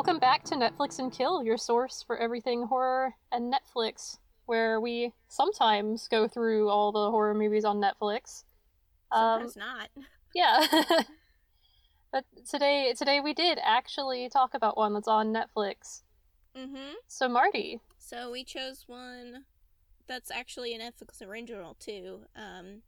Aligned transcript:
Welcome 0.00 0.18
back 0.18 0.44
to 0.44 0.54
Netflix 0.54 0.98
and 0.98 1.12
Kill, 1.12 1.44
your 1.44 1.58
source 1.58 2.02
for 2.06 2.16
everything 2.16 2.62
horror 2.62 3.12
and 3.30 3.52
Netflix, 3.52 4.16
where 4.46 4.80
we 4.80 5.12
sometimes 5.28 6.08
go 6.08 6.26
through 6.26 6.70
all 6.70 6.90
the 6.90 7.10
horror 7.10 7.34
movies 7.34 7.66
on 7.66 7.82
Netflix. 7.82 8.44
Um, 9.12 9.46
Sometimes 9.46 9.56
not. 9.58 9.90
yeah. 10.34 10.64
but 12.12 12.24
today 12.48 12.94
today 12.96 13.20
we 13.20 13.34
did 13.34 13.58
actually 13.62 14.30
talk 14.30 14.54
about 14.54 14.78
one 14.78 14.94
that's 14.94 15.06
on 15.06 15.34
Netflix. 15.34 16.00
Mm-hmm. 16.56 16.94
So 17.06 17.28
Marty, 17.28 17.78
So 17.98 18.30
we 18.30 18.42
chose 18.42 18.84
one 18.86 19.44
that's 20.06 20.30
actually 20.30 20.74
an 20.74 20.80
Netflix 20.80 21.20
original 21.20 21.76
too. 21.78 22.20
Um, 22.34 22.80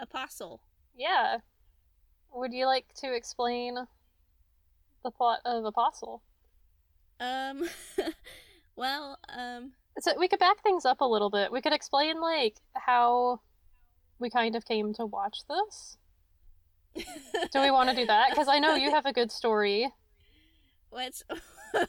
Apostle. 0.00 0.60
yeah. 0.96 1.36
Would 2.32 2.52
you 2.52 2.66
like 2.66 2.86
to 2.94 3.14
explain 3.14 3.86
the 5.04 5.10
plot 5.10 5.38
of 5.44 5.64
Apostle? 5.64 6.22
Um, 7.20 7.68
well, 8.76 9.18
um, 9.28 9.72
So 10.00 10.12
we 10.18 10.26
could 10.26 10.40
back 10.40 10.62
things 10.62 10.84
up 10.84 11.00
a 11.00 11.04
little 11.04 11.30
bit. 11.30 11.52
We 11.52 11.60
could 11.60 11.72
explain 11.72 12.20
like 12.20 12.56
how 12.74 13.40
we 14.18 14.30
kind 14.30 14.56
of 14.56 14.64
came 14.64 14.92
to 14.94 15.06
watch 15.06 15.38
this. 15.48 15.96
Do 17.52 17.60
we 17.60 17.70
want 17.70 17.90
to 17.90 17.96
do 17.96 18.06
that? 18.06 18.30
Because 18.30 18.48
I 18.48 18.58
know 18.58 18.74
you 18.74 18.90
have 18.90 19.06
a 19.06 19.12
good 19.12 19.30
story. 19.32 19.90
what's 20.90 21.22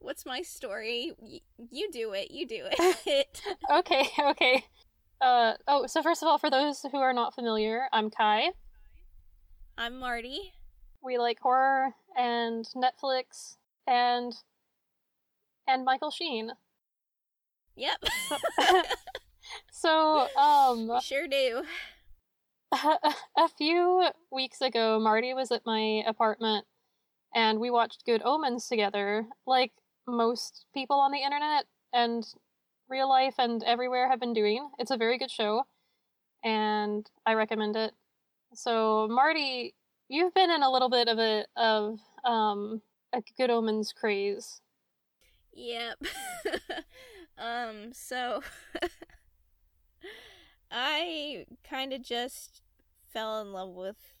what's 0.00 0.26
my 0.26 0.42
story? 0.42 1.12
Y- 1.18 1.40
you 1.70 1.90
do 1.90 2.12
it. 2.12 2.30
You 2.30 2.46
do 2.46 2.64
it. 3.06 3.40
Okay, 3.72 4.08
okay. 4.20 4.64
Uh 5.20 5.54
oh, 5.68 5.86
so 5.86 6.02
first 6.02 6.22
of 6.22 6.28
all, 6.28 6.38
for 6.38 6.50
those 6.50 6.84
who 6.90 6.98
are 6.98 7.12
not 7.12 7.34
familiar, 7.34 7.82
I'm 7.92 8.10
Kai. 8.10 8.50
I'm 9.78 9.98
Marty. 9.98 10.52
We 11.04 11.18
like 11.18 11.38
horror 11.40 11.94
and 12.16 12.66
Netflix 12.74 13.56
and 13.86 14.34
and 15.68 15.84
Michael 15.84 16.10
Sheen. 16.10 16.52
Yep. 17.76 18.04
So, 19.70 20.28
um 20.38 20.88
we 20.88 21.00
sure 21.00 21.28
do. 21.28 21.62
a 23.36 23.48
few 23.56 24.08
weeks 24.32 24.60
ago, 24.60 24.98
Marty 24.98 25.34
was 25.34 25.52
at 25.52 25.66
my 25.66 26.02
apartment 26.06 26.66
and 27.34 27.60
we 27.60 27.70
watched 27.70 28.06
Good 28.06 28.22
Omens 28.24 28.66
together, 28.68 29.26
like 29.46 29.72
most 30.06 30.66
people 30.74 30.98
on 30.98 31.12
the 31.12 31.22
internet 31.22 31.66
and 31.92 32.24
real 32.88 33.08
life 33.08 33.34
and 33.38 33.62
everywhere 33.64 34.08
have 34.08 34.20
been 34.20 34.32
doing. 34.32 34.70
It's 34.78 34.90
a 34.90 34.96
very 34.96 35.18
good 35.18 35.30
show 35.30 35.66
and 36.42 37.08
I 37.26 37.34
recommend 37.34 37.76
it. 37.76 37.92
So, 38.54 39.08
Marty, 39.10 39.74
you've 40.08 40.34
been 40.34 40.50
in 40.50 40.62
a 40.62 40.70
little 40.70 40.90
bit 40.90 41.08
of 41.08 41.18
a 41.18 41.44
of 41.56 42.00
um 42.24 42.82
a 43.12 43.22
Good 43.36 43.50
Omens 43.50 43.92
craze. 43.92 44.60
Yep. 45.52 45.98
um, 47.38 47.92
so 47.92 48.42
I 50.70 51.46
kind 51.68 51.92
of 51.92 52.02
just 52.02 52.62
fell 53.12 53.40
in 53.40 53.52
love 53.52 53.70
with 53.70 54.14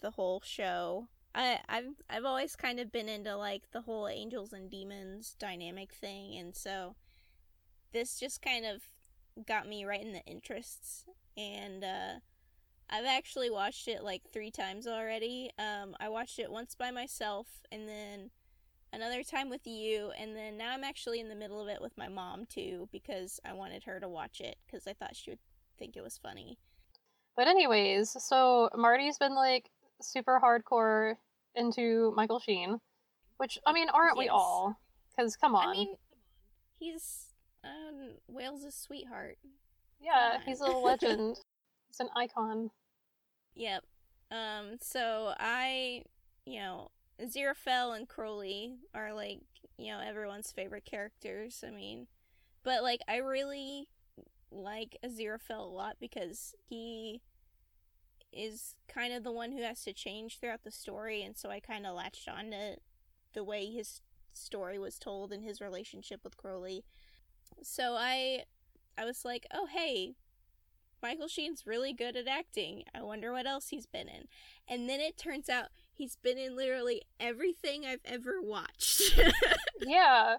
the 0.00 0.12
whole 0.12 0.40
show. 0.44 1.08
I 1.34 1.60
I've 1.68 2.02
I've 2.08 2.24
always 2.24 2.56
kind 2.56 2.80
of 2.80 2.92
been 2.92 3.08
into 3.08 3.36
like 3.36 3.70
the 3.72 3.82
whole 3.82 4.08
angels 4.08 4.52
and 4.52 4.70
demons 4.70 5.34
dynamic 5.38 5.92
thing 5.92 6.38
and 6.38 6.54
so 6.54 6.96
this 7.92 8.18
just 8.18 8.40
kind 8.40 8.64
of 8.64 8.82
got 9.46 9.68
me 9.68 9.84
right 9.84 10.00
in 10.00 10.12
the 10.12 10.24
interests 10.24 11.04
and 11.36 11.84
uh 11.84 12.14
I've 12.90 13.04
actually 13.04 13.50
watched 13.50 13.88
it 13.88 14.02
like 14.02 14.22
3 14.32 14.50
times 14.50 14.86
already. 14.86 15.50
Um 15.58 15.94
I 16.00 16.08
watched 16.08 16.38
it 16.38 16.50
once 16.50 16.74
by 16.74 16.90
myself 16.90 17.46
and 17.70 17.88
then 17.88 18.30
another 18.92 19.22
time 19.22 19.50
with 19.50 19.66
you 19.66 20.10
and 20.18 20.34
then 20.34 20.56
now 20.56 20.72
i'm 20.72 20.82
actually 20.82 21.20
in 21.20 21.28
the 21.28 21.34
middle 21.34 21.60
of 21.60 21.68
it 21.68 21.80
with 21.80 21.96
my 21.98 22.08
mom 22.08 22.46
too 22.46 22.88
because 22.90 23.38
i 23.44 23.52
wanted 23.52 23.84
her 23.84 24.00
to 24.00 24.08
watch 24.08 24.40
it 24.40 24.56
because 24.66 24.86
i 24.86 24.94
thought 24.94 25.14
she 25.14 25.30
would 25.30 25.38
think 25.78 25.96
it 25.96 26.02
was 26.02 26.18
funny 26.18 26.58
But 27.36 27.46
anyways, 27.46 28.16
so 28.18 28.68
Marty's 28.74 29.18
been 29.18 29.34
like 29.34 29.70
super 30.02 30.40
hardcore 30.42 31.16
into 31.54 32.12
Michael 32.16 32.40
Sheen, 32.40 32.80
which 33.36 33.58
I 33.64 33.72
mean, 33.72 33.88
aren't 33.90 34.18
we 34.18 34.28
all? 34.28 34.76
Because 35.16 35.36
come 35.36 35.54
on, 35.54 35.68
i 35.68 35.72
mean 35.72 35.94
he's 36.80 37.26
um, 37.62 38.14
wales' 38.26 38.74
sweetheart 38.74 39.38
yeah, 40.00 40.38
he's 40.44 40.60
a 40.60 40.64
legend. 40.70 41.36
He's 41.88 42.00
an 42.00 42.08
icon. 42.16 42.70
yep 43.54 43.82
um 44.30 44.76
so 44.80 45.34
i 45.38 46.02
you 46.44 46.58
know 46.60 46.90
Aziraphale 47.20 47.96
and 47.96 48.08
Crowley 48.08 48.76
are 48.94 49.12
like, 49.12 49.40
you 49.76 49.92
know, 49.92 50.00
everyone's 50.00 50.52
favorite 50.52 50.84
characters. 50.84 51.64
I 51.66 51.70
mean, 51.70 52.06
but 52.62 52.82
like 52.82 53.00
I 53.08 53.16
really 53.16 53.88
like 54.50 54.96
Aziraphale 55.04 55.58
a 55.58 55.74
lot 55.74 55.96
because 56.00 56.54
he 56.68 57.20
is 58.32 58.74
kind 58.88 59.12
of 59.12 59.24
the 59.24 59.32
one 59.32 59.52
who 59.52 59.62
has 59.62 59.82
to 59.84 59.92
change 59.92 60.38
throughout 60.38 60.62
the 60.62 60.70
story 60.70 61.22
and 61.22 61.36
so 61.36 61.50
I 61.50 61.60
kind 61.60 61.86
of 61.86 61.96
latched 61.96 62.28
on 62.28 62.50
to 62.50 62.76
the 63.32 63.42
way 63.42 63.66
his 63.66 64.00
story 64.34 64.78
was 64.78 64.98
told 64.98 65.32
and 65.32 65.42
his 65.42 65.60
relationship 65.60 66.20
with 66.22 66.36
Crowley. 66.36 66.84
So 67.62 67.94
I 67.98 68.44
I 68.98 69.04
was 69.04 69.24
like, 69.24 69.46
"Oh, 69.52 69.66
hey, 69.66 70.16
Michael 71.02 71.28
Sheen's 71.28 71.66
really 71.66 71.92
good 71.92 72.16
at 72.16 72.26
acting. 72.28 72.84
I 72.94 73.02
wonder 73.02 73.32
what 73.32 73.46
else 73.46 73.68
he's 73.68 73.86
been 73.86 74.08
in." 74.08 74.24
And 74.68 74.88
then 74.88 75.00
it 75.00 75.16
turns 75.16 75.48
out 75.48 75.66
he's 75.92 76.16
been 76.16 76.38
in 76.38 76.56
literally 76.56 77.02
everything 77.18 77.84
I've 77.86 78.00
ever 78.04 78.40
watched. 78.42 79.18
yeah, 79.80 80.36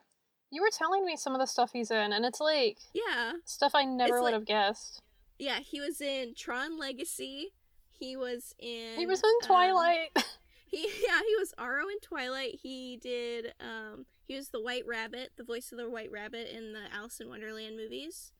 you 0.51 0.61
were 0.61 0.71
telling 0.71 1.05
me 1.05 1.15
some 1.17 1.33
of 1.33 1.39
the 1.39 1.47
stuff 1.47 1.71
he's 1.73 1.91
in, 1.91 2.13
and 2.13 2.25
it's 2.25 2.39
like 2.39 2.79
yeah. 2.93 3.33
stuff 3.45 3.73
I 3.75 3.85
never 3.85 4.15
It's 4.15 4.21
would 4.21 4.25
like- 4.25 4.33
have 4.33 4.45
guessed. 4.45 5.01
Yeah, 5.37 5.59
he 5.59 5.79
was 5.79 6.01
in 6.01 6.33
Tron 6.35 6.77
Legacy. 6.77 7.53
He 7.91 8.17
was 8.17 8.53
in 8.59 8.97
He 8.97 9.05
was 9.05 9.21
in 9.23 9.29
um, 9.29 9.47
Twilight. 9.47 10.09
he 10.67 10.81
yeah, 11.01 11.19
he 11.25 11.35
was 11.37 11.53
Aro 11.57 11.83
in 11.91 11.99
Twilight. 12.01 12.59
He 12.61 12.97
did 13.01 13.53
um 13.59 14.05
he 14.25 14.35
was 14.35 14.49
the 14.49 14.61
White 14.61 14.85
Rabbit, 14.85 15.31
the 15.37 15.43
voice 15.43 15.71
of 15.71 15.77
the 15.77 15.89
White 15.89 16.11
Rabbit 16.11 16.55
in 16.55 16.73
the 16.73 16.93
Alice 16.93 17.19
in 17.19 17.29
Wonderland 17.29 17.77
movies. 17.77 18.31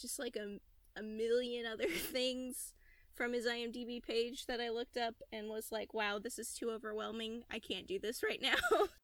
Just 0.00 0.18
like 0.18 0.36
a 0.36 0.58
a 0.96 1.02
million 1.02 1.66
other 1.66 1.88
things 1.88 2.72
from 3.12 3.32
his 3.32 3.46
IMDb 3.46 4.02
page 4.02 4.46
that 4.46 4.60
I 4.60 4.70
looked 4.70 4.96
up 4.96 5.14
and 5.32 5.48
was 5.48 5.70
like, 5.70 5.94
"Wow, 5.94 6.18
this 6.18 6.38
is 6.38 6.52
too 6.52 6.70
overwhelming. 6.70 7.44
I 7.50 7.58
can't 7.58 7.86
do 7.86 7.98
this 7.98 8.22
right 8.22 8.42
now." 8.42 8.56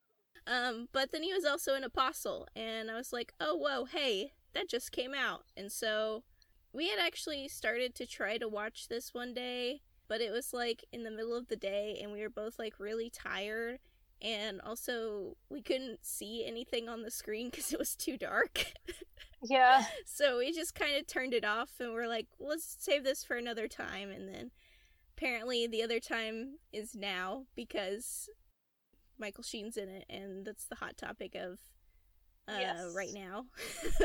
um, 0.47 0.89
but 0.93 1.12
then 1.12 1.23
he 1.23 1.33
was 1.33 1.45
also 1.45 1.75
an 1.75 1.84
apostle 1.84 2.49
and 2.56 2.91
I 2.91 2.97
was 2.97 3.12
like, 3.12 3.33
"Oh, 3.41 3.56
whoa, 3.56 3.84
hey, 3.84 4.33
that 4.55 4.69
just 4.69 4.93
came 4.93 5.15
out." 5.15 5.45
And 5.56 5.71
so 5.71 6.25
we 6.73 6.89
had 6.89 6.99
actually 6.99 7.49
started 7.49 7.95
to 7.97 8.07
try 8.07 8.39
to 8.39 8.49
watch 8.49 8.89
this 8.89 9.15
one 9.15 9.34
day, 9.34 9.83
but 10.09 10.21
it 10.21 10.33
was 10.33 10.53
like 10.53 10.84
in 10.93 11.05
the 11.05 11.11
middle 11.11 11.37
of 11.37 11.49
the 11.49 11.57
day 11.57 11.99
and 12.03 12.12
we 12.12 12.21
were 12.21 12.31
both 12.31 12.59
like 12.59 12.78
really 12.78 13.11
tired 13.11 13.78
and 14.23 14.61
also 14.61 15.37
we 15.49 15.63
couldn't 15.63 16.05
see 16.05 16.45
anything 16.47 16.89
on 16.89 17.03
the 17.03 17.11
screen 17.11 17.51
cuz 17.51 17.72
it 17.72 17.78
was 17.78 17.97
too 17.97 18.17
dark. 18.17 18.67
yeah, 19.43 19.84
so 20.05 20.39
we 20.39 20.53
just 20.53 20.75
kind 20.75 20.97
of 20.97 21.07
turned 21.07 21.34
it 21.34 21.45
off 21.45 21.81
and 21.81 21.93
we're 21.93 22.09
like, 22.09 22.27
let's 22.39 22.77
save 22.78 23.05
this 23.05 23.25
for 23.25 23.37
another 23.37 23.69
time 23.69 24.11
and 24.11 24.28
then 24.28 24.51
apparently 25.17 25.67
the 25.67 25.83
other 25.83 26.01
time 26.01 26.59
is 26.72 26.95
now 26.95 27.47
because 27.55 28.28
Michael 29.19 29.45
Sheen's 29.45 29.77
in 29.77 29.89
it 29.89 30.05
and 30.09 30.47
that's 30.47 30.66
the 30.66 30.77
hot 30.77 30.97
topic 30.97 31.34
of 31.34 31.59
uh 32.49 32.59
Yes. 32.59 32.93
right 32.95 33.13
now. 33.13 33.47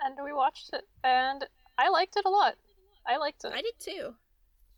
and 0.00 0.16
we 0.22 0.32
watched 0.32 0.70
it, 0.72 0.84
and 1.04 1.46
I 1.78 1.88
liked 1.88 2.16
it 2.16 2.24
a 2.24 2.30
lot. 2.30 2.54
I 3.06 3.16
liked 3.16 3.44
it. 3.44 3.52
I 3.54 3.62
did 3.62 3.78
too. 3.78 4.14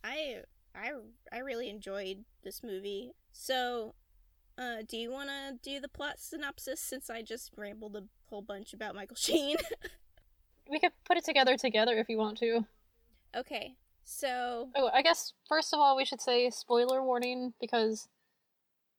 I 0.03 0.41
I 0.75 0.91
I 1.31 1.39
really 1.39 1.69
enjoyed 1.69 2.25
this 2.43 2.61
movie. 2.63 3.11
So, 3.31 3.95
uh, 4.57 4.77
do 4.87 4.97
you 4.97 5.11
want 5.11 5.29
to 5.29 5.57
do 5.61 5.79
the 5.79 5.87
plot 5.89 6.15
synopsis 6.19 6.79
since 6.81 7.09
I 7.09 7.21
just 7.21 7.51
rambled 7.57 7.95
a 7.95 8.03
whole 8.29 8.41
bunch 8.41 8.73
about 8.73 8.95
Michael 8.95 9.15
Sheen? 9.19 9.57
We 10.69 10.79
could 10.79 10.91
put 11.05 11.17
it 11.17 11.23
together 11.25 11.57
together 11.57 11.97
if 11.97 12.09
you 12.09 12.17
want 12.17 12.37
to. 12.39 12.65
okay. 13.35 13.75
So, 14.07 14.69
Oh, 14.75 14.89
I 14.93 15.01
guess 15.01 15.33
first 15.49 15.73
of 15.73 15.79
all 15.79 15.95
we 15.97 16.05
should 16.05 16.21
say 16.21 16.49
spoiler 16.51 17.03
warning 17.03 17.53
because 17.59 18.07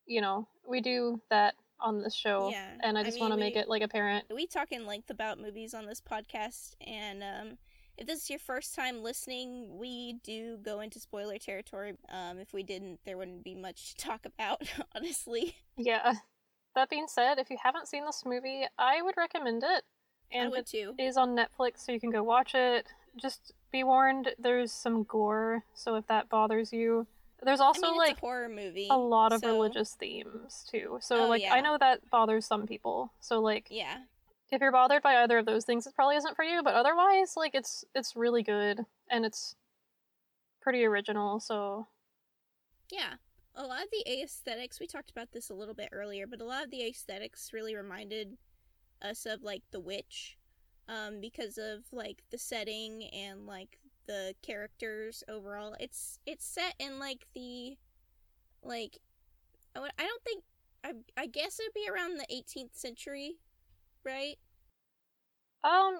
you 0.07 0.21
know, 0.21 0.49
we 0.69 0.81
do 0.81 1.21
that 1.31 1.55
on 1.81 2.01
this 2.03 2.15
show 2.15 2.49
Yeah, 2.51 2.71
and 2.83 2.97
I 2.97 3.01
I 3.03 3.05
just 3.05 3.17
mean, 3.17 3.23
want 3.23 3.33
to 3.35 3.39
make 3.39 3.55
it 3.57 3.69
like 3.69 3.83
apparent. 3.83 4.25
we 4.35 4.47
talk 4.47 4.73
in 4.73 4.87
length 4.87 5.11
about 5.11 5.39
movies 5.41 5.75
on 5.75 5.87
this 5.87 6.01
podcast 6.01 6.75
and 6.85 7.23
um 7.23 7.59
if 7.99 8.07
this 8.07 8.23
is 8.25 8.31
your 8.31 8.39
first 8.39 8.75
time 8.75 9.03
listening, 9.03 9.79
we 9.79 10.15
do 10.23 10.59
go 10.59 10.81
into 10.81 11.01
spoiler 11.01 11.39
territory. 11.39 11.95
Um 12.11 12.39
if 12.39 12.53
we 12.53 12.63
didn't, 12.63 13.01
there 13.05 13.17
wouldn't 13.17 13.45
be 13.45 13.55
much 13.55 13.95
to 13.95 14.05
talk 14.05 14.25
about, 14.27 14.63
honestly. 14.95 15.57
Yeah. 15.77 16.15
That 16.75 16.91
being 16.91 17.07
said, 17.09 17.39
if 17.39 17.49
you 17.51 17.57
haven't 17.63 17.89
seen 17.89 18.05
this 18.05 18.23
movie, 18.27 18.65
I 18.79 19.01
would 19.03 19.17
recommend 19.17 19.63
it. 19.63 19.83
I 20.33 20.39
And 20.39 20.51
would 20.51 20.61
it 20.61 20.67
too. 20.67 20.95
is 20.99 21.17
on 21.17 21.35
Netflix 21.37 21.79
so 21.79 21.93
you 21.93 22.01
can 22.01 22.11
go 22.11 22.23
watch 22.23 22.55
it. 22.55 22.87
Just 23.17 23.53
be 23.73 23.83
warned 23.83 24.35
there's 24.39 24.73
some 24.73 25.05
gore, 25.05 25.65
so 25.75 25.95
if 25.95 26.07
that 26.09 26.29
bothers 26.29 26.73
you, 26.73 27.07
There's 27.43 27.61
I 27.61 27.65
also 27.67 27.89
mean, 27.93 27.97
like 27.97 28.17
a 28.19 28.21
horror 28.21 28.49
movie. 28.49 28.89
a 28.91 28.97
lot 28.97 29.33
of 29.33 29.41
so- 29.41 29.47
religious 29.53 29.95
themes 29.95 30.67
too. 30.71 30.99
So 31.01 31.25
Oh, 31.25 31.29
like 31.29 31.43
yeah. 31.43 31.55
I 31.55 31.61
know 31.63 31.79
that 31.79 32.11
bothers 32.11 32.45
some 32.45 32.67
people. 32.67 33.13
So 33.21 33.41
like 33.41 33.69
Yeah. 33.71 33.99
If 34.53 34.61
you're 34.61 34.73
bothered 34.73 35.03
by 35.03 35.23
either 35.23 35.39
of 35.39 35.47
those 35.47 35.65
things, 35.65 35.87
it 35.87 35.95
probably 35.95 36.17
isn't 36.17 36.37
for 36.37 36.45
you. 36.45 36.63
But 36.63 36.75
otherwise, 36.75 37.35
like 37.37 37.55
it's 37.55 37.85
it's 37.95 38.17
really 38.17 38.43
good 38.43 38.85
and 39.11 39.25
it's 39.25 39.57
pretty 40.61 40.85
original. 40.85 41.41
So 41.41 41.87
Yeah. 42.91 43.15
A 43.55 43.67
lot 43.67 43.83
of 43.83 43.89
the 43.91 44.23
aesthetics, 44.23 44.81
we 44.81 44.87
talked 44.87 45.11
about 45.11 45.33
this 45.33 45.49
a 45.51 45.55
little 45.55 45.75
bit 45.75 45.89
earlier, 45.93 46.27
but 46.27 46.41
a 46.41 46.45
lot 46.45 46.65
of 46.65 46.71
the 46.71 46.83
aesthetics 46.87 47.53
really 47.53 47.75
reminded 47.75 48.37
us 49.03 49.27
of 49.27 49.43
like 49.43 49.63
The 49.73 49.81
Witch 49.81 50.39
um 50.89 51.21
because 51.21 51.59
of 51.59 51.85
like 51.93 52.23
the 52.31 52.39
setting 52.39 53.05
and 53.13 53.47
like 53.47 53.79
the 54.07 54.35
characters 54.43 55.25
overall. 55.29 55.77
It's 55.81 56.19
it's 56.27 56.47
set 56.47 56.75
in 56.79 56.99
like 56.99 57.27
the 57.35 57.79
like 58.63 58.99
I 59.77 59.81
I 59.99 60.07
don't 60.07 60.25
think 60.25 60.45
I 60.85 60.93
I 61.17 61.27
guess 61.27 61.61
it'd 61.61 61.75
be 61.75 61.89
around 61.91 62.19
the 62.19 62.27
18th 62.35 62.77
century, 62.77 63.41
right? 64.07 64.39
um 65.65 65.99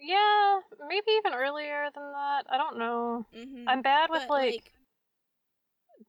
yeah, 0.00 0.60
maybe 0.88 1.06
even 1.18 1.34
earlier 1.34 1.88
than 1.92 2.12
that. 2.12 2.44
I 2.48 2.56
don't 2.56 2.78
know. 2.78 3.26
Mhm. 3.34 3.64
I'm 3.66 3.82
bad 3.82 4.10
with 4.10 4.22
But, 4.28 4.30
like, 4.30 4.72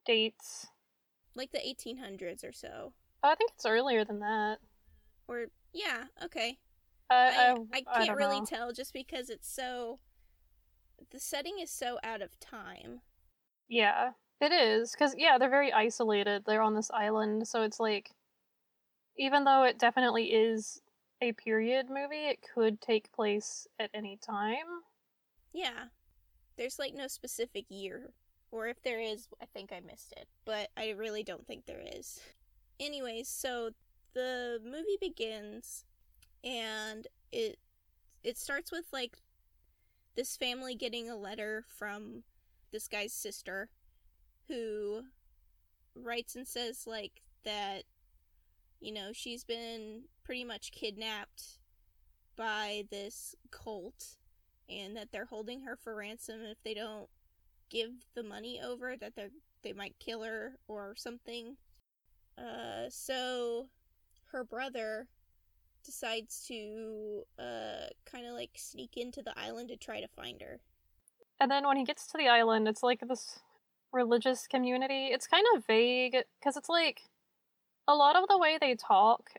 dates. 0.06 0.68
like 1.34 1.52
the 1.52 1.68
1800s 1.68 2.44
or 2.44 2.52
so. 2.52 2.94
I 3.24 3.34
think 3.36 3.52
it's 3.56 3.66
earlier 3.66 4.06
than 4.06 4.20
that. 4.20 4.60
Or 5.28 5.48
yeah, 5.74 6.06
okay. 6.24 6.60
I 7.10 7.16
I, 7.16 7.30
I, 7.32 7.52
I 7.52 7.56
I 7.74 7.82
can't 7.98 8.08
don't 8.10 8.18
really 8.18 8.40
know. 8.40 8.46
tell 8.46 8.72
just 8.74 8.94
because 8.94 9.30
it's 9.32 9.50
so 9.50 10.00
the 11.12 11.20
setting 11.20 11.58
is 11.60 11.72
so 11.72 11.98
out 12.04 12.22
of 12.22 12.40
time. 12.40 13.02
Yeah, 13.68 14.12
it 14.42 14.52
is 14.52 14.92
because 14.92 15.16
yeah, 15.18 15.38
they're 15.38 15.50
very 15.50 15.72
isolated. 15.74 16.44
They're 16.46 16.62
on 16.62 16.76
this 16.76 16.92
island, 16.92 17.48
so 17.48 17.64
it's 17.64 17.80
like, 17.80 18.12
even 19.18 19.44
though 19.46 19.64
it 19.64 19.80
definitely 19.80 20.26
is 20.34 20.82
a 21.22 21.32
period 21.34 21.88
movie, 21.90 22.28
it 22.28 22.40
could 22.54 22.82
take 22.82 23.12
place 23.12 23.68
at 23.80 23.90
any 23.94 24.18
time. 24.18 24.84
Yeah. 25.54 25.86
There's 26.58 26.80
like 26.80 26.94
no 26.94 27.08
specific 27.08 27.66
year. 27.70 28.12
Or 28.52 28.68
if 28.68 28.82
there 28.82 29.00
is, 29.00 29.28
I 29.42 29.46
think 29.46 29.72
I 29.72 29.80
missed 29.80 30.14
it. 30.18 30.28
But 30.46 30.70
I 30.76 30.90
really 30.92 31.24
don't 31.24 31.46
think 31.46 31.66
there 31.66 31.84
is. 31.84 32.20
Anyways, 32.80 33.28
so 33.28 33.72
the 34.14 34.60
movie 34.64 34.98
begins 35.00 35.86
and 36.44 37.08
it 37.32 37.60
it 38.24 38.38
starts 38.38 38.72
with 38.72 38.86
like 38.92 39.18
this 40.16 40.36
family 40.36 40.76
getting 40.76 41.10
a 41.10 41.16
letter 41.16 41.64
from 41.68 42.24
this 42.72 42.88
guy's 42.88 43.14
sister 43.14 43.70
who 44.48 45.02
writes 45.96 46.36
and 46.36 46.48
says 46.48 46.86
like 46.88 47.22
that 47.46 47.84
you 48.82 48.92
know 48.94 49.12
she's 49.14 49.44
been 49.44 50.04
pretty 50.24 50.44
much 50.44 50.72
kidnapped 50.72 51.60
by 52.38 52.84
this 52.92 53.36
cult 53.52 54.18
and 54.70 54.96
that 54.96 55.10
they're 55.12 55.26
holding 55.26 55.62
her 55.62 55.76
for 55.76 55.96
ransom 55.96 56.42
if 56.44 56.58
they 56.64 56.74
don't 56.74 57.10
give 57.70 57.92
the 58.16 58.24
money 58.24 58.60
over 58.64 58.96
that 58.98 59.16
they're 59.16 59.30
they 59.64 59.74
might 59.74 59.96
kill 60.00 60.24
her 60.24 60.58
or 60.68 60.96
something 60.96 61.58
uh 62.38 62.90
so 62.90 63.68
her 64.32 64.44
brother 64.44 65.08
decides 65.84 66.46
to 66.48 67.24
uh 67.40 67.88
kind 68.06 68.26
of 68.28 68.34
like 68.34 68.52
sneak 68.56 68.98
into 68.98 69.22
the 69.22 69.38
island 69.38 69.70
to 69.70 69.78
try 69.78 70.00
to 70.02 70.08
find 70.08 70.42
her 70.42 70.60
And 71.40 71.50
then 71.52 71.66
when 71.68 71.78
he 71.78 71.86
gets 71.86 72.08
to 72.08 72.18
the 72.18 72.28
island, 72.28 72.68
it's 72.68 72.84
like 72.84 73.02
this 73.08 73.40
religious 73.92 74.48
community. 74.48 75.08
It's 75.08 75.28
kind 75.28 75.46
of 75.56 75.66
vague 75.66 76.18
because 76.40 76.58
it's 76.58 76.70
like 76.70 77.09
a 77.90 77.96
lot 77.96 78.16
of 78.16 78.28
the 78.30 78.38
way 78.38 78.58
they 78.62 78.76
talk 78.76 79.32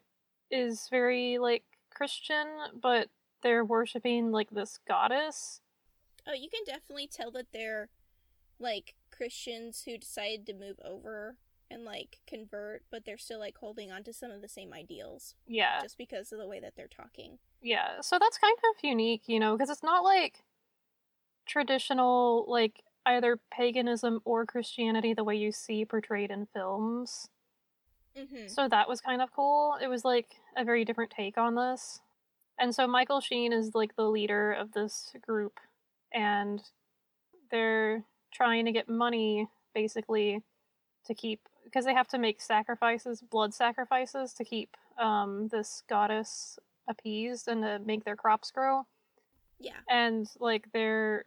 is 0.51 0.89
very 0.91 1.39
like 1.39 1.63
Christian, 1.95 2.47
but 2.83 3.09
they're 3.43 3.65
worshiping 3.65 4.33
like 4.33 4.51
this 4.51 4.79
goddess. 4.87 5.61
oh 6.27 6.35
you 6.35 6.49
can 6.51 6.65
definitely 6.67 7.07
tell 7.07 7.31
that 7.31 7.47
they're 7.53 7.89
like 8.59 8.95
christians 9.11 9.85
who 9.87 9.97
decided 9.97 10.45
to 10.47 10.53
move 10.53 10.77
over 10.85 11.37
and 11.71 11.85
like 11.85 12.19
convert 12.27 12.83
but 12.91 13.05
they're 13.07 13.17
still 13.17 13.39
like 13.39 13.57
holding 13.57 13.91
on 13.91 14.03
to 14.05 14.13
some 14.13 14.31
of 14.31 14.43
the 14.43 14.49
same 14.49 14.73
ideals 14.75 15.35
Yeah. 15.47 15.81
just 15.81 15.97
because 15.97 16.31
of 16.33 16.39
the 16.39 16.47
way 16.47 16.61
that 16.61 16.75
they're 16.77 16.87
talking 16.89 17.39
Yeah, 17.63 18.01
so 18.03 18.19
that's 18.19 18.37
kind 18.39 18.57
of 18.71 18.85
unique, 18.85 19.23
you 19.27 19.41
know, 19.41 19.57
because 19.57 19.71
it's 19.71 19.83
not 19.83 20.05
like 20.05 20.43
traditional, 21.47 22.45
like 22.49 22.83
either 23.07 23.39
paganism 23.51 24.21
or 24.25 24.45
Christianity 24.47 25.15
the 25.15 25.25
way 25.25 25.37
you 25.37 25.53
see 25.53 25.85
portrayed 25.85 26.31
in 26.31 26.47
films. 26.53 27.29
Mm-hmm. 28.17 28.49
So 28.49 28.69
that 28.69 28.89
was 28.89 29.01
kind 29.01 29.23
of 29.23 29.33
cool. 29.33 29.77
It 29.83 29.89
was 29.89 30.05
like 30.05 30.29
a 30.57 30.65
very 30.65 30.85
different 30.85 31.11
take 31.11 31.39
on 31.39 31.55
this. 31.55 32.01
And 32.59 32.75
so 32.75 32.87
Michael 32.87 33.21
Sheen 33.21 33.53
is 33.53 33.75
like 33.75 33.97
the 33.97 34.05
leader 34.05 34.53
of 34.53 34.73
this 34.73 35.13
group, 35.23 35.59
and 36.13 36.63
they're 37.51 38.05
trying 38.33 38.67
to 38.67 38.73
get 38.73 38.89
money 38.89 39.49
basically 39.75 40.43
to 41.07 41.15
keep 41.15 41.41
because 41.65 41.85
they 41.85 41.95
have 41.95 42.09
to 42.09 42.19
make 42.19 42.41
sacrifices, 42.41 43.23
blood 43.23 43.55
sacrifices 43.55 44.35
to 44.35 44.45
keep 44.45 44.77
um, 44.99 45.49
this 45.51 45.83
goddess 45.89 46.59
appeased 46.89 47.49
and 47.49 47.63
to 47.63 47.79
make 47.79 48.05
their 48.05 48.17
crops 48.17 48.51
grow. 48.51 48.83
yeah 49.59 49.81
And 49.89 50.29
like 50.39 50.67
they're 50.73 51.25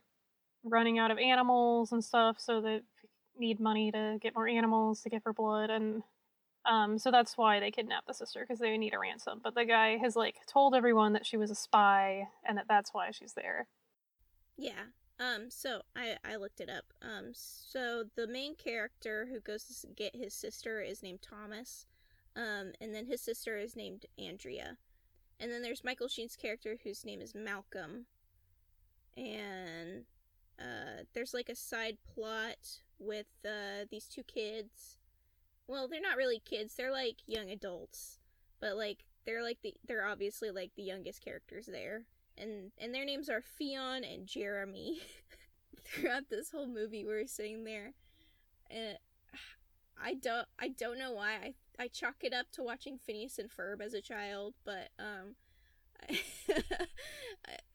running 0.63 0.99
out 0.99 1.11
of 1.11 1.17
animals 1.17 1.91
and 1.91 2.03
stuff, 2.03 2.37
so 2.39 2.61
they 2.61 2.81
need 3.37 3.59
money 3.59 3.91
to 3.91 4.17
get 4.21 4.35
more 4.35 4.47
animals 4.47 5.01
to 5.01 5.09
give 5.09 5.23
her 5.23 5.33
blood 5.33 5.69
and 5.69 6.03
um, 6.65 6.97
so 6.97 7.11
that's 7.11 7.37
why 7.37 7.59
they 7.59 7.71
kidnapped 7.71 8.07
the 8.07 8.13
sister 8.13 8.41
because 8.41 8.59
they 8.59 8.77
need 8.77 8.93
a 8.93 8.99
ransom. 8.99 9.41
But 9.43 9.55
the 9.55 9.65
guy 9.65 9.97
has 9.97 10.15
like 10.15 10.35
told 10.47 10.75
everyone 10.75 11.13
that 11.13 11.25
she 11.25 11.37
was 11.37 11.51
a 11.51 11.55
spy 11.55 12.27
and 12.45 12.57
that 12.57 12.65
that's 12.69 12.93
why 12.93 13.11
she's 13.11 13.33
there. 13.33 13.67
Yeah. 14.57 14.83
Um. 15.19 15.49
So 15.49 15.81
I 15.95 16.17
I 16.23 16.37
looked 16.37 16.61
it 16.61 16.69
up. 16.69 16.85
Um. 17.01 17.31
So 17.33 18.05
the 18.15 18.27
main 18.27 18.55
character 18.55 19.27
who 19.31 19.39
goes 19.39 19.65
to 19.65 19.87
get 19.87 20.15
his 20.15 20.33
sister 20.33 20.81
is 20.81 21.03
named 21.03 21.21
Thomas. 21.21 21.85
Um. 22.35 22.71
And 22.79 22.93
then 22.93 23.07
his 23.07 23.21
sister 23.21 23.57
is 23.57 23.75
named 23.75 24.05
Andrea. 24.17 24.77
And 25.39 25.51
then 25.51 25.61
there's 25.61 25.83
Michael 25.83 26.07
Sheen's 26.07 26.37
character 26.37 26.77
whose 26.83 27.03
name 27.03 27.21
is 27.21 27.35
Malcolm. 27.35 28.05
And 29.17 30.05
uh, 30.57 31.03
there's 31.13 31.33
like 31.33 31.49
a 31.49 31.55
side 31.55 31.97
plot 32.13 32.79
with 32.99 33.27
uh 33.45 33.85
these 33.91 34.05
two 34.05 34.23
kids. 34.23 34.97
Well, 35.67 35.87
they're 35.87 36.01
not 36.01 36.17
really 36.17 36.39
kids. 36.39 36.75
They're 36.75 36.91
like 36.91 37.17
young 37.25 37.49
adults, 37.49 38.19
but 38.59 38.75
like 38.75 39.05
they're 39.25 39.43
like 39.43 39.59
the 39.61 39.73
they're 39.87 40.05
obviously 40.05 40.51
like 40.51 40.71
the 40.75 40.83
youngest 40.83 41.23
characters 41.23 41.65
there 41.65 42.03
and 42.37 42.71
and 42.77 42.93
their 42.93 43.05
names 43.05 43.29
are 43.29 43.41
Ffion 43.41 44.11
and 44.11 44.27
Jeremy. 44.27 45.01
Throughout 45.85 46.29
this 46.29 46.51
whole 46.51 46.67
movie, 46.67 47.05
we're 47.05 47.27
sitting 47.27 47.65
there, 47.65 47.93
and 48.69 48.97
I 50.01 50.15
don't 50.15 50.47
I 50.59 50.69
don't 50.69 50.97
know 50.97 51.11
why 51.11 51.33
I 51.33 51.53
I 51.77 51.87
chalk 51.87 52.15
it 52.21 52.33
up 52.33 52.51
to 52.53 52.63
watching 52.63 52.97
Phineas 52.97 53.37
and 53.37 53.49
Ferb 53.49 53.81
as 53.81 53.93
a 53.93 54.01
child, 54.01 54.53
but 54.63 54.89
um, 54.99 55.35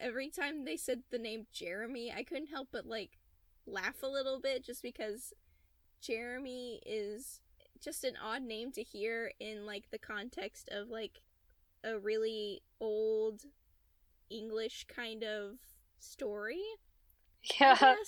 every 0.00 0.30
time 0.30 0.64
they 0.64 0.76
said 0.76 1.02
the 1.10 1.18
name 1.18 1.46
Jeremy, 1.52 2.12
I 2.12 2.22
couldn't 2.22 2.48
help 2.48 2.68
but 2.72 2.86
like 2.86 3.18
laugh 3.66 4.02
a 4.02 4.08
little 4.08 4.40
bit 4.40 4.64
just 4.64 4.82
because 4.82 5.32
Jeremy 6.00 6.80
is 6.86 7.40
just 7.80 8.04
an 8.04 8.14
odd 8.22 8.42
name 8.42 8.72
to 8.72 8.82
hear 8.82 9.32
in 9.40 9.66
like 9.66 9.90
the 9.90 9.98
context 9.98 10.68
of 10.70 10.88
like 10.88 11.20
a 11.84 11.98
really 11.98 12.62
old 12.80 13.42
English 14.30 14.86
kind 14.88 15.22
of 15.24 15.58
story. 15.98 16.62
Yeah. 17.60 17.94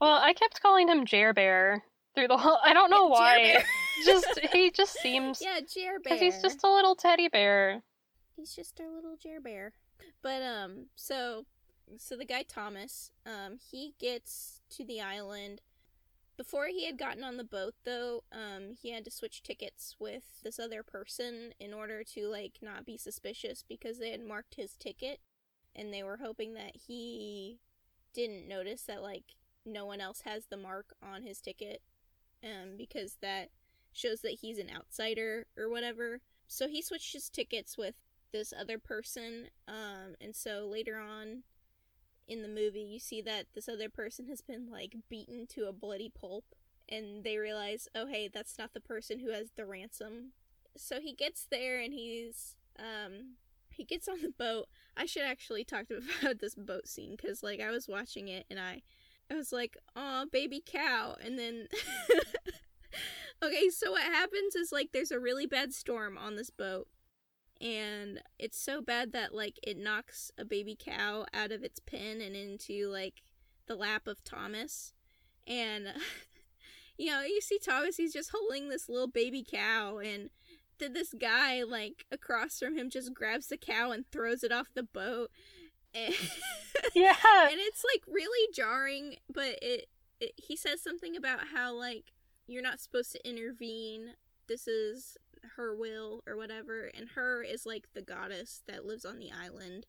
Well, 0.00 0.18
I 0.20 0.32
kept 0.32 0.60
calling 0.60 0.88
him 0.88 1.06
Jer 1.06 1.32
Bear 1.32 1.84
through 2.14 2.28
the 2.28 2.36
whole. 2.36 2.58
I 2.62 2.74
don't 2.74 2.90
know 2.90 3.06
why. 3.08 3.64
Just 4.04 4.40
he 4.52 4.70
just 4.72 4.92
seems 4.94 5.40
yeah, 5.40 5.60
Jer 5.60 5.92
Bear. 5.92 5.98
because 6.02 6.20
he's 6.20 6.42
just 6.42 6.64
a 6.64 6.70
little 6.70 6.96
teddy 6.96 7.28
bear. 7.28 7.80
he's 8.36 8.52
just 8.52 8.78
our 8.80 8.90
little 8.92 9.16
Jer 9.16 9.40
Bear. 9.40 9.72
But 10.20 10.42
um, 10.42 10.86
so 10.96 11.46
so 11.96 12.16
the 12.16 12.24
guy 12.24 12.42
Thomas, 12.42 13.12
um, 13.24 13.58
he 13.70 13.94
gets 14.00 14.60
to 14.70 14.84
the 14.84 15.00
island. 15.00 15.60
Before 16.36 16.66
he 16.66 16.84
had 16.86 16.98
gotten 16.98 17.22
on 17.22 17.36
the 17.36 17.44
boat, 17.44 17.74
though, 17.84 18.24
um, 18.32 18.74
he 18.80 18.90
had 18.90 19.04
to 19.04 19.10
switch 19.10 19.42
tickets 19.42 19.94
with 20.00 20.24
this 20.42 20.58
other 20.58 20.82
person 20.82 21.54
in 21.60 21.72
order 21.72 22.02
to 22.14 22.26
like 22.26 22.58
not 22.60 22.84
be 22.84 22.96
suspicious 22.96 23.64
because 23.68 23.98
they 23.98 24.10
had 24.10 24.20
marked 24.20 24.56
his 24.56 24.74
ticket, 24.74 25.20
and 25.76 25.92
they 25.92 26.02
were 26.02 26.16
hoping 26.16 26.54
that 26.54 26.74
he 26.74 27.60
didn't 28.12 28.48
notice 28.48 28.82
that 28.82 29.02
like 29.02 29.24
no 29.64 29.86
one 29.86 30.00
else 30.00 30.22
has 30.22 30.46
the 30.46 30.56
mark 30.56 30.94
on 31.00 31.22
his 31.22 31.40
ticket, 31.40 31.82
um, 32.42 32.76
because 32.76 33.16
that 33.22 33.50
shows 33.92 34.20
that 34.22 34.38
he's 34.40 34.58
an 34.58 34.70
outsider 34.74 35.46
or 35.56 35.68
whatever. 35.68 36.20
So 36.48 36.68
he 36.68 36.82
switched 36.82 37.12
his 37.12 37.30
tickets 37.30 37.78
with 37.78 37.94
this 38.32 38.52
other 38.52 38.78
person, 38.78 39.46
um, 39.68 40.16
and 40.20 40.34
so 40.34 40.68
later 40.70 40.98
on 40.98 41.44
in 42.26 42.42
the 42.42 42.48
movie, 42.48 42.80
you 42.80 42.98
see 42.98 43.20
that 43.22 43.46
this 43.54 43.68
other 43.68 43.88
person 43.88 44.28
has 44.28 44.40
been 44.40 44.70
like 44.70 44.96
beaten 45.08 45.46
to 45.48 45.66
a 45.66 45.72
bloody 45.72 46.08
pulp, 46.08 46.44
and 46.88 47.24
they 47.24 47.38
realize, 47.38 47.88
oh 47.94 48.06
hey, 48.06 48.28
that's 48.32 48.58
not 48.58 48.72
the 48.74 48.80
person 48.80 49.20
who 49.20 49.30
has 49.30 49.50
the 49.56 49.66
ransom. 49.66 50.32
So 50.76 51.00
he 51.00 51.12
gets 51.12 51.46
there 51.50 51.80
and 51.80 51.92
he's 51.92 52.56
um 52.78 53.36
he 53.70 53.84
gets 53.84 54.08
on 54.08 54.22
the 54.22 54.30
boat. 54.30 54.68
I 54.96 55.06
should 55.06 55.24
actually 55.24 55.64
talk 55.64 55.86
about 56.22 56.38
this 56.40 56.54
boat 56.54 56.88
scene 56.88 57.16
because 57.16 57.42
like 57.42 57.60
I 57.60 57.70
was 57.70 57.88
watching 57.88 58.28
it 58.28 58.46
and 58.50 58.58
I 58.58 58.82
I 59.30 59.34
was 59.34 59.52
like, 59.52 59.76
"Oh, 59.96 60.26
baby 60.30 60.62
cow," 60.64 61.16
and 61.22 61.38
then. 61.38 61.68
okay, 63.42 63.68
so 63.70 63.92
what 63.92 64.02
happens 64.02 64.54
is 64.54 64.70
like 64.72 64.90
there's 64.92 65.10
a 65.10 65.18
really 65.20 65.46
bad 65.46 65.72
storm 65.72 66.18
on 66.18 66.36
this 66.36 66.50
boat, 66.50 66.88
and 67.60 68.20
it's 68.38 68.60
so 68.60 68.80
bad 68.80 69.12
that 69.12 69.34
like 69.34 69.58
it 69.62 69.78
knocks 69.78 70.30
a 70.38 70.44
baby 70.44 70.76
cow 70.78 71.26
out 71.32 71.52
of 71.52 71.62
its 71.62 71.80
pen 71.80 72.20
and 72.20 72.36
into 72.36 72.88
like 72.88 73.22
the 73.66 73.76
lap 73.76 74.06
of 74.06 74.22
Thomas, 74.24 74.92
and 75.46 75.88
you 76.98 77.10
know 77.10 77.22
you 77.22 77.40
see 77.40 77.58
Thomas, 77.58 77.96
he's 77.96 78.12
just 78.12 78.30
holding 78.30 78.68
this 78.68 78.88
little 78.88 79.08
baby 79.08 79.44
cow, 79.48 79.98
and 79.98 80.30
then 80.78 80.92
this 80.92 81.14
guy 81.18 81.62
like 81.62 82.04
across 82.10 82.58
from 82.58 82.76
him 82.76 82.90
just 82.90 83.14
grabs 83.14 83.48
the 83.48 83.56
cow 83.56 83.90
and 83.90 84.04
throws 84.10 84.42
it 84.42 84.52
off 84.52 84.68
the 84.74 84.82
boat. 84.82 85.30
And 85.96 86.12
yeah. 86.92 87.14
and 87.22 87.54
it's 87.54 87.84
like 87.84 88.02
really 88.08 88.52
jarring 88.52 89.14
but 89.32 89.60
it, 89.62 89.86
it 90.18 90.32
he 90.36 90.56
says 90.56 90.82
something 90.82 91.16
about 91.16 91.38
how 91.54 91.72
like 91.72 92.06
you're 92.48 92.62
not 92.62 92.80
supposed 92.80 93.12
to 93.12 93.28
intervene. 93.28 94.14
This 94.48 94.66
is 94.66 95.16
her 95.56 95.74
will 95.74 96.22
or 96.26 96.36
whatever 96.36 96.90
and 96.96 97.10
her 97.10 97.42
is 97.42 97.66
like 97.66 97.88
the 97.94 98.02
goddess 98.02 98.62
that 98.66 98.86
lives 98.86 99.04
on 99.04 99.18
the 99.18 99.30
island. 99.32 99.86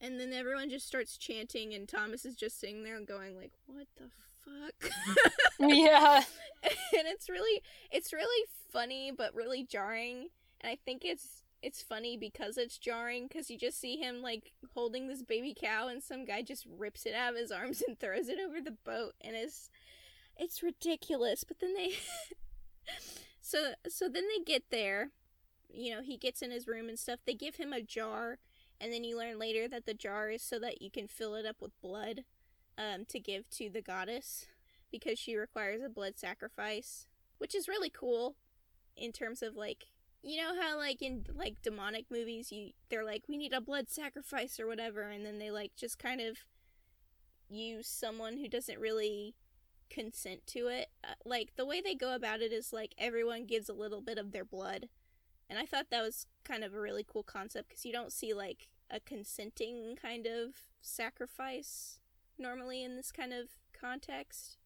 And 0.00 0.20
then 0.20 0.32
everyone 0.32 0.70
just 0.70 0.86
starts 0.86 1.16
chanting 1.16 1.74
and 1.74 1.88
thomas 1.88 2.24
is 2.24 2.36
just 2.36 2.60
sitting 2.60 2.84
there 2.84 2.96
and 2.96 3.06
going 3.06 3.36
like 3.36 3.52
what 3.66 3.86
the 3.96 4.08
fuck? 4.44 4.92
Yeah. 5.60 6.22
And 6.62 7.06
it's 7.06 7.28
really 7.28 7.62
it's 7.90 8.12
really 8.12 8.46
funny 8.70 9.12
but 9.16 9.34
really 9.34 9.64
jarring. 9.64 10.28
And 10.60 10.70
i 10.70 10.78
think 10.84 11.04
it's 11.04 11.42
it's 11.62 11.82
funny 11.82 12.16
because 12.16 12.56
it's 12.56 12.78
jarring 12.78 13.26
because 13.26 13.50
you 13.50 13.58
just 13.58 13.80
see 13.80 13.96
him 13.96 14.22
like 14.22 14.52
holding 14.74 15.08
this 15.08 15.22
baby 15.22 15.56
cow 15.58 15.88
and 15.88 16.02
some 16.02 16.24
guy 16.24 16.40
just 16.40 16.66
rips 16.78 17.04
it 17.04 17.14
out 17.14 17.32
of 17.32 17.38
his 17.38 17.50
arms 17.50 17.82
and 17.88 17.98
throws 17.98 18.28
it 18.28 18.38
over 18.44 18.60
the 18.60 18.76
boat 18.84 19.14
and 19.20 19.34
it's 19.34 19.70
it's 20.38 20.62
ridiculous. 20.62 21.44
But 21.44 21.58
then 21.60 21.74
they 21.74 21.94
so 23.48 23.72
so 23.88 24.08
then 24.10 24.24
they 24.28 24.44
get 24.44 24.64
there 24.70 25.10
you 25.70 25.94
know 25.94 26.02
he 26.02 26.18
gets 26.18 26.42
in 26.42 26.50
his 26.50 26.66
room 26.66 26.88
and 26.88 26.98
stuff. 26.98 27.20
They 27.24 27.34
give 27.34 27.56
him 27.56 27.72
a 27.72 27.80
jar 27.80 28.38
and 28.80 28.92
then 28.92 29.04
you 29.04 29.16
learn 29.16 29.38
later 29.38 29.66
that 29.68 29.86
the 29.86 29.94
jar 29.94 30.28
is 30.28 30.42
so 30.42 30.58
that 30.58 30.82
you 30.82 30.90
can 30.90 31.08
fill 31.08 31.34
it 31.34 31.46
up 31.46 31.56
with 31.60 31.80
blood 31.80 32.24
um, 32.76 33.06
to 33.06 33.18
give 33.18 33.48
to 33.50 33.70
the 33.70 33.80
goddess 33.80 34.46
because 34.90 35.18
she 35.18 35.34
requires 35.34 35.82
a 35.82 35.88
blood 35.88 36.18
sacrifice 36.18 37.06
which 37.38 37.54
is 37.54 37.68
really 37.68 37.90
cool 37.90 38.36
in 38.96 39.12
terms 39.12 39.42
of 39.42 39.56
like 39.56 39.86
you 40.22 40.36
know 40.36 40.60
how 40.60 40.76
like 40.76 41.00
in 41.00 41.24
like 41.34 41.62
demonic 41.62 42.04
movies 42.10 42.52
you 42.52 42.72
they're 42.90 43.04
like 43.04 43.22
we 43.28 43.38
need 43.38 43.52
a 43.52 43.60
blood 43.60 43.88
sacrifice 43.88 44.60
or 44.60 44.66
whatever 44.66 45.02
and 45.02 45.24
then 45.24 45.38
they 45.38 45.50
like 45.50 45.72
just 45.76 45.98
kind 45.98 46.20
of 46.20 46.38
use 47.48 47.88
someone 47.88 48.36
who 48.36 48.48
doesn't 48.48 48.78
really 48.78 49.34
consent 49.90 50.46
to 50.48 50.68
it. 50.68 50.88
Uh, 51.02 51.14
like 51.24 51.56
the 51.56 51.66
way 51.66 51.80
they 51.80 51.94
go 51.94 52.14
about 52.14 52.40
it 52.40 52.52
is 52.52 52.72
like 52.72 52.94
everyone 52.98 53.46
gives 53.46 53.68
a 53.68 53.74
little 53.74 54.00
bit 54.00 54.18
of 54.18 54.32
their 54.32 54.44
blood. 54.44 54.88
And 55.50 55.58
i 55.58 55.64
thought 55.64 55.86
that 55.90 56.02
was 56.02 56.26
kind 56.44 56.62
of 56.62 56.74
a 56.74 56.80
really 56.80 57.04
cool 57.06 57.22
concept 57.22 57.68
because 57.68 57.84
you 57.84 57.92
don't 57.92 58.12
see 58.12 58.34
like 58.34 58.68
a 58.90 59.00
consenting 59.00 59.96
kind 60.00 60.26
of 60.26 60.54
sacrifice 60.80 61.98
normally 62.38 62.82
in 62.82 62.96
this 62.96 63.12
kind 63.12 63.32
of 63.32 63.48
context. 63.78 64.56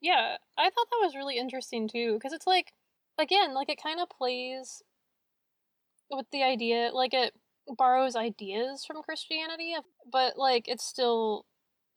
Yeah 0.00 0.36
i 0.56 0.64
thought 0.64 0.88
that 0.90 1.04
was 1.04 1.14
really 1.16 1.38
interesting 1.38 1.88
too 1.88 2.14
because 2.14 2.32
it's 2.32 2.46
like 2.46 2.72
again 3.18 3.54
like 3.54 3.68
it 3.68 3.82
kind 3.82 4.00
of 4.00 4.08
plays 4.08 4.82
with 6.10 6.26
the 6.30 6.42
idea 6.42 6.90
like 6.92 7.12
it 7.12 7.34
borrows 7.76 8.16
ideas 8.16 8.84
from 8.86 9.02
christianity 9.02 9.74
but 10.10 10.38
like 10.38 10.68
it's 10.68 10.84
still 10.84 11.44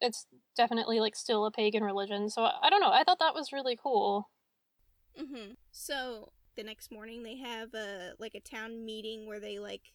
it's 0.02 0.26
definitely 0.56 1.00
like 1.00 1.16
still 1.16 1.46
a 1.46 1.52
pagan 1.52 1.84
religion 1.84 2.30
so 2.30 2.44
i 2.44 2.70
don't 2.70 2.82
know 2.82 2.92
i 2.92 3.04
thought 3.04 3.20
that 3.20 3.34
was 3.34 3.54
really 3.54 3.78
cool 3.82 4.30
mm-hmm. 5.20 5.52
so 5.72 6.32
the 6.56 6.64
next 6.64 6.92
morning 6.92 7.24
they 7.24 7.38
have 7.38 7.74
a 7.74 8.12
like 8.20 8.36
a 8.36 8.40
town 8.40 8.86
meeting 8.86 9.28
where 9.28 9.40
they 9.40 9.60
like 9.60 9.94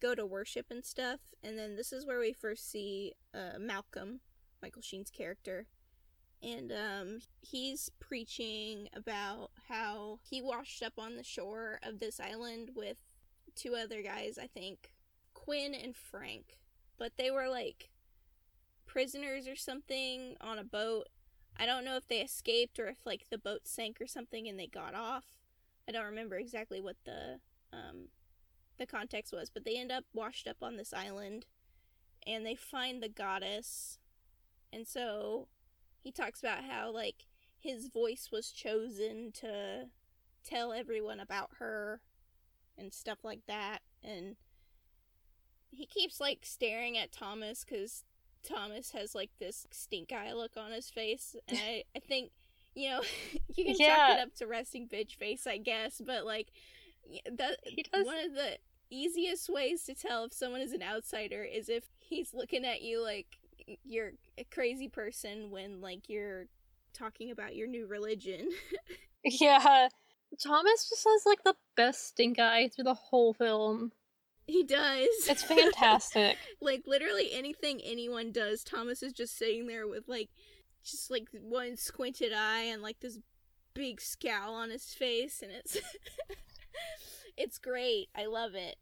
go 0.00 0.14
to 0.14 0.26
worship 0.26 0.66
and 0.70 0.84
stuff 0.84 1.20
and 1.42 1.56
then 1.56 1.76
this 1.76 1.92
is 1.92 2.04
where 2.04 2.18
we 2.18 2.32
first 2.32 2.70
see 2.70 3.12
uh, 3.34 3.58
malcolm 3.58 4.20
michael 4.60 4.82
sheen's 4.82 5.10
character 5.10 5.66
and 6.42 6.72
um, 6.72 7.18
he's 7.40 7.90
preaching 7.98 8.88
about 8.94 9.50
how 9.68 10.20
he 10.22 10.42
washed 10.42 10.82
up 10.82 10.92
on 10.98 11.16
the 11.16 11.24
shore 11.24 11.80
of 11.82 11.98
this 11.98 12.20
island 12.20 12.70
with 12.74 12.98
two 13.54 13.74
other 13.74 14.02
guys, 14.02 14.38
I 14.40 14.46
think, 14.46 14.90
Quinn 15.34 15.74
and 15.74 15.96
Frank. 15.96 16.58
But 16.98 17.12
they 17.16 17.30
were 17.30 17.48
like 17.48 17.90
prisoners 18.86 19.46
or 19.46 19.56
something 19.56 20.36
on 20.40 20.58
a 20.58 20.64
boat. 20.64 21.08
I 21.58 21.66
don't 21.66 21.84
know 21.84 21.96
if 21.96 22.06
they 22.06 22.20
escaped 22.20 22.78
or 22.78 22.88
if 22.88 23.06
like 23.06 23.26
the 23.30 23.38
boat 23.38 23.62
sank 23.64 24.00
or 24.00 24.06
something 24.06 24.48
and 24.48 24.58
they 24.58 24.66
got 24.66 24.94
off. 24.94 25.24
I 25.88 25.92
don't 25.92 26.04
remember 26.04 26.36
exactly 26.36 26.80
what 26.80 26.96
the 27.04 27.40
um 27.72 28.08
the 28.78 28.86
context 28.86 29.32
was, 29.32 29.48
but 29.50 29.64
they 29.64 29.76
end 29.76 29.90
up 29.90 30.04
washed 30.12 30.46
up 30.46 30.58
on 30.62 30.76
this 30.76 30.92
island 30.92 31.46
and 32.26 32.44
they 32.44 32.54
find 32.54 33.02
the 33.02 33.08
goddess. 33.08 33.98
And 34.72 34.86
so 34.86 35.48
he 36.02 36.12
talks 36.12 36.40
about 36.40 36.64
how 36.64 36.90
like 36.90 37.26
his 37.58 37.88
voice 37.88 38.28
was 38.30 38.50
chosen 38.50 39.32
to 39.32 39.86
tell 40.44 40.72
everyone 40.72 41.20
about 41.20 41.50
her 41.58 42.00
and 42.78 42.92
stuff 42.92 43.18
like 43.24 43.40
that 43.48 43.80
and 44.04 44.36
he 45.70 45.86
keeps 45.86 46.20
like 46.20 46.40
staring 46.42 46.96
at 46.96 47.10
Thomas 47.10 47.64
cuz 47.64 48.04
Thomas 48.46 48.92
has 48.92 49.14
like 49.14 49.30
this 49.38 49.66
stink 49.70 50.12
eye 50.12 50.32
look 50.32 50.52
on 50.56 50.72
his 50.72 50.90
face 50.90 51.36
and 51.48 51.58
I, 51.58 51.84
I 51.94 52.00
think 52.00 52.30
you 52.74 52.90
know 52.90 53.02
you 53.56 53.64
can 53.64 53.74
yeah. 53.78 53.96
chalk 53.96 54.18
it 54.18 54.22
up 54.22 54.34
to 54.36 54.46
resting 54.46 54.88
bitch 54.88 55.16
face 55.16 55.46
I 55.46 55.58
guess 55.58 56.00
but 56.04 56.24
like 56.24 56.48
that 57.30 57.58
he 57.64 57.84
does. 57.92 58.04
one 58.04 58.18
of 58.18 58.34
the 58.34 58.58
easiest 58.90 59.48
ways 59.48 59.84
to 59.84 59.94
tell 59.94 60.24
if 60.24 60.32
someone 60.32 60.60
is 60.60 60.72
an 60.72 60.82
outsider 60.82 61.42
is 61.42 61.68
if 61.68 61.84
he's 61.98 62.32
looking 62.34 62.64
at 62.64 62.82
you 62.82 63.02
like 63.02 63.26
you're 63.84 64.12
a 64.38 64.44
crazy 64.44 64.88
person 64.88 65.50
when 65.50 65.80
like 65.80 66.08
you're 66.08 66.46
talking 66.96 67.30
about 67.30 67.54
your 67.54 67.66
new 67.66 67.86
religion. 67.86 68.48
yeah. 69.24 69.88
Thomas 70.42 70.88
just 70.88 71.06
has 71.06 71.26
like 71.26 71.42
the 71.44 71.54
best 71.76 72.08
stink 72.08 72.38
eye 72.38 72.68
through 72.68 72.84
the 72.84 72.94
whole 72.94 73.32
film. 73.34 73.92
He 74.46 74.62
does. 74.62 75.08
It's 75.28 75.42
fantastic. 75.44 76.36
like 76.60 76.82
literally 76.86 77.30
anything 77.32 77.80
anyone 77.82 78.32
does, 78.32 78.62
Thomas 78.62 79.02
is 79.02 79.12
just 79.12 79.36
sitting 79.36 79.66
there 79.66 79.86
with 79.86 80.08
like 80.08 80.30
just 80.84 81.10
like 81.10 81.28
one 81.32 81.76
squinted 81.76 82.32
eye 82.32 82.62
and 82.62 82.82
like 82.82 83.00
this 83.00 83.18
big 83.74 84.00
scowl 84.00 84.54
on 84.54 84.70
his 84.70 84.94
face 84.94 85.42
and 85.42 85.52
it's 85.52 85.76
it's 87.36 87.58
great. 87.58 88.08
I 88.16 88.26
love 88.26 88.54
it. 88.54 88.76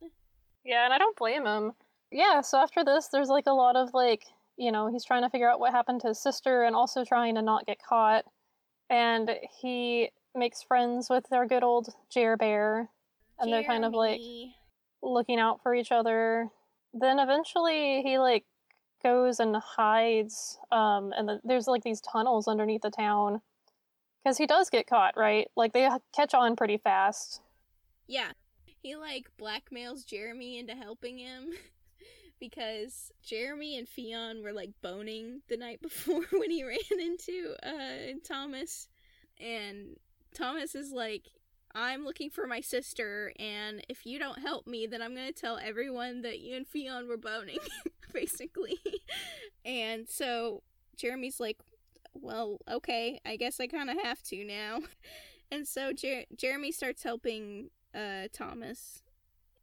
Yeah, 0.65 0.85
and 0.85 0.93
I 0.93 0.99
don't 0.99 1.17
blame 1.17 1.47
him. 1.47 1.73
Yeah, 2.11 2.43
so 2.43 2.59
after 2.59 2.85
this 2.85 3.09
there's 3.09 3.29
like 3.29 3.47
a 3.47 3.53
lot 3.53 3.77
of 3.77 3.95
like 3.95 4.25
you 4.57 4.71
know, 4.71 4.89
he's 4.89 5.05
trying 5.05 5.23
to 5.23 5.31
figure 5.31 5.51
out 5.51 5.59
what 5.61 5.73
happened 5.73 6.01
to 6.03 6.09
his 6.09 6.23
sister 6.23 6.63
and 6.63 6.77
also 6.77 7.05
trying 7.05 7.35
to 7.35 7.43
not 7.43 7.67
get 7.67 7.79
caught. 7.83 8.25
And 8.89 9.31
he 9.61 10.11
makes 10.35 10.63
friends 10.63 11.09
with 11.11 11.25
our 11.33 11.47
good 11.47 11.65
old 11.65 11.89
Jer 12.11 12.37
Bear. 12.37 12.89
And 13.39 13.49
Jeremy. 13.49 13.53
they're 13.53 13.69
kind 13.69 13.85
of 13.85 13.93
like 13.95 14.21
looking 15.05 15.39
out 15.39 15.63
for 15.63 15.75
each 15.75 15.93
other. 15.93 16.51
Then 16.93 17.19
eventually 17.19 18.03
he 18.03 18.19
like 18.19 18.45
goes 19.03 19.39
and 19.39 19.55
hides 19.57 20.59
um 20.73 21.13
and 21.15 21.29
the, 21.29 21.41
there's 21.45 21.67
like 21.67 21.85
these 21.85 22.01
tunnels 22.01 22.49
underneath 22.49 22.81
the 22.81 22.91
town 22.91 23.43
because 24.23 24.39
he 24.39 24.47
does 24.47 24.71
get 24.71 24.87
caught 24.87 25.15
right 25.15 25.49
like 25.57 25.75
they 25.75 25.87
catch 26.17 26.33
on 26.33 26.57
pretty 26.57 26.79
fast 26.79 27.43
yeah 28.07 28.31
he 28.65 28.97
like 28.97 29.27
blackmails 29.39 30.07
jeremy 30.07 30.59
into 30.59 30.75
helping 30.75 31.19
him 31.19 31.51
because 32.41 33.11
Jeremy 33.23 33.79
and 33.79 33.89
Ffion 33.89 34.43
were 34.43 34.53
like 34.53 34.71
boning 34.83 35.41
the 35.49 35.57
night 35.57 35.81
before 35.83 36.25
when 36.33 36.51
he 36.51 36.65
ran 36.65 36.79
into 37.01 37.55
uh, 37.63 38.19
Thomas. 38.27 38.89
And 39.41 39.97
Thomas 40.35 40.75
is 40.75 40.93
like, 40.93 41.25
I'm 41.75 42.05
looking 42.05 42.31
for 42.31 42.47
my 42.47 42.61
sister, 42.61 43.33
and 43.39 43.85
if 43.89 44.07
you 44.07 44.19
don't 44.19 44.39
help 44.39 44.67
me, 44.67 44.87
then 44.87 45.03
I'm 45.03 45.15
going 45.15 45.27
to 45.27 45.33
tell 45.33 45.59
everyone 45.59 46.23
that 46.23 46.39
you 46.39 46.57
and 46.57 46.67
Ffion 46.67 47.09
were 47.09 47.17
boning, 47.17 47.59
basically. 48.13 48.79
and 49.65 50.09
so 50.09 50.63
Jeremy's 50.97 51.41
like, 51.41 51.59
well, 52.15 52.59
okay, 52.71 53.21
I 53.27 53.37
guess 53.37 53.59
I 53.59 53.67
kind 53.67 53.91
of 53.91 54.01
have 54.03 54.23
to 54.25 54.45
now. 54.45 54.81
And 55.53 55.69
so 55.69 55.93
Jer- 55.93 56.25
Jeremy 56.35 56.73
starts 56.73 57.03
helping 57.03 57.69
uh, 57.95 58.27
Thomas. 58.33 59.03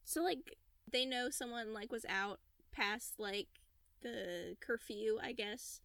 So, 0.06 0.24
like, 0.24 0.56
they 0.90 1.06
know 1.06 1.30
someone, 1.30 1.74
like, 1.74 1.92
was 1.92 2.06
out 2.08 2.40
past 2.72 3.20
like 3.20 3.48
the 4.02 4.56
curfew, 4.60 5.20
I 5.22 5.34
guess. 5.34 5.82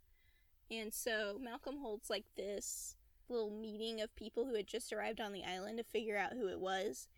And 0.71 0.93
so 0.93 1.39
Malcolm 1.41 1.79
holds 1.81 2.11
like 2.11 2.25
this 2.37 2.97
little 3.29 3.51
meeting 3.51 4.01
of 4.01 4.15
people 4.17 4.47
who 4.47 4.55
had 4.55 4.67
just 4.67 4.93
arrived 4.93 5.21
on 5.21 5.33
the 5.33 5.45
island 5.45 5.79
to 5.79 5.85
figure 5.85 6.17
out 6.17 6.33
who 6.33 6.49
it 6.49 6.61
was. 6.61 7.09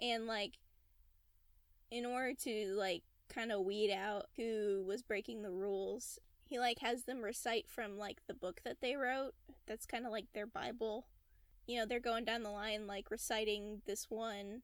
And 0.00 0.26
like 0.26 0.58
in 1.90 2.04
order 2.04 2.34
to 2.44 2.74
like 2.76 3.02
kind 3.28 3.52
of 3.52 3.64
weed 3.64 3.92
out 3.92 4.26
who 4.36 4.84
was 4.86 5.02
breaking 5.02 5.42
the 5.42 5.50
rules, 5.50 6.18
he 6.44 6.58
like 6.58 6.78
has 6.80 7.04
them 7.04 7.22
recite 7.22 7.68
from 7.68 7.98
like 7.98 8.18
the 8.26 8.34
book 8.34 8.60
that 8.64 8.80
they 8.80 8.96
wrote. 8.96 9.34
That's 9.66 9.86
kind 9.86 10.06
of 10.06 10.12
like 10.12 10.26
their 10.32 10.46
bible. 10.46 11.06
You 11.66 11.78
know, 11.78 11.86
they're 11.86 12.00
going 12.00 12.24
down 12.24 12.42
the 12.42 12.50
line 12.50 12.86
like 12.86 13.10
reciting 13.10 13.82
this 13.86 14.06
one 14.08 14.62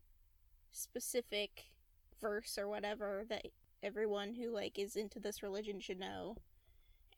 specific 0.70 1.64
verse 2.20 2.56
or 2.58 2.68
whatever 2.68 3.24
that 3.28 3.46
everyone 3.82 4.34
who 4.34 4.50
like 4.50 4.78
is 4.78 4.96
into 4.96 5.20
this 5.20 5.42
religion 5.42 5.80
should 5.80 6.00
know. 6.00 6.36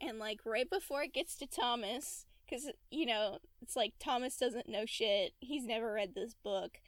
And 0.01 0.19
like 0.19 0.41
right 0.45 0.69
before 0.69 1.03
it 1.03 1.15
gets 1.15 1.37
to 1.37 1.47
Thomas, 1.47 2.27
because 2.49 2.71
you 2.91 3.07
know 3.07 3.39
it's 3.61 3.77
like 3.77 3.95
Thomas 3.99 4.37
doesn't 4.37 4.69
know 4.69 4.85
shit. 4.87 5.33
He's 5.41 5.67
never 5.67 5.93
read 5.93 6.15
this 6.15 6.35
book. 6.35 6.79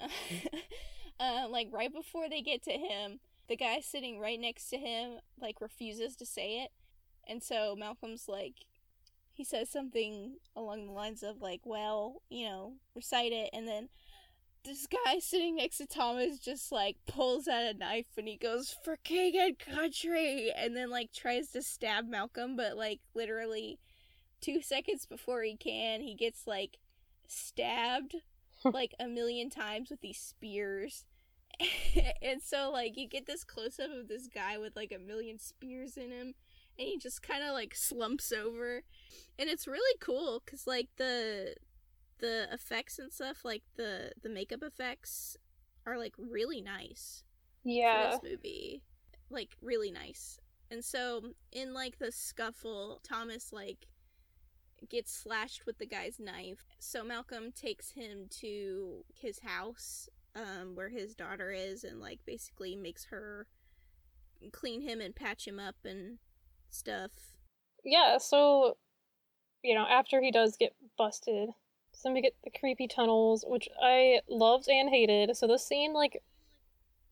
uh, 1.20 1.48
like 1.48 1.68
right 1.70 1.92
before 1.92 2.28
they 2.28 2.42
get 2.42 2.62
to 2.64 2.72
him, 2.72 3.20
the 3.48 3.56
guy 3.56 3.80
sitting 3.80 4.18
right 4.18 4.40
next 4.40 4.68
to 4.70 4.78
him 4.78 5.18
like 5.40 5.60
refuses 5.60 6.16
to 6.16 6.26
say 6.26 6.62
it, 6.62 6.70
and 7.28 7.42
so 7.42 7.76
Malcolm's 7.76 8.24
like, 8.28 8.66
he 9.30 9.44
says 9.44 9.70
something 9.70 10.36
along 10.56 10.86
the 10.86 10.92
lines 10.92 11.22
of 11.22 11.40
like, 11.40 11.60
well, 11.64 12.22
you 12.28 12.46
know, 12.46 12.74
recite 12.94 13.32
it, 13.32 13.50
and 13.52 13.66
then 13.68 13.88
this 14.64 14.86
guy 14.86 15.18
sitting 15.18 15.56
next 15.56 15.78
to 15.78 15.86
Thomas 15.86 16.38
just 16.38 16.70
like 16.70 16.96
pulls 17.06 17.48
out 17.48 17.62
a 17.62 17.74
knife 17.74 18.06
and 18.16 18.28
he 18.28 18.36
goes 18.36 18.74
for 18.84 18.96
king 18.96 19.36
and 19.36 19.58
country 19.58 20.52
and 20.56 20.76
then 20.76 20.88
like 20.88 21.12
tries 21.12 21.48
to 21.50 21.62
stab 21.62 22.08
Malcolm 22.08 22.54
but 22.54 22.76
like 22.76 23.00
literally 23.14 23.80
2 24.42 24.60
seconds 24.62 25.06
before 25.06 25.42
he 25.42 25.56
can 25.56 26.00
he 26.00 26.14
gets 26.14 26.46
like 26.46 26.78
stabbed 27.26 28.16
like 28.64 28.94
a 29.00 29.06
million 29.06 29.48
times 29.48 29.90
with 29.90 30.00
these 30.00 30.18
spears 30.18 31.04
and 32.22 32.42
so 32.42 32.70
like 32.70 32.96
you 32.96 33.08
get 33.08 33.26
this 33.26 33.44
close 33.44 33.78
up 33.78 33.90
of 33.90 34.08
this 34.08 34.26
guy 34.26 34.58
with 34.58 34.76
like 34.76 34.92
a 34.92 34.98
million 34.98 35.38
spears 35.38 35.96
in 35.96 36.10
him 36.10 36.34
and 36.78 36.88
he 36.88 36.98
just 36.98 37.22
kind 37.22 37.42
of 37.42 37.52
like 37.52 37.74
slumps 37.74 38.32
over 38.32 38.82
and 39.38 39.48
it's 39.48 39.66
really 39.66 39.98
cool 40.00 40.42
cuz 40.46 40.66
like 40.66 40.88
the 40.96 41.54
the 42.22 42.46
effects 42.52 42.98
and 42.98 43.12
stuff, 43.12 43.44
like 43.44 43.62
the 43.76 44.12
the 44.22 44.30
makeup 44.30 44.62
effects, 44.62 45.36
are 45.84 45.98
like 45.98 46.14
really 46.16 46.62
nice. 46.62 47.24
Yeah. 47.64 48.16
This 48.22 48.30
movie, 48.30 48.82
like 49.28 49.56
really 49.60 49.90
nice. 49.90 50.40
And 50.70 50.82
so 50.82 51.34
in 51.50 51.74
like 51.74 51.98
the 51.98 52.10
scuffle, 52.10 53.00
Thomas 53.02 53.52
like 53.52 53.86
gets 54.88 55.12
slashed 55.12 55.66
with 55.66 55.78
the 55.78 55.86
guy's 55.86 56.18
knife. 56.18 56.64
So 56.78 57.04
Malcolm 57.04 57.52
takes 57.52 57.90
him 57.90 58.26
to 58.40 59.04
his 59.14 59.40
house, 59.40 60.08
um, 60.34 60.74
where 60.74 60.88
his 60.88 61.14
daughter 61.14 61.50
is, 61.50 61.84
and 61.84 62.00
like 62.00 62.20
basically 62.26 62.76
makes 62.76 63.06
her 63.06 63.46
clean 64.52 64.82
him 64.82 65.00
and 65.00 65.14
patch 65.14 65.46
him 65.46 65.58
up 65.58 65.76
and 65.84 66.18
stuff. 66.70 67.10
Yeah, 67.84 68.18
so 68.18 68.76
you 69.62 69.74
know, 69.74 69.86
after 69.88 70.20
he 70.20 70.30
does 70.32 70.56
get 70.56 70.74
busted, 70.98 71.50
then 72.02 72.14
we 72.14 72.20
get 72.20 72.34
the 72.44 72.50
creepy 72.50 72.88
tunnels, 72.88 73.44
which 73.46 73.68
I 73.80 74.20
loved 74.28 74.68
and 74.68 74.90
hated. 74.90 75.36
So 75.36 75.46
this 75.46 75.66
scene, 75.66 75.92
like, 75.92 76.22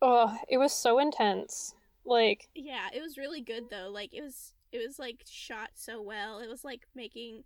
oh, 0.02 0.36
it 0.48 0.58
was 0.58 0.72
so 0.72 0.98
intense. 0.98 1.74
Like, 2.04 2.48
yeah, 2.54 2.88
it 2.92 3.00
was 3.00 3.16
really 3.16 3.40
good 3.40 3.64
though. 3.70 3.88
Like, 3.90 4.12
it 4.12 4.22
was 4.22 4.54
it 4.72 4.78
was 4.84 4.98
like 4.98 5.24
shot 5.28 5.70
so 5.74 6.00
well. 6.00 6.38
It 6.38 6.48
was 6.48 6.64
like 6.64 6.86
making 6.94 7.44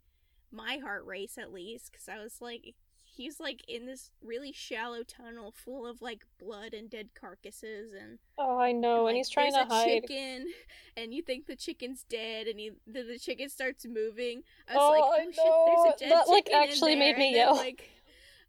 my 0.54 0.78
heart 0.82 1.04
race 1.06 1.36
at 1.38 1.52
least 1.52 1.90
because 1.92 2.08
I 2.08 2.22
was 2.22 2.40
like, 2.40 2.74
he's 3.16 3.38
like 3.38 3.64
in 3.68 3.86
this 3.86 4.10
really 4.22 4.52
shallow 4.52 5.02
tunnel 5.02 5.52
full 5.52 5.86
of 5.86 6.02
like 6.02 6.24
blood 6.38 6.74
and 6.74 6.90
dead 6.90 7.08
carcasses 7.14 7.92
and 7.92 8.18
oh 8.38 8.58
i 8.58 8.72
know 8.72 8.96
and, 8.96 9.04
like, 9.04 9.10
and 9.10 9.16
he's 9.18 9.28
trying 9.28 9.52
to 9.52 9.64
hide 9.64 10.02
chicken 10.02 10.46
and 10.96 11.14
you 11.14 11.22
think 11.22 11.46
the 11.46 11.54
chicken's 11.54 12.04
dead 12.08 12.46
and 12.46 12.58
he 12.58 12.70
the, 12.86 13.02
the 13.02 13.18
chicken 13.18 13.48
starts 13.48 13.86
moving 13.86 14.42
i 14.68 14.74
was 14.74 14.82
oh, 14.82 14.90
like 14.90 15.02
oh 15.02 15.12
I 15.12 15.24
shit 15.24 15.34
there's 15.36 15.94
a 15.94 15.98
dead 15.98 16.12
that 16.12 16.28
like 16.28 16.50
actually 16.52 16.96
made 16.96 17.16
me 17.16 17.34
yell 17.34 17.54
like 17.54 17.88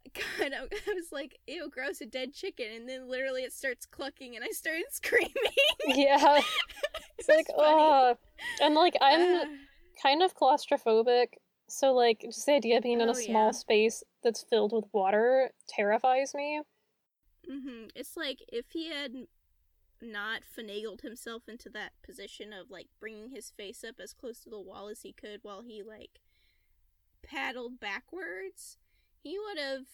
God, 0.38 0.52
I 0.54 0.94
was 0.94 1.10
like, 1.12 1.38
ew, 1.46 1.68
gross, 1.68 2.00
a 2.00 2.06
dead 2.06 2.32
chicken. 2.32 2.66
And 2.74 2.88
then 2.88 3.08
literally 3.08 3.42
it 3.42 3.52
starts 3.52 3.86
clucking 3.86 4.36
and 4.36 4.44
I 4.44 4.50
started 4.50 4.84
screaming. 4.90 5.32
Yeah. 5.88 6.40
it's 7.18 7.28
like, 7.28 7.46
oh. 7.56 8.16
And 8.62 8.74
like, 8.74 8.94
I'm 9.00 9.40
uh, 9.40 9.44
kind 10.00 10.22
of 10.22 10.34
claustrophobic. 10.34 11.26
So, 11.68 11.92
like, 11.92 12.20
just 12.22 12.46
the 12.46 12.52
idea 12.52 12.76
of 12.76 12.82
being 12.82 13.00
in 13.00 13.08
a 13.08 13.12
oh, 13.12 13.14
small 13.14 13.46
yeah. 13.46 13.52
space 13.52 14.04
that's 14.22 14.42
filled 14.42 14.72
with 14.72 14.84
water 14.92 15.50
terrifies 15.68 16.34
me. 16.34 16.62
Mm-hmm. 17.50 17.86
It's 17.94 18.16
like 18.16 18.42
if 18.48 18.66
he 18.70 18.90
had 18.90 19.12
not 20.02 20.42
finagled 20.42 21.00
himself 21.00 21.48
into 21.48 21.68
that 21.70 21.92
position 22.02 22.52
of 22.52 22.70
like 22.70 22.86
bringing 23.00 23.30
his 23.30 23.50
face 23.50 23.82
up 23.82 23.96
as 23.98 24.12
close 24.12 24.40
to 24.40 24.50
the 24.50 24.60
wall 24.60 24.88
as 24.88 25.02
he 25.02 25.12
could 25.12 25.40
while 25.42 25.62
he 25.62 25.82
like 25.82 26.20
paddled 27.22 27.80
backwards, 27.80 28.78
he 29.22 29.38
would 29.38 29.58
have 29.58 29.86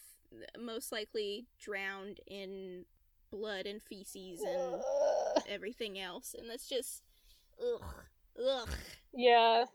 most 0.59 0.91
likely 0.91 1.45
drowned 1.59 2.19
in 2.27 2.85
blood 3.31 3.65
and 3.65 3.81
feces 3.81 4.41
and 4.41 4.81
everything 5.49 5.99
else. 5.99 6.35
And 6.37 6.49
that's 6.49 6.67
just 6.67 7.03
ugh, 7.61 7.83
ugh. 8.47 8.69
Yeah, 9.13 9.65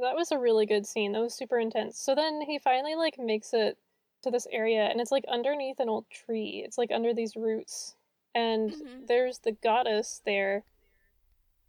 that 0.00 0.16
was 0.16 0.32
a 0.32 0.38
really 0.38 0.66
good 0.66 0.86
scene. 0.86 1.12
That 1.12 1.20
was 1.20 1.34
super 1.34 1.58
intense. 1.58 1.98
So 1.98 2.14
then 2.14 2.40
he 2.42 2.58
finally 2.58 2.94
like 2.94 3.18
makes 3.18 3.52
it 3.52 3.76
to 4.22 4.30
this 4.30 4.46
area 4.50 4.84
and 4.84 5.00
it's 5.00 5.12
like 5.12 5.24
underneath 5.28 5.80
an 5.80 5.88
old 5.88 6.08
tree. 6.10 6.62
It's 6.64 6.78
like 6.78 6.90
under 6.92 7.12
these 7.12 7.36
roots. 7.36 7.94
And 8.34 8.70
mm-hmm. 8.70 9.06
there's 9.06 9.38
the 9.38 9.52
goddess 9.52 10.22
there. 10.24 10.64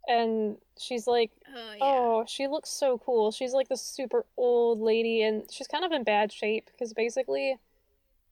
And 0.06 0.56
she's 0.78 1.06
like, 1.06 1.30
oh, 1.48 1.72
yeah. 1.72 1.78
oh, 1.82 2.24
she 2.26 2.46
looks 2.46 2.70
so 2.70 2.98
cool. 2.98 3.30
She's 3.32 3.52
like 3.52 3.68
this 3.68 3.82
super 3.82 4.24
old 4.36 4.80
lady 4.80 5.22
and 5.22 5.44
she's 5.50 5.66
kind 5.66 5.84
of 5.84 5.92
in 5.92 6.04
bad 6.04 6.32
shape 6.32 6.66
because 6.66 6.92
basically 6.92 7.56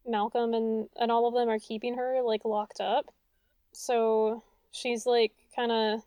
Malcolm 0.07 0.55
and, 0.55 0.89
and 0.97 1.11
all 1.11 1.27
of 1.27 1.35
them 1.35 1.49
are 1.49 1.59
keeping 1.59 1.97
her 1.97 2.21
like 2.23 2.45
locked 2.45 2.81
up. 2.81 3.13
So 3.73 4.43
she's 4.71 5.07
like 5.07 5.33
kind 5.55 5.73
of 5.73 6.03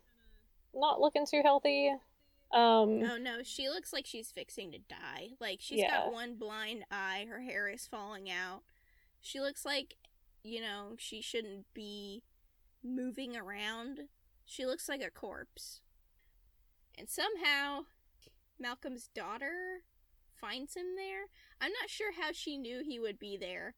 not 0.74 1.00
looking 1.00 1.26
too 1.26 1.40
healthy. 1.42 1.92
Um, 2.56 3.02
oh 3.02 3.18
no, 3.20 3.42
she 3.42 3.68
looks 3.68 3.92
like 3.92 4.06
she's 4.06 4.30
fixing 4.30 4.72
to 4.72 4.78
die. 4.78 5.32
Like 5.38 5.58
she's 5.60 5.80
yeah. 5.80 6.04
got 6.04 6.12
one 6.12 6.36
blind 6.36 6.86
eye, 6.90 7.26
her 7.28 7.42
hair 7.42 7.68
is 7.68 7.86
falling 7.86 8.30
out. 8.30 8.62
She 9.20 9.40
looks 9.40 9.66
like, 9.66 9.96
you 10.42 10.62
know, 10.62 10.94
she 10.96 11.20
shouldn't 11.20 11.66
be 11.74 12.22
moving 12.82 13.36
around. 13.36 14.08
She 14.46 14.64
looks 14.64 14.88
like 14.88 15.02
a 15.02 15.10
corpse. 15.10 15.82
And 16.96 17.10
somehow, 17.10 17.80
Malcolm's 18.58 19.10
daughter 19.14 19.82
finds 20.40 20.74
him 20.74 20.96
there. 20.96 21.26
I'm 21.60 21.72
not 21.72 21.90
sure 21.90 22.12
how 22.12 22.32
she 22.32 22.56
knew 22.56 22.82
he 22.82 22.98
would 22.98 23.18
be 23.18 23.36
there, 23.36 23.74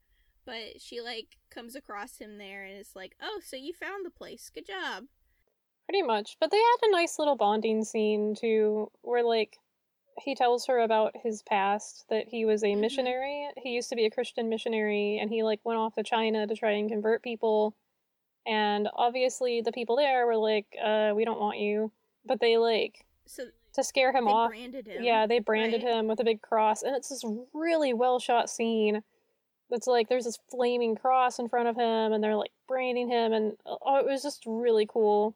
but 0.46 0.80
she 0.80 1.00
like 1.00 1.38
comes 1.50 1.74
across 1.74 2.18
him 2.18 2.38
there 2.38 2.62
and 2.62 2.78
is 2.78 2.94
like, 2.94 3.16
"Oh, 3.20 3.40
so 3.44 3.56
you 3.56 3.72
found 3.72 4.06
the 4.06 4.10
place. 4.10 4.48
Good 4.54 4.68
job." 4.68 5.06
Pretty 5.88 6.02
much. 6.02 6.36
But 6.38 6.50
they 6.50 6.58
had 6.58 6.88
a 6.88 6.92
nice 6.92 7.18
little 7.18 7.36
bonding 7.36 7.82
scene 7.82 8.34
too, 8.38 8.90
where 9.00 9.24
like 9.24 9.58
he 10.20 10.34
tells 10.34 10.66
her 10.66 10.80
about 10.80 11.16
his 11.22 11.42
past 11.42 12.04
that 12.10 12.28
he 12.28 12.44
was 12.44 12.62
a 12.62 12.66
mm-hmm. 12.66 12.80
missionary. 12.82 13.48
He 13.56 13.70
used 13.70 13.88
to 13.88 13.96
be 13.96 14.04
a 14.04 14.10
Christian 14.10 14.50
missionary 14.50 15.18
and 15.18 15.30
he 15.30 15.42
like 15.42 15.60
went 15.64 15.78
off 15.78 15.94
to 15.94 16.02
China 16.02 16.46
to 16.46 16.54
try 16.54 16.72
and 16.72 16.90
convert 16.90 17.22
people. 17.22 17.74
And 18.46 18.88
obviously 18.94 19.62
the 19.62 19.72
people 19.72 19.96
there 19.96 20.26
were 20.26 20.36
like, 20.36 20.66
uh, 20.82 21.12
we 21.14 21.24
don't 21.24 21.40
want 21.40 21.58
you. 21.58 21.90
But 22.26 22.40
they 22.40 22.58
like 22.58 23.06
so 23.26 23.44
to 23.72 23.82
scare 23.82 24.12
him 24.12 24.26
off. 24.26 24.52
Him, 24.52 24.74
yeah, 25.00 25.26
they 25.26 25.38
branded 25.38 25.82
right? 25.84 25.94
him 25.94 26.08
with 26.08 26.20
a 26.20 26.24
big 26.24 26.42
cross 26.42 26.82
and 26.82 26.94
it's 26.94 27.08
this 27.08 27.24
really 27.54 27.94
well 27.94 28.18
shot 28.18 28.50
scene. 28.50 29.02
That's 29.70 29.86
like 29.86 30.10
there's 30.10 30.24
this 30.24 30.38
flaming 30.50 30.96
cross 30.96 31.38
in 31.38 31.48
front 31.48 31.68
of 31.68 31.76
him 31.76 32.12
and 32.12 32.22
they're 32.22 32.36
like 32.36 32.52
branding 32.66 33.08
him 33.08 33.32
and 33.32 33.56
oh 33.64 33.96
it 33.96 34.06
was 34.06 34.22
just 34.22 34.44
really 34.46 34.86
cool. 34.86 35.34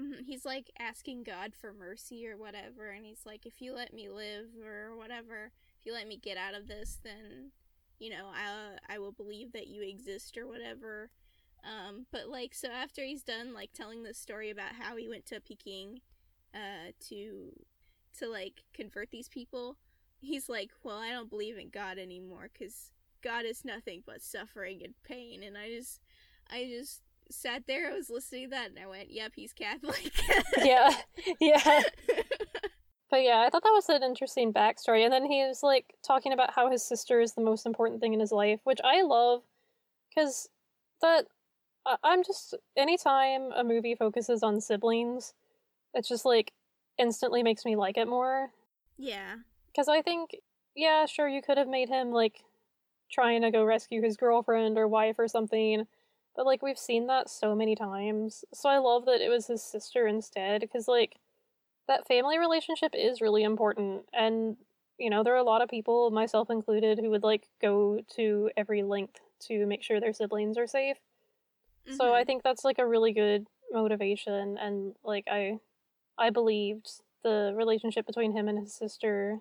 Mm-hmm, 0.00 0.24
he's 0.24 0.44
like 0.44 0.70
asking 0.78 1.24
God 1.24 1.52
for 1.54 1.72
mercy 1.72 2.26
or 2.26 2.36
whatever, 2.36 2.88
and 2.90 3.04
he's 3.04 3.26
like, 3.26 3.44
if 3.44 3.60
you 3.60 3.74
let 3.74 3.92
me 3.92 4.08
live 4.08 4.46
or 4.64 4.96
whatever, 4.96 5.50
if 5.78 5.86
you 5.86 5.92
let 5.92 6.08
me 6.08 6.16
get 6.16 6.36
out 6.36 6.54
of 6.54 6.68
this, 6.68 6.98
then 7.02 7.50
you 7.98 8.10
know 8.10 8.26
I 8.34 8.94
I 8.94 8.98
will 8.98 9.12
believe 9.12 9.52
that 9.52 9.66
you 9.66 9.82
exist 9.82 10.36
or 10.38 10.46
whatever. 10.46 11.10
Um, 11.62 12.06
but 12.10 12.28
like 12.28 12.54
so 12.54 12.68
after 12.68 13.02
he's 13.02 13.22
done 13.22 13.52
like 13.52 13.72
telling 13.72 14.02
the 14.02 14.14
story 14.14 14.48
about 14.50 14.72
how 14.78 14.96
he 14.96 15.08
went 15.08 15.26
to 15.26 15.40
Peking, 15.40 16.00
uh, 16.54 16.92
to 17.08 17.52
to 18.18 18.28
like 18.28 18.64
convert 18.72 19.10
these 19.10 19.28
people, 19.28 19.76
he's 20.20 20.48
like, 20.48 20.70
well 20.82 20.98
I 20.98 21.10
don't 21.10 21.30
believe 21.30 21.58
in 21.58 21.68
God 21.68 21.98
anymore 21.98 22.48
because 22.52 22.92
God 23.22 23.44
is 23.44 23.64
nothing 23.64 24.02
but 24.06 24.22
suffering 24.22 24.80
and 24.82 24.94
pain, 25.04 25.42
and 25.42 25.58
I 25.58 25.68
just 25.68 26.00
I 26.50 26.64
just 26.64 27.02
sat 27.30 27.64
there, 27.66 27.90
I 27.90 27.94
was 27.94 28.10
listening 28.10 28.44
to 28.44 28.50
that, 28.50 28.70
and 28.70 28.78
I 28.78 28.86
went, 28.86 29.10
"Yep, 29.10 29.32
he's 29.36 29.52
Catholic." 29.52 30.12
yeah, 30.58 30.90
yeah. 31.40 31.82
But 33.10 33.22
yeah, 33.22 33.42
I 33.44 33.50
thought 33.50 33.64
that 33.64 33.72
was 33.74 33.88
an 33.88 34.04
interesting 34.04 34.52
backstory. 34.52 35.02
And 35.04 35.12
then 35.12 35.24
he 35.24 35.44
was 35.44 35.64
like 35.64 35.94
talking 36.06 36.32
about 36.32 36.54
how 36.54 36.70
his 36.70 36.86
sister 36.86 37.20
is 37.20 37.32
the 37.32 37.42
most 37.42 37.66
important 37.66 38.00
thing 38.00 38.14
in 38.14 38.20
his 38.20 38.30
life, 38.30 38.60
which 38.62 38.78
I 38.84 39.02
love 39.02 39.42
because 40.08 40.48
that 41.02 41.26
I'm 42.04 42.22
just 42.22 42.54
anytime 42.76 43.50
a 43.52 43.64
movie 43.64 43.96
focuses 43.96 44.42
on 44.42 44.60
siblings, 44.60 45.34
it 45.94 46.06
just 46.06 46.24
like 46.24 46.52
instantly 46.98 47.42
makes 47.42 47.64
me 47.64 47.74
like 47.74 47.96
it 47.96 48.06
more. 48.06 48.50
Yeah. 48.96 49.36
Because 49.66 49.88
I 49.88 50.02
think, 50.02 50.36
yeah, 50.76 51.06
sure, 51.06 51.28
you 51.28 51.42
could 51.42 51.58
have 51.58 51.68
made 51.68 51.88
him 51.88 52.12
like 52.12 52.44
trying 53.10 53.42
to 53.42 53.50
go 53.50 53.64
rescue 53.64 54.02
his 54.02 54.16
girlfriend 54.16 54.78
or 54.78 54.86
wife 54.86 55.18
or 55.18 55.26
something, 55.26 55.86
but 56.36 56.46
like 56.46 56.62
we've 56.62 56.78
seen 56.78 57.06
that 57.08 57.28
so 57.28 57.54
many 57.54 57.74
times. 57.74 58.44
So 58.54 58.68
I 58.68 58.78
love 58.78 59.06
that 59.06 59.20
it 59.20 59.28
was 59.28 59.46
his 59.46 59.62
sister 59.62 60.06
instead, 60.06 60.60
because 60.60 60.88
like 60.88 61.16
that 61.88 62.06
family 62.06 62.38
relationship 62.38 62.92
is 62.94 63.20
really 63.20 63.42
important. 63.42 64.04
And, 64.12 64.56
you 64.98 65.10
know, 65.10 65.22
there 65.22 65.34
are 65.34 65.38
a 65.38 65.42
lot 65.42 65.62
of 65.62 65.68
people, 65.68 66.10
myself 66.10 66.50
included, 66.50 66.98
who 66.98 67.10
would 67.10 67.22
like 67.22 67.48
go 67.60 68.00
to 68.16 68.50
every 68.56 68.82
length 68.82 69.20
to 69.48 69.66
make 69.66 69.82
sure 69.82 70.00
their 70.00 70.12
siblings 70.12 70.56
are 70.56 70.66
safe. 70.66 70.98
Mm-hmm. 71.88 71.96
So 71.96 72.14
I 72.14 72.20
mm-hmm. 72.20 72.26
think 72.26 72.42
that's 72.42 72.64
like 72.64 72.78
a 72.78 72.86
really 72.86 73.12
good 73.12 73.46
motivation 73.72 74.58
and 74.58 74.94
like 75.04 75.24
I 75.30 75.58
I 76.18 76.30
believed 76.30 76.90
the 77.22 77.52
relationship 77.56 78.06
between 78.06 78.32
him 78.32 78.48
and 78.48 78.58
his 78.58 78.74
sister. 78.74 79.38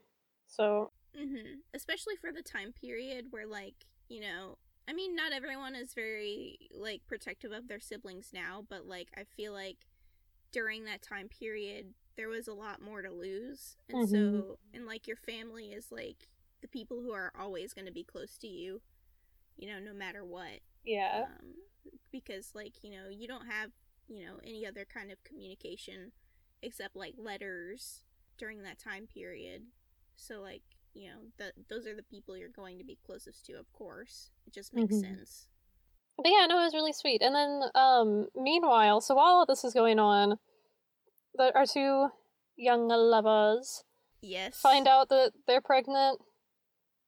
So 0.47 0.91
hmm 1.15 1.60
especially 1.73 2.15
for 2.15 2.32
the 2.32 2.41
time 2.41 2.71
period 2.71 3.25
where 3.32 3.47
like, 3.47 3.73
you 4.08 4.21
know, 4.21 4.58
I 4.89 4.93
mean 4.93 5.15
not 5.15 5.34
everyone 5.34 5.75
is 5.75 5.93
very 5.93 6.58
like 6.73 7.06
protective 7.06 7.52
of 7.52 7.67
their 7.67 7.80
siblings 7.80 8.32
now, 8.34 8.65
but 8.67 8.88
like 8.88 9.10
I 9.15 9.23
feel 9.23 9.54
like 9.54 9.78
during 10.52 10.86
that 10.86 11.04
time 11.04 11.30
period 11.30 11.93
there 12.17 12.28
was 12.28 12.47
a 12.47 12.54
lot 12.54 12.82
more 12.82 13.04
to 13.04 13.12
lose. 13.12 13.78
And 13.88 14.08
mm-hmm. 14.08 14.39
so 14.39 14.58
and 14.73 14.88
like 14.88 15.08
your 15.08 15.17
family 15.17 15.67
is 15.67 15.91
like 15.91 16.28
the 16.62 16.67
people 16.67 17.02
who 17.02 17.12
are 17.12 17.32
always 17.39 17.73
going 17.73 17.86
to 17.86 17.93
be 17.93 18.04
close 18.04 18.38
to 18.39 18.47
you, 18.47 18.82
you 19.58 19.67
know, 19.67 19.80
no 19.80 19.93
matter 19.93 20.25
what. 20.25 20.60
Yeah. 20.84 21.25
Um, 21.28 21.54
because 22.12 22.56
like 22.56 22.73
you 22.82 22.89
know 22.89 23.10
you 23.10 23.28
don't 23.28 23.45
have 23.45 23.69
you 24.08 24.25
know 24.25 24.39
any 24.43 24.65
other 24.65 24.86
kind 24.91 25.12
of 25.12 25.23
communication 25.23 26.12
except 26.63 26.95
like 26.95 27.13
letters 27.17 28.04
during 28.38 28.63
that 28.63 28.80
time 28.80 29.08
period 29.08 29.63
so 30.15 30.41
like 30.41 30.63
you 30.93 31.08
know 31.08 31.19
that 31.38 31.54
those 31.69 31.86
are 31.86 31.95
the 31.95 32.04
people 32.04 32.36
you're 32.36 32.49
going 32.49 32.78
to 32.78 32.84
be 32.84 32.97
closest 33.06 33.45
to 33.45 33.54
of 33.54 33.71
course 33.73 34.32
it 34.47 34.54
just 34.54 34.73
makes 34.73 34.95
mm-hmm. 34.95 35.15
sense 35.15 35.47
but 36.17 36.28
yeah 36.28 36.45
no 36.47 36.60
it 36.60 36.63
was 36.63 36.73
really 36.73 36.93
sweet 36.93 37.21
and 37.21 37.36
then 37.36 37.62
um 37.75 38.28
meanwhile 38.36 38.99
so 39.02 39.15
while 39.15 39.25
all 39.25 39.45
this 39.45 39.63
is 39.63 39.73
going 39.73 39.99
on 39.99 40.38
the, 41.36 41.56
our 41.56 41.65
two 41.65 42.10
young 42.56 42.88
lovers 42.88 43.84
yes 44.21 44.58
find 44.58 44.88
out 44.88 45.10
that 45.10 45.32
they're 45.47 45.62
pregnant 45.62 46.19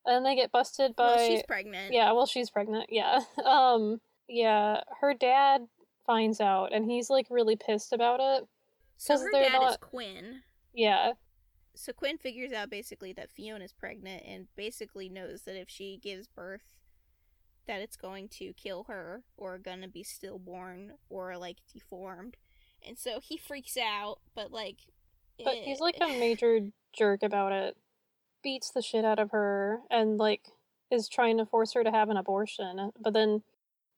and 0.05 0.25
they 0.25 0.35
get 0.35 0.51
busted 0.51 0.95
by 0.95 1.15
well, 1.15 1.27
she's 1.27 1.43
pregnant 1.47 1.93
yeah 1.93 2.11
well 2.11 2.25
she's 2.25 2.49
pregnant 2.49 2.87
yeah 2.89 3.19
um 3.45 3.99
yeah, 4.31 4.81
her 5.01 5.13
dad 5.13 5.67
finds 6.05 6.39
out 6.39 6.73
and 6.73 6.89
he's 6.89 7.09
like 7.09 7.27
really 7.29 7.55
pissed 7.55 7.93
about 7.93 8.19
it. 8.21 8.47
So 8.97 9.17
her 9.19 9.29
dad 9.31 9.53
not... 9.53 9.71
is 9.71 9.77
Quinn. 9.77 10.41
Yeah. 10.73 11.13
So 11.75 11.93
Quinn 11.93 12.17
figures 12.17 12.51
out 12.51 12.69
basically 12.69 13.13
that 13.13 13.31
Fiona's 13.31 13.73
pregnant 13.73 14.23
and 14.25 14.47
basically 14.55 15.09
knows 15.09 15.43
that 15.43 15.59
if 15.59 15.69
she 15.69 15.99
gives 16.01 16.27
birth 16.27 16.75
that 17.67 17.81
it's 17.81 17.95
going 17.95 18.27
to 18.27 18.53
kill 18.53 18.85
her 18.85 19.23
or 19.37 19.57
gonna 19.57 19.87
be 19.87 20.03
stillborn 20.03 20.93
or 21.09 21.37
like 21.37 21.57
deformed. 21.71 22.37
And 22.85 22.97
so 22.97 23.19
he 23.21 23.37
freaks 23.37 23.77
out, 23.77 24.19
but 24.35 24.51
like 24.51 24.77
But 25.43 25.55
it... 25.55 25.63
he's 25.63 25.79
like 25.79 25.97
a 26.01 26.07
major 26.19 26.59
jerk 26.93 27.23
about 27.23 27.51
it. 27.51 27.77
Beats 28.43 28.71
the 28.71 28.81
shit 28.81 29.05
out 29.05 29.19
of 29.19 29.31
her 29.31 29.81
and 29.89 30.17
like 30.17 30.47
is 30.89 31.07
trying 31.07 31.37
to 31.37 31.45
force 31.45 31.73
her 31.73 31.83
to 31.83 31.91
have 31.91 32.09
an 32.09 32.17
abortion. 32.17 32.91
But 32.99 33.13
then 33.13 33.43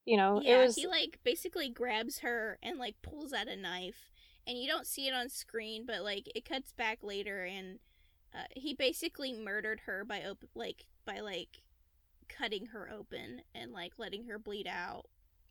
you 0.05 0.17
know, 0.17 0.41
yeah, 0.43 0.59
it 0.59 0.65
was 0.65 0.75
he 0.75 0.85
like 0.85 1.19
basically 1.23 1.69
grabs 1.69 2.19
her 2.19 2.59
and 2.61 2.77
like 2.77 2.95
pulls 3.01 3.31
out 3.31 3.47
a 3.47 3.55
knife, 3.55 4.11
and 4.47 4.57
you 4.57 4.67
don't 4.67 4.87
see 4.87 5.07
it 5.07 5.13
on 5.13 5.29
screen, 5.29 5.85
but 5.85 6.03
like 6.03 6.29
it 6.35 6.45
cuts 6.45 6.71
back 6.73 6.99
later, 7.01 7.43
and 7.43 7.79
uh, 8.33 8.43
he 8.51 8.73
basically 8.73 9.33
murdered 9.33 9.81
her 9.85 10.03
by 10.05 10.23
op- 10.23 10.45
like 10.55 10.85
by 11.05 11.19
like 11.19 11.61
cutting 12.29 12.67
her 12.67 12.89
open 12.91 13.41
and 13.53 13.71
like 13.71 13.93
letting 13.97 14.25
her 14.25 14.39
bleed 14.39 14.67
out. 14.67 15.05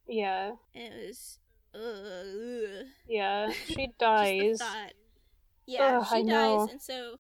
Yeah, 0.07 0.53
it 0.75 0.93
was. 1.07 1.39
Uh, 1.75 2.85
yeah, 3.09 3.51
she 3.67 3.89
dies. 3.99 4.61
yeah, 5.67 6.01
Ugh, 6.01 6.07
she 6.09 6.17
I 6.17 6.23
dies, 6.23 6.27
know. 6.29 6.69
and 6.71 6.81
so 6.83 7.17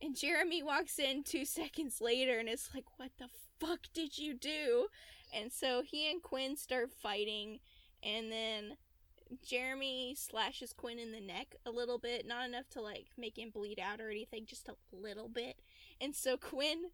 and 0.00 0.16
Jeremy 0.16 0.62
walks 0.62 0.98
in 0.98 1.22
two 1.24 1.44
seconds 1.44 2.00
later 2.00 2.38
and 2.38 2.48
is 2.48 2.70
like, 2.74 2.84
"What 2.98 3.10
the 3.18 3.28
fuck 3.58 3.80
did 3.94 4.18
you 4.18 4.34
do?" 4.34 4.88
And 5.34 5.52
so 5.52 5.82
he 5.82 6.10
and 6.10 6.22
Quinn 6.22 6.56
start 6.56 6.90
fighting, 6.92 7.58
and 8.02 8.30
then 8.30 8.76
Jeremy 9.44 10.14
slashes 10.16 10.72
Quinn 10.72 10.98
in 10.98 11.12
the 11.12 11.20
neck 11.20 11.56
a 11.64 11.70
little 11.70 11.98
bit, 11.98 12.26
not 12.26 12.48
enough 12.48 12.68
to 12.70 12.80
like 12.80 13.06
make 13.16 13.38
him 13.38 13.50
bleed 13.50 13.78
out 13.80 14.00
or 14.00 14.10
anything, 14.10 14.46
just 14.46 14.68
a 14.68 14.76
little 14.92 15.28
bit. 15.28 15.60
And 16.00 16.14
so 16.14 16.36
Quinn 16.40 16.90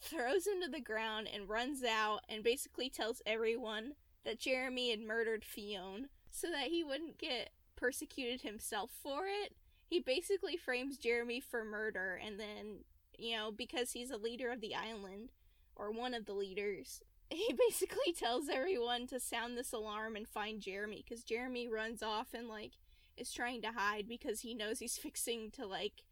throws 0.00 0.46
him 0.46 0.60
to 0.62 0.68
the 0.68 0.80
ground 0.80 1.28
and 1.32 1.48
runs 1.48 1.82
out 1.82 2.20
and 2.28 2.42
basically 2.42 2.90
tells 2.90 3.22
everyone 3.24 3.92
that 4.24 4.40
Jeremy 4.40 4.90
had 4.90 5.00
murdered 5.00 5.44
Ffion 5.44 6.06
so 6.30 6.50
that 6.50 6.68
he 6.68 6.84
wouldn't 6.84 7.18
get 7.18 7.50
persecuted 7.76 8.42
himself 8.42 8.90
for 9.02 9.26
it. 9.26 9.54
He 9.86 10.00
basically 10.00 10.56
frames 10.56 10.98
Jeremy 10.98 11.40
for 11.40 11.64
murder 11.64 12.20
and 12.24 12.38
then, 12.38 12.80
you 13.16 13.36
know, 13.36 13.52
because 13.52 13.92
he's 13.92 14.10
a 14.10 14.16
leader 14.16 14.50
of 14.50 14.60
the 14.60 14.74
island 14.74 15.30
or 15.76 15.92
one 15.92 16.14
of 16.14 16.26
the 16.26 16.32
leaders, 16.32 17.02
he 17.30 17.54
basically 17.68 18.12
tells 18.12 18.48
everyone 18.48 19.06
to 19.08 19.20
sound 19.20 19.56
this 19.56 19.72
alarm 19.72 20.16
and 20.16 20.28
find 20.28 20.60
Jeremy 20.60 21.04
because 21.06 21.24
Jeremy 21.24 21.68
runs 21.68 22.02
off 22.02 22.28
and 22.34 22.48
like 22.48 22.72
is 23.16 23.32
trying 23.32 23.62
to 23.62 23.72
hide 23.72 24.08
because 24.08 24.40
he 24.40 24.54
knows 24.54 24.78
he's 24.78 24.98
fixing 25.02 25.50
to 25.52 25.66
like 25.66 26.02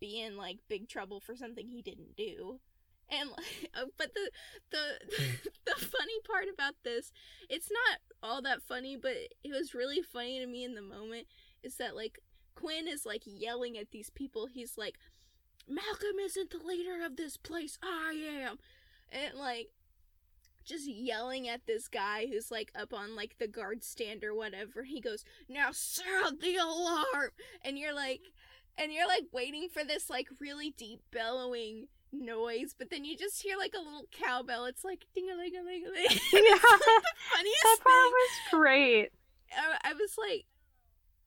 be 0.00 0.20
in 0.20 0.36
like 0.36 0.58
big 0.68 0.88
trouble 0.88 1.20
for 1.20 1.36
something 1.36 1.68
he 1.68 1.82
didn't 1.82 2.16
do. 2.16 2.60
And 3.10 3.30
uh, 3.74 3.86
but 3.96 4.14
the 4.14 4.30
the 4.70 5.38
the 5.66 5.86
funny 5.86 6.20
part 6.26 6.46
about 6.52 6.74
this, 6.82 7.12
it's 7.48 7.70
not 7.70 7.98
all 8.22 8.42
that 8.42 8.62
funny, 8.62 8.96
but 8.96 9.14
it 9.42 9.50
was 9.50 9.74
really 9.74 10.02
funny 10.02 10.40
to 10.40 10.46
me 10.46 10.64
in 10.64 10.74
the 10.74 10.82
moment 10.82 11.26
is 11.62 11.76
that 11.76 11.96
like 11.96 12.18
Quinn 12.54 12.86
is 12.88 13.04
like 13.04 13.22
yelling 13.24 13.76
at 13.76 13.90
these 13.90 14.10
people. 14.10 14.46
He's 14.46 14.76
like 14.78 14.96
Malcolm 15.68 16.18
isn't 16.20 16.50
the 16.50 16.58
leader 16.58 17.04
of 17.04 17.16
this 17.16 17.36
place. 17.36 17.78
I 17.82 18.12
am. 18.44 18.58
And 19.10 19.38
like 19.38 19.70
just 20.64 20.88
yelling 20.88 21.48
at 21.48 21.66
this 21.66 21.88
guy 21.88 22.26
who's 22.26 22.50
like 22.50 22.72
up 22.74 22.92
on 22.92 23.16
like 23.16 23.36
the 23.38 23.48
guard 23.48 23.84
stand 23.84 24.24
or 24.24 24.34
whatever. 24.34 24.84
He 24.84 25.00
goes, 25.00 25.24
"Now 25.48 25.70
sound 25.72 26.40
the 26.40 26.56
alarm!" 26.56 27.30
And 27.62 27.78
you're 27.78 27.94
like, 27.94 28.20
and 28.78 28.92
you're 28.92 29.08
like 29.08 29.24
waiting 29.32 29.68
for 29.68 29.84
this 29.84 30.10
like 30.10 30.28
really 30.40 30.70
deep 30.76 31.00
bellowing 31.10 31.88
noise, 32.12 32.74
but 32.78 32.90
then 32.90 33.04
you 33.04 33.16
just 33.16 33.42
hear 33.42 33.56
like 33.56 33.74
a 33.74 33.82
little 33.82 34.06
cowbell. 34.12 34.64
It's 34.66 34.84
like 34.84 35.06
ding 35.14 35.28
a 35.32 35.36
ling 35.36 35.54
a 35.56 35.62
ling 35.62 35.84
a 35.86 35.90
ling. 35.90 36.06
Yeah, 36.32 36.56
the 36.56 37.02
funniest 37.32 37.62
that 37.62 37.78
part 37.82 37.94
thing. 38.02 38.12
was 38.12 38.30
great. 38.50 39.08
I, 39.56 39.90
I 39.90 39.94
was 39.94 40.16
like, 40.18 40.46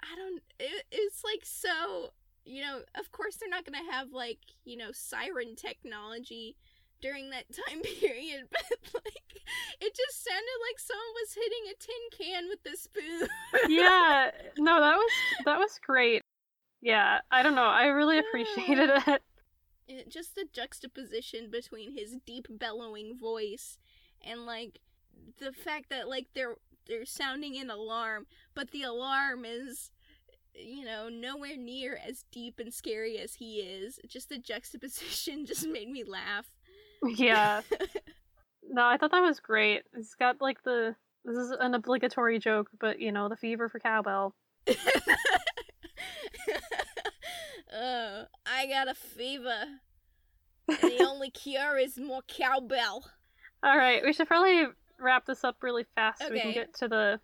I 0.02 0.16
don't. 0.16 0.42
It, 0.60 0.86
it's 0.92 1.24
like 1.24 1.44
so. 1.44 2.12
You 2.46 2.62
know, 2.62 2.80
of 2.98 3.12
course 3.12 3.36
they're 3.36 3.50
not 3.50 3.66
gonna 3.66 3.92
have 3.92 4.14
like 4.14 4.40
you 4.64 4.78
know 4.78 4.92
siren 4.94 5.56
technology 5.56 6.56
during 7.02 7.30
that 7.30 7.46
time 7.52 7.82
period, 8.00 8.48
but 8.52 8.64
like 8.94 9.42
it 9.80 9.96
just 9.96 10.24
sounded 10.24 10.58
like 10.68 10.80
someone 10.80 11.14
was 11.22 11.34
hitting 11.34 11.66
a 11.72 11.76
tin 11.80 12.28
can 12.28 12.50
with 12.50 12.74
a 12.74 12.78
spoon. 12.78 13.28
yeah, 13.70 14.32
no, 14.58 14.80
that 14.80 14.96
was 14.96 15.12
that 15.46 15.58
was 15.58 15.80
great. 15.86 16.22
Yeah, 16.82 17.20
I 17.32 17.44
don't 17.44 17.56
know. 17.56 17.64
I 17.64 17.88
really 17.88 18.20
appreciated 18.20 18.90
it. 19.08 19.22
it. 19.88 20.10
Just 20.10 20.36
the 20.36 20.46
juxtaposition 20.52 21.50
between 21.50 21.96
his 21.98 22.18
deep 22.26 22.48
bellowing 22.50 23.18
voice 23.20 23.78
and 24.22 24.46
like 24.46 24.80
the 25.40 25.52
fact 25.52 25.90
that 25.90 26.08
like 26.08 26.28
they're 26.34 26.56
they're 26.88 27.06
sounding 27.06 27.58
an 27.60 27.70
alarm, 27.70 28.28
but 28.54 28.72
the 28.72 28.84
alarm 28.84 29.44
is 29.46 29.92
you 30.60 30.84
know, 30.84 31.10
nowhere 31.10 31.56
near 31.56 32.00
as 32.04 32.26
deep 32.32 32.60
and 32.60 32.74
scary 32.74 33.18
as 33.18 33.36
he 33.36 33.60
is. 33.60 34.00
Just 34.08 34.30
the 34.30 34.38
juxtaposition 34.38 35.46
just 35.46 35.68
made 35.68 35.90
me 35.90 36.04
laugh. 36.04 36.50
Yeah. 37.04 37.62
no, 38.70 38.86
I 38.86 38.98
thought 38.98 39.12
that 39.12 39.22
was 39.22 39.40
great. 39.40 39.84
It's 39.94 40.16
got 40.16 40.42
like 40.42 40.64
the 40.64 40.96
this 41.26 41.38
is 41.38 41.52
an 41.60 41.74
obligatory 41.74 42.40
joke, 42.40 42.70
but 42.80 43.00
you 43.00 43.12
know, 43.12 43.30
the 43.30 43.36
fever 43.36 43.70
for 43.70 43.80
cowbell. 43.80 44.34
oh, 47.74 48.24
I 48.46 48.68
got 48.68 48.88
a 48.88 48.94
fever. 48.94 49.66
And 50.70 50.78
the 50.80 51.06
only 51.08 51.30
cure 51.30 51.78
is 51.78 51.98
more 51.98 52.22
cowbell. 52.28 53.10
All 53.64 53.78
right, 53.78 54.04
we 54.04 54.14
should 54.14 54.28
probably 54.28 54.68
wrap 55.00 55.26
this 55.26 55.44
up 55.44 55.58
really 55.62 55.86
fast 55.96 56.22
okay. 56.22 56.30
so 56.30 56.34
we 56.34 56.42
can 56.42 56.54
get 56.54 56.74
to 56.76 56.88
the 56.88 57.20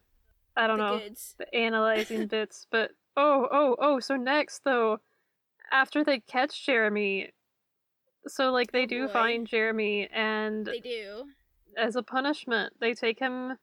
I 0.55 0.67
don't 0.67 0.77
the 0.77 0.83
know, 0.83 0.99
goods. 0.99 1.36
the 1.38 1.53
analyzing 1.55 2.27
bits, 2.27 2.67
but 2.71 2.91
oh, 3.17 3.47
oh, 3.51 3.75
oh, 3.79 3.99
so 3.99 4.15
next 4.15 4.63
though 4.63 4.99
after 5.71 6.03
they 6.03 6.19
catch 6.19 6.65
Jeremy, 6.65 7.31
so 8.27 8.51
like 8.51 8.71
they 8.71 8.83
Oh, 8.83 8.88
do 8.88 9.07
boy. 9.07 9.13
find 9.13 9.47
Jeremy, 9.47 10.07
and 10.12 10.65
They 10.65 10.79
do. 10.79 11.25
as 11.77 11.95
a 11.95 12.03
punishment, 12.03 12.73
they 12.79 12.93
take 12.93 13.19
him 13.19 13.57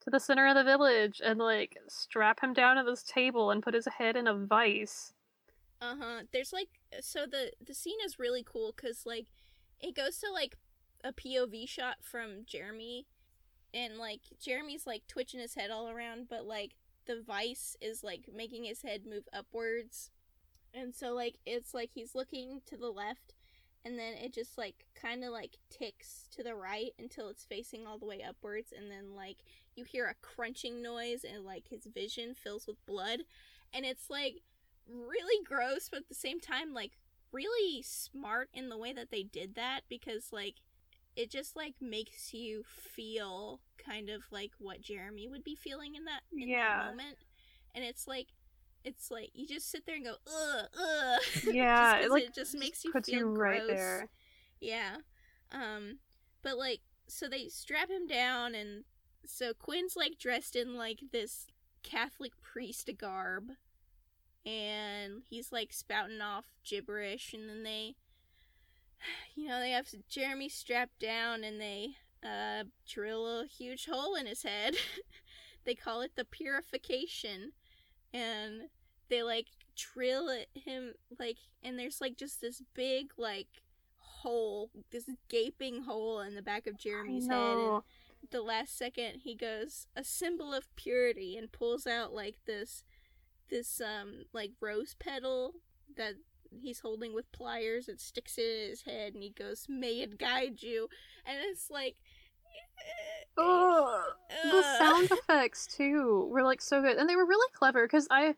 to 0.00 0.10
the 0.10 0.20
center 0.20 0.46
of 0.46 0.54
the 0.54 0.64
village 0.64 1.20
and 1.24 1.38
like 1.38 1.76
strap 1.88 2.40
him 2.40 2.52
down 2.52 2.76
to 2.76 2.84
this 2.84 3.02
table 3.02 3.50
and 3.50 3.62
put 3.62 3.74
his 3.74 3.86
head 3.98 4.16
in 4.16 4.26
a 4.26 4.34
vice. 4.34 5.12
Uh 5.80 5.94
huh. 6.00 6.22
There's 6.32 6.52
like 6.52 6.68
so 7.00 7.26
the 7.26 7.52
the 7.64 7.74
scene 7.74 7.98
is 8.04 8.18
really 8.18 8.42
cool 8.44 8.72
because 8.74 9.04
like 9.06 9.26
it 9.80 9.94
goes 9.94 10.18
to 10.18 10.30
like 10.32 10.56
a 11.04 11.12
POV 11.12 11.68
shot 11.68 11.96
from 12.02 12.44
Jeremy, 12.46 13.06
and 13.72 13.96
like 13.96 14.22
Jeremy's 14.40 14.86
like 14.86 15.02
twitching 15.06 15.40
his 15.40 15.54
head 15.54 15.70
all 15.70 15.88
around, 15.88 16.28
but 16.28 16.44
like 16.46 16.72
the 17.06 17.22
vice 17.24 17.76
is 17.80 18.02
like 18.02 18.28
making 18.34 18.64
his 18.64 18.82
head 18.82 19.02
move 19.08 19.28
upwards, 19.32 20.10
and 20.74 20.92
so 20.94 21.12
like 21.14 21.36
it's 21.46 21.74
like 21.74 21.90
he's 21.94 22.14
looking 22.14 22.60
to 22.66 22.76
the 22.76 22.90
left, 22.90 23.34
and 23.88 23.98
then 23.98 24.14
it 24.14 24.34
just 24.34 24.58
like 24.58 24.86
kind 25.00 25.24
of 25.24 25.32
like 25.32 25.56
ticks 25.70 26.28
to 26.36 26.44
the 26.44 26.54
right 26.54 26.92
until 26.98 27.28
it's 27.30 27.44
facing 27.44 27.86
all 27.86 27.98
the 27.98 28.06
way 28.06 28.22
upwards, 28.28 28.72
and 28.76 28.90
then 28.90 29.16
like 29.16 29.38
you 29.76 29.84
hear 29.84 30.06
a 30.06 30.14
crunching 30.26 30.82
noise 30.82 31.24
and 31.24 31.44
like 31.44 31.68
his 31.70 31.86
vision 31.86 32.34
fills 32.34 32.66
with 32.66 32.84
blood, 32.86 33.20
and 33.74 33.86
it's 33.86 34.10
like 34.10 34.42
really 34.90 35.44
gross, 35.44 35.88
but 35.90 36.00
at 36.00 36.08
the 36.08 36.14
same 36.14 36.40
time, 36.40 36.74
like 36.74 36.92
really 37.32 37.82
smart 37.82 38.50
in 38.54 38.68
the 38.70 38.78
way 38.78 38.92
that 38.92 39.10
they 39.10 39.22
did 39.22 39.54
that 39.54 39.82
because 39.88 40.32
like 40.32 40.56
it 41.16 41.30
just 41.30 41.56
like 41.56 41.74
makes 41.80 42.34
you 42.34 42.64
feel 42.66 43.60
kind 43.84 44.10
of 44.10 44.22
like 44.30 44.52
what 44.58 44.80
Jeremy 44.82 45.28
would 45.28 45.44
be 45.44 45.56
feeling 45.56 45.94
in 45.96 46.04
that 46.04 46.22
in 46.40 46.48
Yeah. 46.48 46.56
that 46.56 46.74
moment, 46.76 47.18
and 47.74 47.84
it's 47.84 48.06
like 48.06 48.28
it's 48.88 49.10
like 49.10 49.30
you 49.34 49.46
just 49.46 49.70
sit 49.70 49.84
there 49.86 49.96
and 49.96 50.04
go 50.04 50.14
ugh 50.26 50.68
ugh 50.78 51.20
Yeah, 51.52 51.98
just 51.98 52.10
like, 52.10 52.24
it 52.24 52.34
just 52.34 52.54
makes 52.56 52.84
you 52.84 52.92
Puts 52.92 53.08
feel 53.08 53.18
you 53.20 53.26
right 53.26 53.60
gross. 53.64 53.76
there. 53.76 54.08
Yeah. 54.60 54.96
Um 55.52 55.98
but 56.42 56.56
like 56.58 56.80
so 57.06 57.28
they 57.28 57.48
strap 57.48 57.88
him 57.90 58.06
down 58.06 58.54
and 58.54 58.84
so 59.24 59.52
Quinn's 59.54 59.96
like 59.96 60.18
dressed 60.18 60.56
in 60.56 60.76
like 60.76 61.00
this 61.12 61.46
Catholic 61.82 62.32
priest 62.42 62.90
garb 62.98 63.50
and 64.46 65.22
he's 65.28 65.52
like 65.52 65.72
spouting 65.72 66.20
off 66.20 66.46
gibberish 66.64 67.32
and 67.34 67.48
then 67.48 67.62
they 67.62 67.94
you 69.34 69.48
know 69.48 69.60
they 69.60 69.70
have 69.70 69.88
Jeremy 70.08 70.48
strapped 70.48 70.98
down 70.98 71.44
and 71.44 71.60
they 71.60 71.90
uh 72.24 72.64
drill 72.86 73.40
a 73.40 73.46
huge 73.46 73.86
hole 73.86 74.14
in 74.14 74.26
his 74.26 74.42
head. 74.42 74.76
they 75.64 75.74
call 75.74 76.00
it 76.00 76.12
the 76.16 76.24
purification 76.24 77.52
and 78.12 78.62
they 79.08 79.22
like 79.22 79.46
drill 79.76 80.30
at 80.30 80.46
him 80.54 80.92
like 81.18 81.36
and 81.62 81.78
there's 81.78 82.00
like 82.00 82.16
just 82.16 82.40
this 82.40 82.62
big 82.74 83.12
like 83.16 83.46
hole 83.98 84.70
this 84.90 85.08
gaping 85.28 85.82
hole 85.82 86.20
in 86.20 86.34
the 86.34 86.42
back 86.42 86.66
of 86.66 86.78
Jeremy's 86.78 87.28
head 87.28 87.56
and 87.56 87.82
the 88.30 88.42
last 88.42 88.76
second 88.76 89.20
he 89.22 89.34
goes 89.34 89.86
a 89.94 90.02
symbol 90.02 90.52
of 90.52 90.74
purity 90.74 91.36
and 91.36 91.52
pulls 91.52 91.86
out 91.86 92.12
like 92.12 92.36
this 92.46 92.82
this 93.48 93.80
um 93.80 94.24
like 94.32 94.50
rose 94.60 94.96
petal 94.98 95.54
that 95.96 96.14
he's 96.50 96.80
holding 96.80 97.14
with 97.14 97.30
pliers. 97.32 97.88
And 97.88 98.00
sticks 98.00 98.38
it 98.38 98.64
in 98.64 98.70
his 98.70 98.82
head 98.82 99.14
and 99.14 99.22
he 99.22 99.30
goes 99.30 99.66
may 99.68 100.00
it 100.00 100.18
guide 100.18 100.62
you. 100.62 100.88
And 101.24 101.38
it's 101.42 101.70
like 101.70 101.96
Ugh. 103.36 104.00
The 104.50 104.62
sound 104.78 105.10
effects 105.10 105.66
too 105.66 106.28
were 106.30 106.42
like 106.42 106.60
so 106.60 106.80
good, 106.80 106.96
and 106.96 107.08
they 107.08 107.16
were 107.16 107.26
really 107.26 107.50
clever 107.52 107.86
because 107.86 108.08
I, 108.10 108.34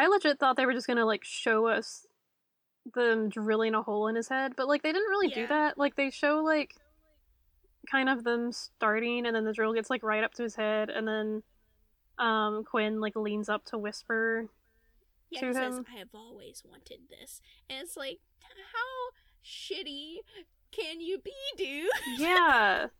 I 0.00 0.06
legit 0.06 0.38
thought 0.38 0.56
they 0.56 0.64
were 0.66 0.72
just 0.72 0.86
gonna 0.86 1.04
like 1.04 1.24
show 1.24 1.66
us 1.66 2.06
them 2.94 3.28
drilling 3.28 3.74
a 3.74 3.82
hole 3.82 4.08
in 4.08 4.16
his 4.16 4.28
head, 4.28 4.54
but 4.56 4.66
like 4.66 4.82
they 4.82 4.92
didn't 4.92 5.10
really 5.10 5.28
do 5.28 5.46
that. 5.46 5.76
Like 5.76 5.96
they 5.96 6.08
show 6.10 6.38
like 6.42 6.74
kind 7.90 8.08
of 8.08 8.24
them 8.24 8.50
starting, 8.52 9.26
and 9.26 9.36
then 9.36 9.44
the 9.44 9.52
drill 9.52 9.74
gets 9.74 9.90
like 9.90 10.02
right 10.02 10.24
up 10.24 10.32
to 10.34 10.42
his 10.42 10.54
head, 10.54 10.88
and 10.88 11.06
then 11.06 11.42
um 12.18 12.64
Quinn 12.64 13.00
like 13.00 13.14
leans 13.14 13.48
up 13.50 13.64
to 13.66 13.78
whisper. 13.78 14.48
yeah, 15.30 15.40
to 15.40 15.46
he 15.48 15.52
says 15.52 15.76
him. 15.78 15.86
i 15.94 15.98
have 15.98 16.08
always 16.14 16.62
wanted 16.68 16.98
this 17.08 17.40
and 17.68 17.82
it's 17.82 17.96
like 17.96 18.18
how 18.74 19.14
shitty 19.44 20.16
can 20.72 21.00
you 21.00 21.18
be 21.18 21.32
dude 21.56 21.88
Yeah. 22.18 22.86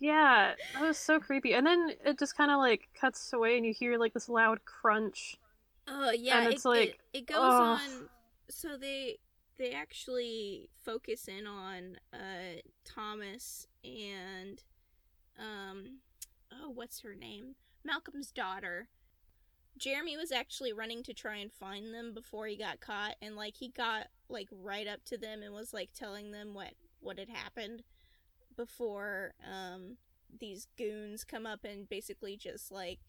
Yeah, 0.00 0.54
that 0.74 0.82
was 0.82 0.98
so 0.98 1.18
creepy. 1.18 1.54
And 1.54 1.66
then 1.66 1.92
it 2.04 2.18
just 2.18 2.36
kind 2.36 2.50
of 2.50 2.58
like 2.58 2.88
cuts 3.00 3.32
away, 3.32 3.56
and 3.56 3.64
you 3.64 3.72
hear 3.72 3.96
like 3.96 4.12
this 4.12 4.28
loud 4.28 4.58
crunch. 4.66 5.36
Oh 5.86 6.10
yeah, 6.12 6.42
And 6.42 6.52
it's 6.54 6.64
it, 6.64 6.68
like, 6.68 6.98
it, 7.12 7.18
it 7.18 7.26
goes 7.26 7.38
on. 7.38 8.08
So 8.50 8.76
they 8.76 9.18
they 9.58 9.72
actually 9.72 10.68
focus 10.84 11.28
in 11.28 11.46
on 11.46 11.96
uh 12.12 12.60
Thomas 12.84 13.66
and 13.84 14.62
um 15.38 15.98
oh 16.52 16.70
what's 16.70 17.00
her 17.00 17.14
name 17.14 17.54
Malcolm's 17.84 18.30
daughter. 18.32 18.88
Jeremy 19.76 20.16
was 20.16 20.30
actually 20.30 20.72
running 20.72 21.02
to 21.02 21.12
try 21.12 21.36
and 21.36 21.52
find 21.52 21.92
them 21.92 22.14
before 22.14 22.46
he 22.46 22.56
got 22.56 22.80
caught, 22.80 23.16
and 23.20 23.36
like 23.36 23.56
he 23.56 23.68
got 23.68 24.06
like 24.28 24.48
right 24.50 24.86
up 24.86 25.04
to 25.06 25.18
them 25.18 25.42
and 25.42 25.52
was 25.52 25.74
like 25.74 25.90
telling 25.92 26.30
them 26.30 26.54
what 26.54 26.72
what 27.00 27.18
had 27.18 27.28
happened 27.28 27.82
before 28.56 29.34
um 29.44 29.96
these 30.40 30.66
goons 30.78 31.24
come 31.24 31.46
up 31.46 31.64
and 31.64 31.88
basically 31.88 32.36
just 32.36 32.70
like 32.72 33.00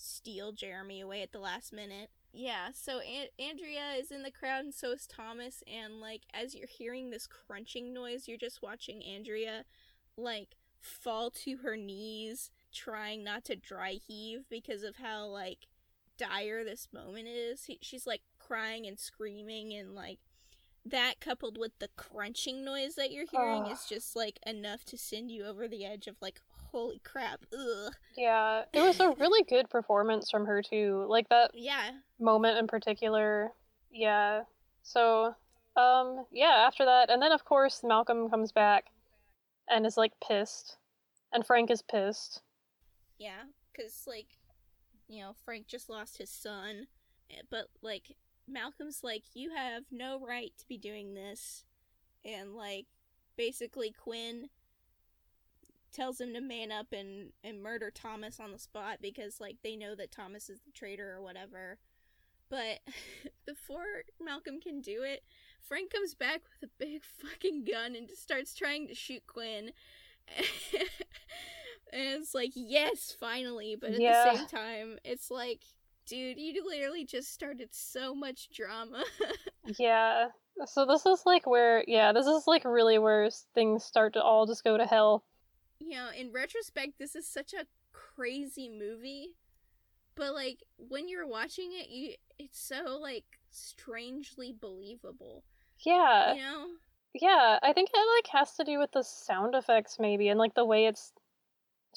steal 0.00 0.52
Jeremy 0.52 1.00
away 1.00 1.22
at 1.22 1.32
the 1.32 1.38
last 1.38 1.72
minute. 1.72 2.10
Yeah, 2.32 2.68
so 2.72 3.00
An- 3.00 3.28
Andrea 3.38 3.94
is 3.98 4.10
in 4.10 4.22
the 4.22 4.30
crowd 4.30 4.64
and 4.64 4.74
so 4.74 4.92
is 4.92 5.06
Thomas 5.06 5.62
and 5.66 6.00
like 6.00 6.22
as 6.32 6.54
you're 6.54 6.68
hearing 6.68 7.10
this 7.10 7.26
crunching 7.26 7.92
noise, 7.92 8.28
you're 8.28 8.38
just 8.38 8.62
watching 8.62 9.02
Andrea 9.02 9.64
like 10.16 10.56
fall 10.80 11.30
to 11.30 11.58
her 11.58 11.76
knees 11.76 12.50
trying 12.72 13.22
not 13.24 13.44
to 13.44 13.56
dry 13.56 13.92
heave 13.92 14.44
because 14.48 14.82
of 14.82 14.96
how 14.96 15.26
like 15.26 15.66
dire 16.16 16.64
this 16.64 16.88
moment 16.92 17.28
is. 17.28 17.64
He- 17.64 17.78
she's 17.82 18.06
like 18.06 18.22
crying 18.38 18.86
and 18.86 18.98
screaming 18.98 19.72
and 19.74 19.94
like 19.94 20.18
that 20.84 21.20
coupled 21.20 21.58
with 21.58 21.78
the 21.78 21.88
crunching 21.96 22.64
noise 22.64 22.94
that 22.94 23.10
you're 23.10 23.26
hearing 23.30 23.66
is 23.66 23.84
just 23.86 24.16
like 24.16 24.38
enough 24.46 24.84
to 24.86 24.96
send 24.96 25.30
you 25.30 25.44
over 25.44 25.68
the 25.68 25.84
edge 25.84 26.06
of 26.06 26.16
like 26.22 26.40
holy 26.70 27.00
crap. 27.04 27.40
Ugh. 27.52 27.92
Yeah, 28.16 28.64
it 28.72 28.80
was 28.80 29.00
a 29.00 29.14
really 29.18 29.44
good 29.44 29.70
performance 29.70 30.30
from 30.30 30.46
her 30.46 30.62
too. 30.62 31.06
Like 31.08 31.28
that 31.28 31.52
Yeah. 31.54 31.90
moment 32.18 32.58
in 32.58 32.66
particular. 32.66 33.52
Yeah. 33.90 34.42
So, 34.82 35.34
um, 35.76 36.26
yeah, 36.32 36.64
after 36.66 36.84
that, 36.84 37.10
and 37.10 37.22
then 37.22 37.32
of 37.32 37.44
course 37.44 37.82
Malcolm 37.84 38.28
comes 38.30 38.52
back 38.52 38.86
and 39.68 39.86
is 39.86 39.96
like 39.96 40.12
pissed, 40.26 40.76
and 41.32 41.46
Frank 41.46 41.70
is 41.70 41.82
pissed. 41.82 42.42
Yeah, 43.18 43.42
because, 43.70 44.04
like, 44.06 44.28
you 45.06 45.20
know, 45.20 45.34
Frank 45.44 45.66
just 45.66 45.90
lost 45.90 46.16
his 46.16 46.30
son, 46.30 46.86
eh, 47.30 47.42
but, 47.50 47.66
like, 47.82 48.16
Malcolm's 48.48 49.00
like, 49.04 49.24
you 49.34 49.54
have 49.54 49.82
no 49.90 50.18
right 50.26 50.52
to 50.58 50.66
be 50.66 50.78
doing 50.78 51.12
this. 51.12 51.64
And, 52.24 52.54
like, 52.54 52.86
basically, 53.36 53.92
Quinn 53.92 54.48
tells 55.92 56.20
him 56.20 56.32
to 56.34 56.40
man 56.40 56.70
up 56.72 56.92
and, 56.92 57.32
and 57.44 57.62
murder 57.62 57.90
Thomas 57.90 58.38
on 58.40 58.52
the 58.52 58.58
spot 58.58 58.98
because, 59.00 59.40
like, 59.40 59.56
they 59.62 59.76
know 59.76 59.94
that 59.94 60.10
Thomas 60.10 60.48
is 60.48 60.60
the 60.60 60.72
traitor 60.72 61.12
or 61.14 61.22
whatever. 61.22 61.78
But 62.48 62.80
before 63.46 64.02
Malcolm 64.22 64.60
can 64.60 64.80
do 64.80 65.02
it, 65.02 65.22
Frank 65.60 65.92
comes 65.92 66.14
back 66.14 66.42
with 66.60 66.68
a 66.70 66.72
big 66.78 67.02
fucking 67.04 67.64
gun 67.64 67.94
and 67.94 68.08
just 68.08 68.22
starts 68.22 68.54
trying 68.54 68.88
to 68.88 68.94
shoot 68.94 69.22
Quinn. 69.26 69.72
and 71.92 72.02
it's 72.22 72.34
like, 72.34 72.52
yes, 72.54 73.14
finally. 73.18 73.76
But 73.80 73.90
at 73.90 74.00
Yeah. 74.00 74.24
the 74.32 74.36
same 74.38 74.46
time, 74.48 74.98
it's 75.04 75.30
like, 75.30 75.60
dude, 76.06 76.38
you 76.38 76.64
literally 76.66 77.04
just 77.04 77.32
started 77.32 77.68
so 77.72 78.14
much 78.14 78.50
drama. 78.50 79.04
Yeah. 79.78 80.28
So 80.66 80.84
this 80.84 81.06
is 81.06 81.22
like 81.26 81.46
where, 81.46 81.84
yeah, 81.86 82.12
this 82.12 82.26
is 82.26 82.46
like 82.46 82.64
really 82.64 82.98
where 82.98 83.28
things 83.54 83.84
start 83.84 84.14
to 84.14 84.22
all 84.22 84.46
just 84.46 84.64
go 84.64 84.76
to 84.76 84.86
hell. 84.86 85.22
You 85.80 85.90
know, 85.96 86.10
in 86.16 86.32
retrospect, 86.32 86.98
this 86.98 87.16
is 87.16 87.26
such 87.26 87.52
a 87.52 87.66
crazy 87.92 88.68
movie. 88.68 89.36
But 90.14 90.34
like 90.34 90.62
when 90.76 91.08
you're 91.08 91.26
watching 91.26 91.70
it, 91.72 91.88
you 91.88 92.14
it's 92.38 92.60
so 92.60 92.98
like 93.00 93.24
strangely 93.50 94.54
believable. 94.58 95.44
Yeah. 95.84 96.34
You 96.34 96.42
know? 96.42 96.66
Yeah, 97.14 97.58
I 97.62 97.72
think 97.72 97.90
it 97.92 98.16
like 98.18 98.32
has 98.32 98.54
to 98.56 98.64
do 98.64 98.78
with 98.78 98.92
the 98.92 99.02
sound 99.02 99.54
effects 99.54 99.96
maybe 99.98 100.28
and 100.28 100.38
like 100.38 100.54
the 100.54 100.64
way 100.64 100.86
it's 100.86 101.12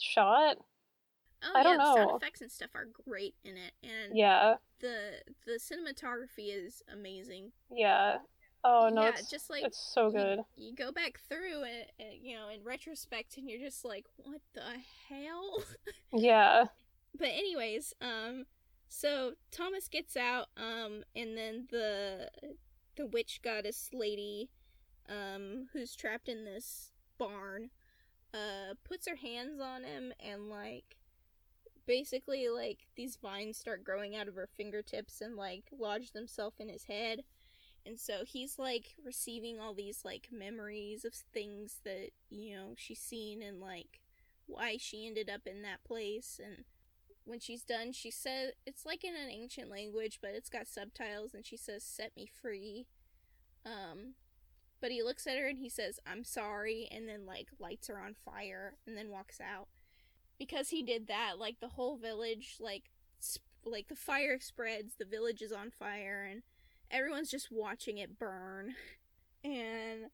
shot. 0.02 0.58
Oh 1.43 1.52
I 1.54 1.60
yeah, 1.60 1.63
don't 1.63 1.78
the 1.78 1.93
sound 1.93 2.12
effects 2.22 2.41
and 2.41 2.52
stuff 2.52 2.69
are 2.74 2.88
great 3.06 3.36
in 3.43 3.58
it, 3.58 3.74
and 3.84 4.17
Yeah. 4.17 4.56
the 4.80 5.22
the 5.46 5.60
cinematography 5.60 6.56
is 6.56 6.82
amazing. 6.91 7.52
Yeah. 7.69 8.17
Oh 8.63 8.89
no, 8.91 9.04
yeah, 9.04 9.10
it's 9.10 9.30
just 9.30 9.49
like 9.49 9.63
it's 9.63 9.78
so 9.93 10.08
you- 10.08 10.13
good. 10.13 10.39
You, 10.56 10.73
go 10.76 10.91
back 10.91 11.19
through 11.28 11.63
it, 11.63 11.91
and, 11.99 12.13
you 12.21 12.36
know, 12.36 12.49
in 12.49 12.63
retrospect, 12.63 13.38
and 13.38 13.49
you're 13.49 13.60
just 13.60 13.84
like, 13.84 14.06
what 14.17 14.41
the 14.54 14.62
hell? 15.10 15.63
Yeah. 16.13 16.65
but 17.17 17.28
anyways, 17.30 17.93
um, 18.02 18.45
so 18.88 19.34
Thomas 19.52 19.88
gets 19.88 20.15
out, 20.15 20.47
um, 20.58 21.04
and 21.15 21.38
then 21.38 21.67
the 21.71 22.30
the 22.95 23.08
witch 23.08 23.41
goddess 23.43 23.89
lady, 23.91 24.49
um, 25.10 25.67
who's 25.73 25.95
trapped 25.95 26.30
in 26.30 26.45
this 26.45 26.91
barn, 27.17 27.71
uh, 28.34 28.76
puts 28.84 29.08
her 29.08 29.15
hands 29.15 29.60
on 29.60 29.84
him 29.84 30.13
and 30.19 30.49
like 30.49 30.97
basically 31.86 32.47
like 32.49 32.88
these 32.95 33.17
vines 33.21 33.58
start 33.58 33.84
growing 33.84 34.15
out 34.15 34.28
of 34.28 34.36
her 34.36 34.47
fingertips 34.56 35.21
and 35.21 35.36
like 35.36 35.65
lodge 35.78 36.12
themselves 36.12 36.60
in 36.60 36.69
his 36.69 36.86
head 36.86 37.23
and 37.86 38.00
so 38.00 38.24
he's 38.26 38.58
like 38.58 38.96
receiving 39.04 39.60
all 39.60 39.74
these 39.74 40.06
like 40.06 40.30
memories 40.32 41.04
of 41.04 41.13
things 41.13 41.80
that 41.84 42.12
you 42.30 42.56
know 42.56 42.74
she's 42.78 43.00
seen 43.00 43.41
and 43.41 43.60
like 43.60 44.00
why 44.46 44.78
she 44.80 45.06
ended 45.08 45.30
up 45.30 45.41
in 45.46 45.62
that 45.63 45.84
place. 45.84 46.39
And 46.43 46.65
when 47.26 47.39
she's 47.39 47.63
done 47.63 47.91
she 47.91 48.12
says 48.12 48.52
it's 48.65 48.86
like 48.86 49.04
in 49.04 49.15
an 49.15 49.30
ancient 49.30 49.69
language 49.69 50.19
but 50.22 50.32
it's 50.34 50.50
got 50.50 50.67
subtitles 50.67 51.34
and 51.34 51.46
she 51.46 51.58
says 51.58 51.84
set 51.84 52.15
me 52.15 52.26
free. 52.41 52.88
Um 53.65 54.15
but 54.82 54.91
he 54.91 55.02
looks 55.02 55.28
at 55.28 55.38
her 55.38 55.48
and 55.48 55.60
he 55.60 55.69
says 55.69 55.98
i'm 56.06 56.26
sorry 56.26 56.89
and 56.91 57.08
then 57.08 57.26
like 57.26 57.48
lights 57.58 57.88
her 57.88 57.98
on 57.98 58.13
fire 58.26 58.76
and 58.88 58.98
then 58.98 59.10
walks 59.10 59.39
out. 59.41 59.67
Because 60.39 60.69
he 60.69 60.84
did 60.84 61.08
that 61.08 61.34
like 61.38 61.60
the 61.60 61.69
whole 61.69 61.98
village 61.98 62.56
like 62.60 62.89
sp- 63.19 63.43
like 63.65 63.88
the 63.88 63.96
fire 63.96 64.39
spreads 64.39 64.96
the 64.96 65.06
village 65.06 65.41
is 65.41 65.52
on 65.52 65.72
fire 65.72 66.28
and 66.30 66.43
everyone's 66.91 67.30
just 67.30 67.50
watching 67.52 67.98
it 67.98 68.17
burn 68.19 68.76
and 69.43 70.06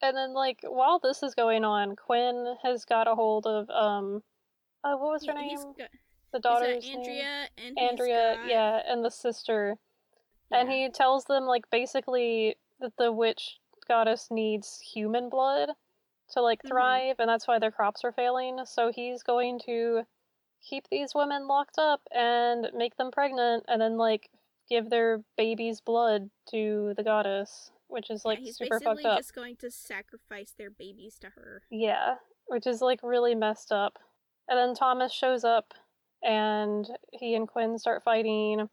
And 0.00 0.16
then, 0.16 0.32
like, 0.32 0.60
while 0.62 0.98
this 0.98 1.22
is 1.22 1.34
going 1.34 1.64
on, 1.64 1.96
Quinn 1.96 2.56
has 2.62 2.84
got 2.84 3.08
a 3.08 3.14
hold 3.14 3.46
of, 3.46 3.68
um, 3.70 4.22
uh, 4.84 4.96
what 4.96 5.10
was 5.12 5.26
her 5.26 5.32
he- 5.38 5.48
name? 5.48 5.72
got, 5.76 5.88
The 6.32 6.40
got 6.40 6.42
daughter's 6.60 6.84
name? 6.86 6.98
andrea 6.98 7.48
and 7.58 7.78
Andrea, 7.78 8.36
got- 8.36 8.48
yeah, 8.48 8.82
and 8.86 9.04
the 9.04 9.10
sister. 9.10 9.76
And 10.50 10.70
he 10.70 10.88
tells 10.88 11.24
them, 11.24 11.44
like, 11.44 11.68
basically 11.70 12.56
that 12.80 12.96
the 12.96 13.12
witch 13.12 13.58
goddess 13.86 14.30
needs 14.30 14.80
human 14.80 15.28
blood 15.28 15.70
to, 16.30 16.40
like, 16.42 16.62
Mhm. 16.62 16.68
thrive, 16.68 17.16
and 17.18 17.28
that's 17.28 17.46
why 17.48 17.58
their 17.58 17.70
crops 17.72 18.04
are 18.04 18.12
failing. 18.12 18.64
So 18.66 18.92
he's 18.92 19.22
going 19.22 19.58
to 19.66 20.06
keep 20.60 20.88
these 20.88 21.14
women 21.14 21.46
locked 21.48 21.78
up 21.78 22.00
and 22.12 22.70
make 22.72 22.96
them 22.96 23.10
pregnant, 23.10 23.64
and 23.68 23.80
then, 23.80 23.96
like, 23.98 24.30
give 24.68 24.90
their 24.90 25.22
baby's 25.36 25.80
blood 25.80 26.30
to 26.50 26.92
the 26.96 27.02
goddess, 27.04 27.70
which 27.88 28.10
is, 28.10 28.22
Yeah, 28.24 28.28
like, 28.30 28.38
he's 28.40 28.56
super 28.56 28.80
fucked 28.80 29.04
up. 29.04 29.18
just 29.18 29.34
going 29.34 29.56
to 29.56 29.70
sacrifice 29.70 30.52
their 30.56 30.70
babies 30.70 31.18
to 31.20 31.28
her 31.30 31.62
Yeah, 31.70 32.16
which 32.46 32.66
is 32.66 32.80
like 32.82 33.00
really 33.02 33.34
messed 33.34 33.72
up. 33.72 33.98
And 34.48 34.58
then 34.58 34.74
Thomas 34.74 35.12
shows 35.12 35.44
up 35.44 35.74
and 36.22 36.86
he 37.12 37.34
and 37.34 37.46
Quinn 37.48 37.78
start 37.78 38.02
fighting 38.02 38.68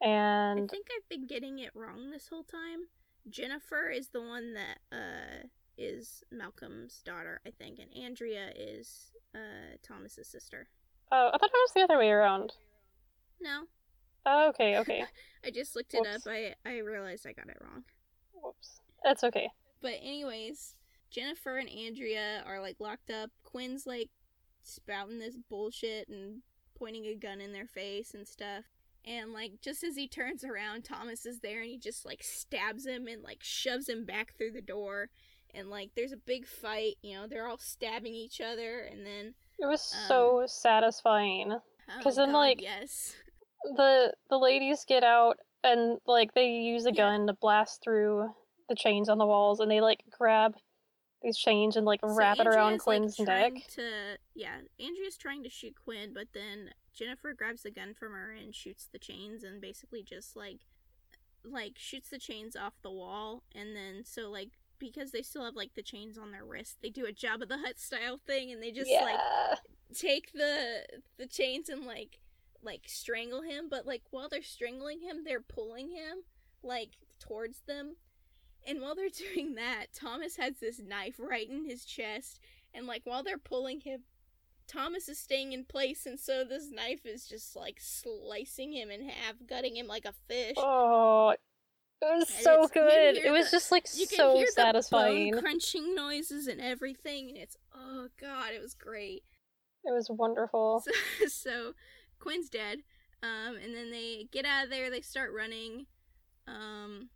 And 0.00 0.60
I 0.60 0.66
think 0.66 0.88
I've 0.96 1.08
been 1.08 1.26
getting 1.26 1.58
it 1.58 1.70
wrong 1.74 2.10
this 2.10 2.28
whole 2.28 2.44
time. 2.44 2.86
Jennifer 3.28 3.88
is 3.88 4.08
the 4.08 4.20
one 4.20 4.54
that 4.54 4.78
uh 4.92 5.46
is 5.78 6.22
Malcolm's 6.30 7.00
daughter, 7.04 7.40
I 7.46 7.50
think, 7.50 7.78
and 7.78 7.88
Andrea 7.96 8.50
is 8.54 9.12
uh 9.34 9.76
Thomas's 9.82 10.28
sister. 10.28 10.68
oh, 11.10 11.28
I 11.32 11.38
thought 11.38 11.50
it 11.50 11.52
was 11.54 11.72
the 11.74 11.82
other 11.82 11.98
way 11.98 12.10
around. 12.10 12.52
No, 13.40 13.62
Oh, 14.26 14.48
okay, 14.50 14.78
okay. 14.78 15.04
I 15.44 15.50
just 15.50 15.74
looked 15.74 15.94
it 15.94 16.00
Whoops. 16.00 16.26
up. 16.26 16.32
I 16.32 16.54
I 16.64 16.78
realized 16.78 17.26
I 17.26 17.32
got 17.32 17.48
it 17.48 17.58
wrong. 17.60 17.82
Whoops. 18.34 18.80
That's 19.04 19.24
okay. 19.24 19.48
But 19.80 19.94
anyways, 20.00 20.76
Jennifer 21.10 21.56
and 21.58 21.68
Andrea 21.68 22.44
are 22.46 22.60
like 22.60 22.76
locked 22.78 23.10
up. 23.10 23.30
Quinn's 23.42 23.86
like 23.86 24.10
spouting 24.62 25.18
this 25.18 25.36
bullshit 25.50 26.08
and 26.08 26.42
pointing 26.78 27.06
a 27.06 27.14
gun 27.16 27.40
in 27.40 27.52
their 27.52 27.66
face 27.66 28.14
and 28.14 28.26
stuff. 28.26 28.64
And 29.04 29.32
like 29.32 29.54
just 29.60 29.82
as 29.82 29.96
he 29.96 30.06
turns 30.06 30.44
around, 30.44 30.84
Thomas 30.84 31.26
is 31.26 31.40
there 31.40 31.60
and 31.62 31.70
he 31.70 31.78
just 31.78 32.06
like 32.06 32.22
stabs 32.22 32.86
him 32.86 33.08
and 33.08 33.22
like 33.22 33.38
shoves 33.42 33.88
him 33.88 34.04
back 34.04 34.36
through 34.38 34.52
the 34.52 34.60
door. 34.62 35.08
And 35.54 35.68
like 35.68 35.90
there's 35.96 36.12
a 36.12 36.16
big 36.16 36.46
fight, 36.46 36.94
you 37.02 37.16
know, 37.16 37.26
they're 37.26 37.48
all 37.48 37.58
stabbing 37.58 38.14
each 38.14 38.40
other 38.40 38.78
and 38.90 39.04
then 39.04 39.34
It 39.58 39.66
was 39.66 39.92
Um, 39.92 40.06
so 40.08 40.44
satisfying. 40.46 41.52
oh 41.52 41.60
'Cause 42.02 42.14
then, 42.16 42.28
God, 42.30 42.38
like, 42.38 42.62
yes. 42.62 43.16
The 43.64 44.12
the 44.28 44.38
ladies 44.38 44.84
get 44.86 45.04
out 45.04 45.38
and 45.64 45.98
like 46.06 46.34
they 46.34 46.48
use 46.48 46.86
a 46.86 46.90
Yeah. 46.90 46.96
gun 46.96 47.26
to 47.26 47.34
blast 47.34 47.82
through 47.82 48.34
the 48.68 48.74
chains 48.74 49.08
on 49.08 49.18
the 49.18 49.26
walls 49.26 49.60
and 49.60 49.70
they 49.70 49.80
like 49.80 50.02
grab 50.10 50.54
these 51.22 51.38
chains 51.38 51.76
and 51.76 51.86
like 51.86 52.00
So 52.00 52.08
wrap 52.14 52.38
it 52.40 52.46
around 52.46 52.72
like, 52.72 52.80
Quinn's 52.80 53.16
trying 53.16 53.54
neck. 53.54 53.66
To 53.74 54.18
yeah, 54.34 54.58
Andrea's 54.80 55.16
trying 55.16 55.42
to 55.44 55.48
shoot 55.50 55.74
Quinn, 55.84 56.12
but 56.12 56.28
then 56.32 56.70
Jennifer 56.92 57.32
grabs 57.32 57.62
the 57.62 57.70
gun 57.70 57.94
from 57.94 58.12
her 58.12 58.32
and 58.32 58.54
shoots 58.54 58.88
the 58.92 58.98
chains, 58.98 59.44
and 59.44 59.60
basically 59.60 60.02
just 60.02 60.36
like 60.36 60.60
like 61.44 61.74
shoots 61.76 62.08
the 62.10 62.18
chains 62.18 62.56
off 62.56 62.74
the 62.82 62.90
wall, 62.90 63.42
and 63.54 63.74
then 63.74 64.02
so 64.04 64.30
like 64.30 64.50
because 64.78 65.12
they 65.12 65.22
still 65.22 65.44
have 65.44 65.54
like 65.54 65.74
the 65.74 65.82
chains 65.82 66.18
on 66.18 66.32
their 66.32 66.44
wrist, 66.44 66.78
they 66.82 66.90
do 66.90 67.06
a 67.06 67.12
Jabba 67.12 67.48
the 67.48 67.58
Hutt 67.58 67.78
style 67.78 68.18
thing, 68.26 68.50
and 68.50 68.60
they 68.62 68.72
just 68.72 68.90
yeah. 68.90 69.04
like 69.04 69.58
take 69.94 70.32
the 70.32 70.84
the 71.18 71.26
chains 71.26 71.68
and 71.68 71.84
like 71.84 72.18
like 72.62 72.82
strangle 72.86 73.42
him 73.42 73.68
but 73.70 73.86
like 73.86 74.02
while 74.10 74.28
they're 74.28 74.42
strangling 74.42 75.00
him 75.00 75.24
they're 75.24 75.40
pulling 75.40 75.90
him 75.90 76.22
like 76.62 76.90
towards 77.18 77.60
them 77.66 77.96
and 78.66 78.80
while 78.80 78.94
they're 78.94 79.08
doing 79.34 79.54
that 79.56 79.86
thomas 79.94 80.36
has 80.36 80.54
this 80.60 80.78
knife 80.80 81.16
right 81.18 81.48
in 81.50 81.64
his 81.64 81.84
chest 81.84 82.38
and 82.74 82.86
like 82.86 83.02
while 83.04 83.22
they're 83.22 83.38
pulling 83.38 83.80
him 83.80 84.02
thomas 84.68 85.08
is 85.08 85.18
staying 85.18 85.52
in 85.52 85.64
place 85.64 86.06
and 86.06 86.18
so 86.20 86.44
this 86.44 86.70
knife 86.70 87.04
is 87.04 87.26
just 87.26 87.56
like 87.56 87.78
slicing 87.80 88.72
him 88.72 88.90
in 88.90 89.08
half 89.08 89.34
gutting 89.46 89.76
him 89.76 89.86
like 89.88 90.04
a 90.04 90.12
fish 90.28 90.54
Oh, 90.56 91.30
it 91.30 91.38
was 92.04 92.28
And 92.30 92.38
so 92.44 92.52
it's- 92.52 92.62
you 92.62 92.68
can 92.68 92.88
good. 92.88 93.16
It 93.26 93.30
was 93.32 93.46
the- 93.50 93.56
just 93.56 93.72
like 93.72 93.86
you 93.96 94.06
can 94.06 94.16
so 94.16 94.36
hear 94.36 94.46
satisfying. 94.46 95.32
crunching 95.38 95.94
noises 95.94 96.46
and 96.46 96.60
everything 96.60 97.28
and 97.30 97.38
it's 97.38 97.56
oh 97.74 98.06
god 98.20 98.52
it 98.54 98.62
was 98.62 98.74
great 98.74 99.24
It 99.84 99.92
was 99.92 100.08
wonderful. 100.08 100.84
So, 101.18 101.26
so 101.28 101.72
Quinn's 102.22 102.48
dead. 102.48 102.78
Um, 103.22 103.56
and 103.62 103.74
then 103.74 103.90
they 103.90 104.28
get 104.30 104.44
out 104.44 104.64
of 104.64 104.70
there. 104.70 104.90
They 104.90 105.00
start 105.00 105.32
running. 105.34 105.86
Um, 106.46 107.10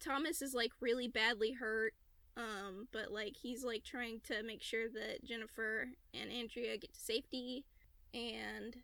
Thomas 0.00 0.42
is 0.42 0.54
like 0.54 0.72
really 0.80 1.08
badly 1.08 1.52
hurt. 1.52 1.94
Um, 2.36 2.88
but 2.92 3.12
like 3.12 3.36
he's 3.40 3.64
like 3.64 3.84
trying 3.84 4.20
to 4.24 4.42
make 4.42 4.62
sure 4.62 4.88
that 4.88 5.24
Jennifer 5.24 5.88
and 6.12 6.30
Andrea 6.30 6.76
get 6.76 6.92
to 6.92 7.00
safety. 7.00 7.64
And 8.12 8.76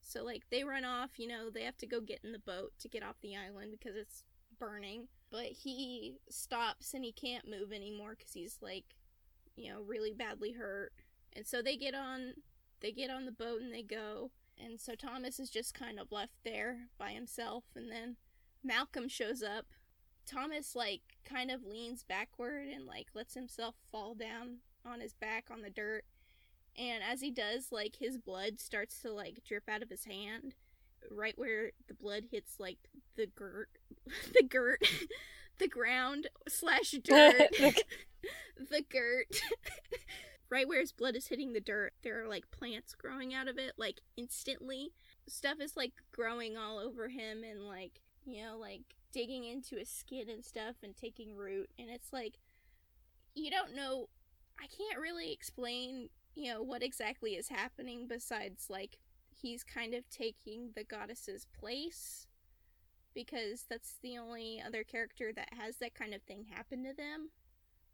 so 0.00 0.24
like 0.24 0.42
they 0.50 0.64
run 0.64 0.84
off. 0.84 1.10
You 1.18 1.28
know 1.28 1.50
they 1.50 1.62
have 1.62 1.76
to 1.78 1.86
go 1.86 2.00
get 2.00 2.20
in 2.24 2.32
the 2.32 2.38
boat 2.38 2.72
to 2.80 2.88
get 2.88 3.04
off 3.04 3.16
the 3.22 3.36
island 3.36 3.72
because 3.72 3.96
it's 3.96 4.24
burning. 4.58 5.08
But 5.30 5.46
he 5.46 6.18
stops 6.28 6.94
and 6.94 7.04
he 7.04 7.12
can't 7.12 7.48
move 7.48 7.72
anymore 7.72 8.14
because 8.16 8.32
he's 8.32 8.58
like, 8.60 8.84
you 9.56 9.72
know, 9.72 9.82
really 9.82 10.12
badly 10.12 10.52
hurt. 10.52 10.92
And 11.32 11.46
so 11.46 11.62
they 11.62 11.76
get 11.76 11.94
on 11.94 12.34
they 12.80 12.92
get 12.92 13.10
on 13.10 13.24
the 13.24 13.32
boat 13.32 13.60
and 13.60 13.72
they 13.72 13.82
go. 13.82 14.30
And 14.58 14.80
so 14.80 14.94
Thomas 14.94 15.38
is 15.38 15.50
just 15.50 15.74
kind 15.74 15.98
of 15.98 16.12
left 16.12 16.32
there 16.44 16.88
by 16.98 17.10
himself. 17.10 17.64
And 17.74 17.90
then 17.90 18.16
Malcolm 18.64 19.08
shows 19.08 19.42
up. 19.42 19.66
Thomas, 20.26 20.74
like, 20.74 21.02
kind 21.24 21.50
of 21.50 21.64
leans 21.64 22.02
backward 22.02 22.68
and, 22.68 22.84
like, 22.86 23.08
lets 23.14 23.34
himself 23.34 23.76
fall 23.92 24.14
down 24.14 24.58
on 24.84 25.00
his 25.00 25.14
back 25.14 25.46
on 25.50 25.62
the 25.62 25.70
dirt. 25.70 26.04
And 26.76 27.02
as 27.02 27.20
he 27.20 27.30
does, 27.30 27.70
like, 27.70 27.96
his 27.96 28.18
blood 28.18 28.60
starts 28.60 29.00
to, 29.02 29.12
like, 29.12 29.44
drip 29.46 29.68
out 29.68 29.82
of 29.82 29.90
his 29.90 30.04
hand. 30.04 30.54
Right 31.10 31.38
where 31.38 31.70
the 31.86 31.94
blood 31.94 32.24
hits, 32.30 32.58
like, 32.58 32.78
the 33.16 33.26
girt, 33.26 33.68
the 34.34 34.42
girt, 34.42 34.82
the 35.58 35.68
ground 35.68 36.28
slash 36.48 36.90
dirt, 37.04 37.50
the 38.58 38.82
girt. 38.90 39.40
Right 40.50 40.68
where 40.68 40.80
his 40.80 40.92
blood 40.92 41.16
is 41.16 41.28
hitting 41.28 41.52
the 41.52 41.60
dirt, 41.60 41.92
there 42.02 42.22
are 42.22 42.28
like 42.28 42.50
plants 42.50 42.94
growing 42.94 43.34
out 43.34 43.48
of 43.48 43.58
it, 43.58 43.72
like 43.76 44.00
instantly. 44.16 44.92
Stuff 45.28 45.60
is 45.60 45.76
like 45.76 45.92
growing 46.12 46.56
all 46.56 46.78
over 46.78 47.08
him 47.08 47.42
and 47.42 47.66
like, 47.66 48.00
you 48.24 48.42
know, 48.42 48.56
like 48.58 48.82
digging 49.12 49.44
into 49.44 49.76
his 49.76 49.88
skin 49.88 50.28
and 50.28 50.44
stuff 50.44 50.76
and 50.82 50.96
taking 50.96 51.34
root. 51.34 51.70
And 51.78 51.90
it's 51.90 52.12
like, 52.12 52.38
you 53.34 53.50
don't 53.50 53.74
know, 53.74 54.08
I 54.60 54.66
can't 54.66 55.00
really 55.00 55.32
explain, 55.32 56.08
you 56.34 56.52
know, 56.52 56.62
what 56.62 56.82
exactly 56.82 57.32
is 57.32 57.48
happening 57.48 58.06
besides 58.08 58.66
like 58.68 58.98
he's 59.30 59.64
kind 59.64 59.94
of 59.94 60.08
taking 60.10 60.70
the 60.74 60.84
goddess's 60.84 61.46
place 61.58 62.26
because 63.14 63.64
that's 63.68 63.96
the 64.02 64.18
only 64.18 64.62
other 64.64 64.84
character 64.84 65.32
that 65.34 65.48
has 65.58 65.76
that 65.78 65.94
kind 65.94 66.14
of 66.14 66.22
thing 66.22 66.46
happen 66.50 66.84
to 66.84 66.94
them. 66.94 67.30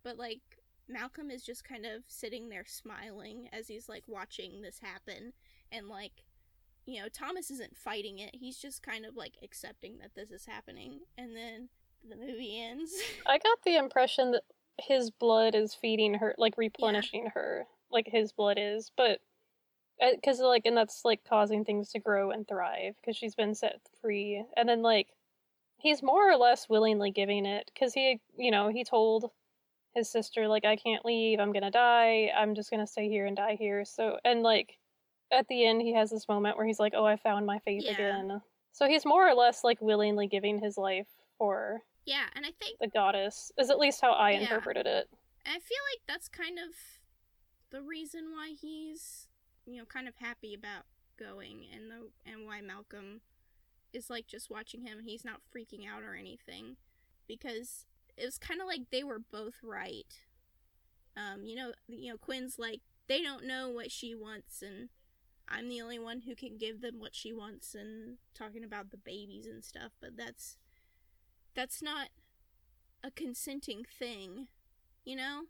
But 0.03 0.19
like 0.19 0.62
Malcolm 0.89 1.31
is 1.31 1.43
just 1.43 1.65
kind 1.65 1.87
of 1.87 2.03
sitting 2.09 2.49
there 2.49 2.65
smiling 2.67 3.49
as 3.53 3.69
he's 3.69 3.89
like 3.89 4.05
watching 4.07 4.63
this 4.63 4.81
happen. 4.81 5.33
And 5.71 5.89
like 5.89 6.25
you 6.87 7.01
know 7.01 7.09
Thomas 7.09 7.51
isn't 7.51 7.77
fighting 7.77 8.19
it. 8.19 8.35
He's 8.35 8.59
just 8.59 8.83
kind 8.83 9.05
of 9.07 9.17
like 9.17 9.35
accepting 9.43 9.99
that 9.99 10.15
this 10.15 10.31
is 10.31 10.47
happening. 10.47 11.01
And 11.17 11.37
then 11.37 11.69
the 12.09 12.17
movie 12.17 12.61
ends. 12.61 12.93
I 13.27 13.39
got 13.39 13.59
the 13.65 13.77
impression 13.77 14.33
that 14.33 14.43
his 14.79 15.11
blood 15.11 15.55
is 15.55 15.75
feeding 15.75 16.15
her, 16.15 16.35
like 16.39 16.57
replenishing 16.57 17.31
her, 17.35 17.67
like 17.91 18.09
his 18.09 18.33
blood 18.33 18.59
is, 18.61 18.91
but 18.97 19.21
uh, 20.01 20.09
because 20.15 20.41
like, 20.41 20.63
and 20.65 20.77
that's 20.77 21.05
like 21.05 21.21
causing 21.29 21.65
things 21.65 21.91
to 21.91 21.99
grow 21.99 22.31
and 22.31 22.47
thrive 22.49 22.95
because 23.01 23.17
she's 23.17 23.35
been 23.35 23.55
set 23.55 23.81
free, 24.01 24.45
and 24.57 24.69
then 24.69 24.83
like 24.83 25.09
he's 25.77 26.03
more 26.03 26.31
or 26.31 26.37
less 26.37 26.69
willingly 26.69 27.11
giving 27.11 27.47
it 27.47 27.71
because 27.73 27.93
he, 27.93 28.21
you 28.37 28.51
know, 28.51 28.69
he 28.69 28.85
told 28.85 29.31
his 29.95 30.11
sister 30.11 30.49
like 30.49 30.65
I 30.65 30.77
can't 30.77 31.05
leave, 31.05 31.39
I'm 31.41 31.53
gonna 31.53 31.71
die, 31.71 32.31
I'm 32.37 32.55
just 32.55 32.71
gonna 32.71 32.87
stay 32.87 33.09
here 33.09 33.27
and 33.27 33.37
die 33.37 33.57
here. 33.59 33.85
So 33.85 34.19
and 34.25 34.43
like 34.43 34.79
at 35.33 35.47
the 35.49 35.65
end 35.67 35.83
he 35.83 35.95
has 35.95 36.11
this 36.11 36.29
moment 36.29 36.57
where 36.57 36.67
he's 36.67 36.81
like, 36.81 36.93
oh, 36.97 37.05
I 37.05 37.17
found 37.17 37.47
my 37.47 37.59
faith 37.61 37.85
Yeah. 37.87 37.93
again. 37.95 38.41
So 38.73 38.87
he's 38.87 39.05
more 39.05 39.29
or 39.29 39.35
less 39.35 39.65
like 39.65 39.81
willingly 39.81 40.27
giving 40.27 40.59
his 40.59 40.79
life 40.79 41.09
for 41.39 41.81
Yeah, 42.07 42.27
and 42.35 42.45
I 42.47 42.51
think 42.61 42.79
the 42.81 42.89
goddess, 42.89 43.53
is 43.59 43.71
at 43.71 43.79
least 43.79 44.01
how 44.01 44.13
I 44.13 44.33
Yeah. 44.33 44.41
interpreted 44.41 44.87
it. 44.87 45.09
I 45.45 45.59
feel 45.59 45.83
like 45.93 46.03
that's 46.07 46.29
kind 46.29 46.59
of 46.59 46.75
the 47.71 47.83
reason 47.83 48.31
why 48.33 48.55
he's, 48.59 49.29
you 49.67 49.77
know, 49.79 49.85
kind 49.85 50.09
of 50.09 50.17
happy 50.17 50.55
about 50.55 50.85
going 51.19 51.67
and 51.75 51.91
the 51.91 52.11
and 52.25 52.47
why 52.47 52.61
Malcolm 52.61 53.21
is 53.93 54.09
like 54.09 54.27
just 54.27 54.51
watching 54.51 54.83
him. 54.83 55.01
He's 55.05 55.25
not 55.25 55.41
freaking 55.55 55.87
out 55.87 56.03
or 56.03 56.15
anything 56.15 56.77
because 57.29 57.85
it 58.17 58.25
was 58.25 58.39
kind 58.39 58.61
of 58.61 58.67
like 58.67 58.91
they 58.91 59.03
were 59.05 59.19
both 59.19 59.55
right. 59.63 60.13
Um, 61.17 61.45
you 61.45 61.57
know, 61.57 61.73
you 61.89 62.11
know 62.13 62.19
Quinn's 62.19 62.59
like 62.59 62.81
they 63.09 63.23
don't 63.23 63.45
know 63.47 63.69
what 63.71 63.91
she 63.91 64.15
wants 64.15 64.63
and 64.63 64.89
I'm 65.49 65.69
the 65.69 65.81
only 65.83 65.99
one 65.99 66.21
who 66.23 66.35
can 66.35 66.57
give 66.59 66.81
them 66.81 67.01
what 67.01 67.15
she 67.15 67.33
wants 67.33 67.75
and 67.75 68.19
talking 68.35 68.65
about 68.65 68.91
the 68.91 68.97
babies 68.97 69.47
and 69.47 69.65
stuff, 69.65 69.93
but 70.01 70.17
that's 70.17 70.57
that's 71.55 71.83
not 71.83 72.09
a 73.03 73.11
consenting 73.11 73.85
thing 73.85 74.49
you 75.05 75.17
know 75.17 75.45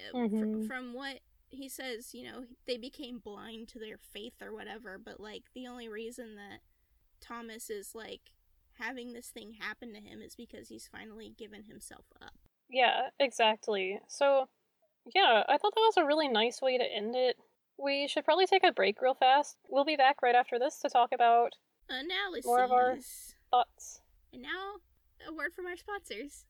Uh, 0.00 0.12
fr- 0.36 0.46
Mhm. 0.46 0.66
from 0.66 0.92
what 0.92 1.20
he 1.50 1.68
says 1.68 2.14
you 2.14 2.24
know 2.24 2.46
they 2.66 2.76
became 2.76 3.18
blind 3.18 3.68
to 3.68 3.78
their 3.78 3.96
faith 3.98 4.34
or 4.42 4.52
whatever 4.52 4.98
but 4.98 5.20
like 5.20 5.44
the 5.54 5.66
only 5.66 5.88
reason 5.88 6.36
that 6.36 6.60
thomas 7.20 7.70
is 7.70 7.94
like 7.94 8.32
having 8.78 9.12
this 9.12 9.28
thing 9.28 9.54
happen 9.60 9.92
to 9.94 10.00
him 10.00 10.20
is 10.22 10.34
because 10.34 10.68
he's 10.68 10.88
finally 10.90 11.34
given 11.38 11.64
himself 11.64 12.04
up 12.22 12.32
Yeah, 12.70 13.08
exactly. 13.18 13.98
So, 14.08 14.48
yeah, 15.14 15.42
I 15.48 15.56
thought 15.58 15.74
that 15.74 15.80
was 15.80 15.96
a 15.96 16.04
really 16.04 16.28
nice 16.28 16.60
way 16.62 16.76
to 16.78 16.84
end 16.84 17.14
it. 17.16 17.36
We 17.78 18.08
should 18.08 18.24
probably 18.24 18.46
take 18.46 18.64
a 18.64 18.72
break 18.72 19.00
real 19.00 19.14
fast. 19.14 19.56
We'll 19.68 19.84
be 19.84 19.96
back 19.96 20.20
right 20.22 20.34
after 20.34 20.58
this 20.58 20.78
to 20.80 20.88
talk 20.88 21.10
about 21.14 21.54
analysis 21.88 22.44
More 22.46 22.62
of 22.62 22.72
our- 22.72 22.98
thoughts. 23.50 24.00
and 24.32 24.42
now 24.42 24.74
a 25.28 25.32
word 25.32 25.52
from 25.54 25.66
our 25.66 25.76
sponsors 25.76 26.44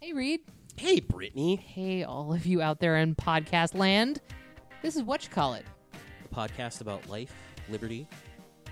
Hey, 0.00 0.12
Reed. 0.12 0.40
Hey, 0.76 1.00
Brittany. 1.00 1.56
Hey, 1.56 2.02
all 2.04 2.34
of 2.34 2.44
you 2.44 2.60
out 2.60 2.80
there 2.80 2.96
in 2.98 3.14
podcast 3.14 3.74
land. 3.74 4.20
This 4.82 4.94
is 4.94 5.02
what 5.02 5.24
you 5.24 5.30
call 5.30 5.54
it. 5.54 5.64
A 6.30 6.34
podcast 6.34 6.82
about 6.82 7.08
life, 7.08 7.32
liberty, 7.70 8.06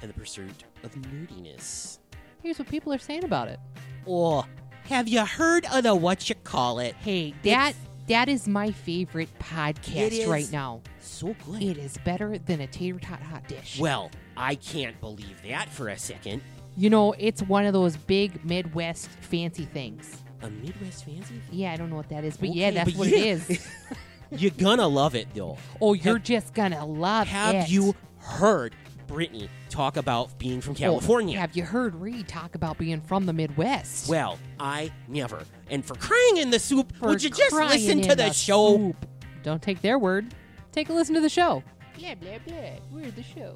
and 0.02 0.10
the 0.10 0.14
pursuit 0.14 0.64
of 0.82 0.94
nerdiness. 0.94 1.98
Here's 2.42 2.58
what 2.58 2.68
people 2.68 2.92
are 2.92 2.98
saying 2.98 3.24
about 3.24 3.48
it. 3.48 3.58
Oh, 4.06 4.44
have 4.84 5.08
you 5.08 5.24
heard 5.24 5.64
of 5.72 5.82
the 5.84 5.94
what 5.94 6.28
you 6.28 6.34
call 6.36 6.78
it? 6.78 6.94
Hey, 6.96 7.34
that 7.44 7.74
that 8.08 8.28
is 8.28 8.46
my 8.46 8.70
favorite 8.70 9.30
podcast 9.38 10.12
is. 10.12 10.26
right 10.26 10.50
now. 10.52 10.82
So 11.00 11.34
good. 11.46 11.62
It 11.62 11.78
is 11.78 11.96
better 12.04 12.36
than 12.38 12.60
a 12.60 12.66
tater 12.66 12.98
tot 12.98 13.20
hot 13.22 13.48
dish. 13.48 13.78
Well, 13.80 14.10
I 14.36 14.56
can't 14.56 15.00
believe 15.00 15.40
that 15.48 15.70
for 15.70 15.88
a 15.88 15.96
second. 15.98 16.42
you 16.76 16.90
know, 16.90 17.14
it's 17.18 17.40
one 17.42 17.64
of 17.64 17.72
those 17.72 17.96
big 17.96 18.44
Midwest 18.44 19.08
fancy 19.08 19.64
things. 19.64 20.18
A 20.42 20.50
Midwest 20.50 21.06
fancy? 21.06 21.40
Yeah, 21.50 21.72
I 21.72 21.76
don't 21.76 21.88
know 21.88 21.96
what 21.96 22.10
that 22.10 22.24
is, 22.24 22.36
but 22.36 22.52
yeah, 22.54 22.66
Okay, 22.66 22.74
that's 22.74 22.90
but 22.90 22.98
what 22.98 23.08
yeah. 23.08 23.16
it 23.16 23.26
is. 23.50 23.66
You're 24.32 24.50
gonna 24.50 24.88
love 24.88 25.14
it, 25.14 25.28
though. 25.32 25.56
Oh, 25.80 25.92
you're 25.94 26.14
Have- 26.14 26.24
just 26.24 26.52
gonna 26.54 26.84
love 26.84 27.28
it. 27.28 27.30
Have 27.30 27.68
you 27.68 27.94
heard 28.18 28.74
Brittany 29.06 29.48
talk 29.68 29.96
about 29.96 30.38
being 30.38 30.60
from 30.60 30.74
California? 30.74 31.38
have 31.38 31.56
you 31.56 31.62
heard 31.64 31.94
Reed 31.94 32.28
talk 32.28 32.54
about 32.54 32.78
being 32.78 33.00
from 33.00 33.26
the 33.26 33.32
Midwest? 33.32 34.08
Well, 34.08 34.38
I 34.58 34.90
never. 35.08 35.42
And 35.70 35.84
for 35.84 35.94
crying 35.94 36.36
in 36.38 36.50
the 36.50 36.58
soup, 36.58 36.94
For 36.96 37.08
would 37.08 37.22
you 37.22 37.30
just 37.30 37.52
listen 37.54 38.00
in 38.00 38.08
to 38.08 38.14
the, 38.14 38.32
show? 38.32 38.76
soup. 38.76 39.06
Don't 39.42 39.60
take 39.62 39.80
their 39.82 39.98
word. 39.98 40.34
Take 40.72 40.88
a 40.88 40.92
listen 40.92 41.14
to 41.14 41.20
the 41.20 41.28
show. 41.28 41.62
Blah 41.98 42.14
blah 42.16 42.38
blah. 42.46 42.56
We're 42.90 43.10
the 43.10 43.22
show. 43.22 43.54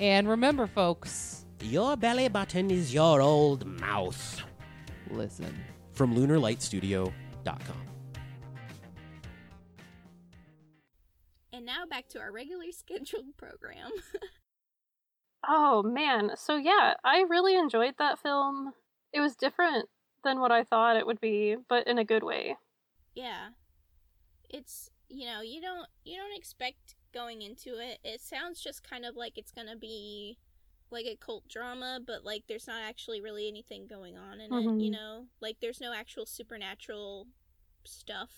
And 0.00 0.28
remember, 0.28 0.66
folks, 0.66 1.44
Your 1.62 1.96
belly 1.96 2.28
button 2.28 2.70
is 2.70 2.92
your 2.94 3.20
old 3.20 3.64
mouth. 3.66 4.42
listen. 5.10 5.54
From 5.92 6.14
LunarLightStudio.com. 6.14 7.76
and 11.52 11.64
now 11.66 11.84
back 11.90 12.06
to 12.08 12.20
our 12.20 12.30
regularly 12.30 12.70
scheduled 12.72 13.36
program 13.36 13.90
Oh 15.46 15.82
man, 15.82 16.32
so 16.36 16.56
yeah, 16.56 16.94
I 17.04 17.20
really 17.28 17.56
enjoyed 17.56 17.94
that 17.98 18.18
film. 18.18 18.74
It 19.12 19.20
was 19.20 19.36
different 19.36 19.88
than 20.24 20.40
what 20.40 20.52
I 20.52 20.64
thought 20.64 20.96
it 20.96 21.06
would 21.06 21.20
be, 21.20 21.56
but 21.68 21.86
in 21.86 21.98
a 21.98 22.04
good 22.04 22.22
way. 22.22 22.56
yeah 23.14 23.48
it's 24.50 24.90
you 25.08 25.26
know 25.26 25.40
you 25.40 25.60
don't 25.60 25.86
you 26.04 26.16
don't 26.16 26.36
expect 26.36 26.94
going 27.12 27.42
into 27.42 27.78
it 27.78 27.98
it 28.04 28.20
sounds 28.20 28.60
just 28.60 28.88
kind 28.88 29.04
of 29.04 29.16
like 29.16 29.36
it's 29.36 29.50
gonna 29.52 29.76
be 29.76 30.38
like 30.90 31.06
a 31.06 31.16
cult 31.16 31.46
drama 31.48 31.98
but 32.06 32.24
like 32.24 32.44
there's 32.48 32.66
not 32.66 32.80
actually 32.82 33.20
really 33.20 33.48
anything 33.48 33.86
going 33.86 34.16
on 34.16 34.40
in 34.40 34.52
it 34.52 34.70
you 34.78 34.90
Mhm. 34.90 34.92
know 34.92 35.26
like 35.40 35.56
there's 35.60 35.80
no 35.80 35.92
actual 35.92 36.26
supernatural 36.26 37.26
stuff 37.84 38.30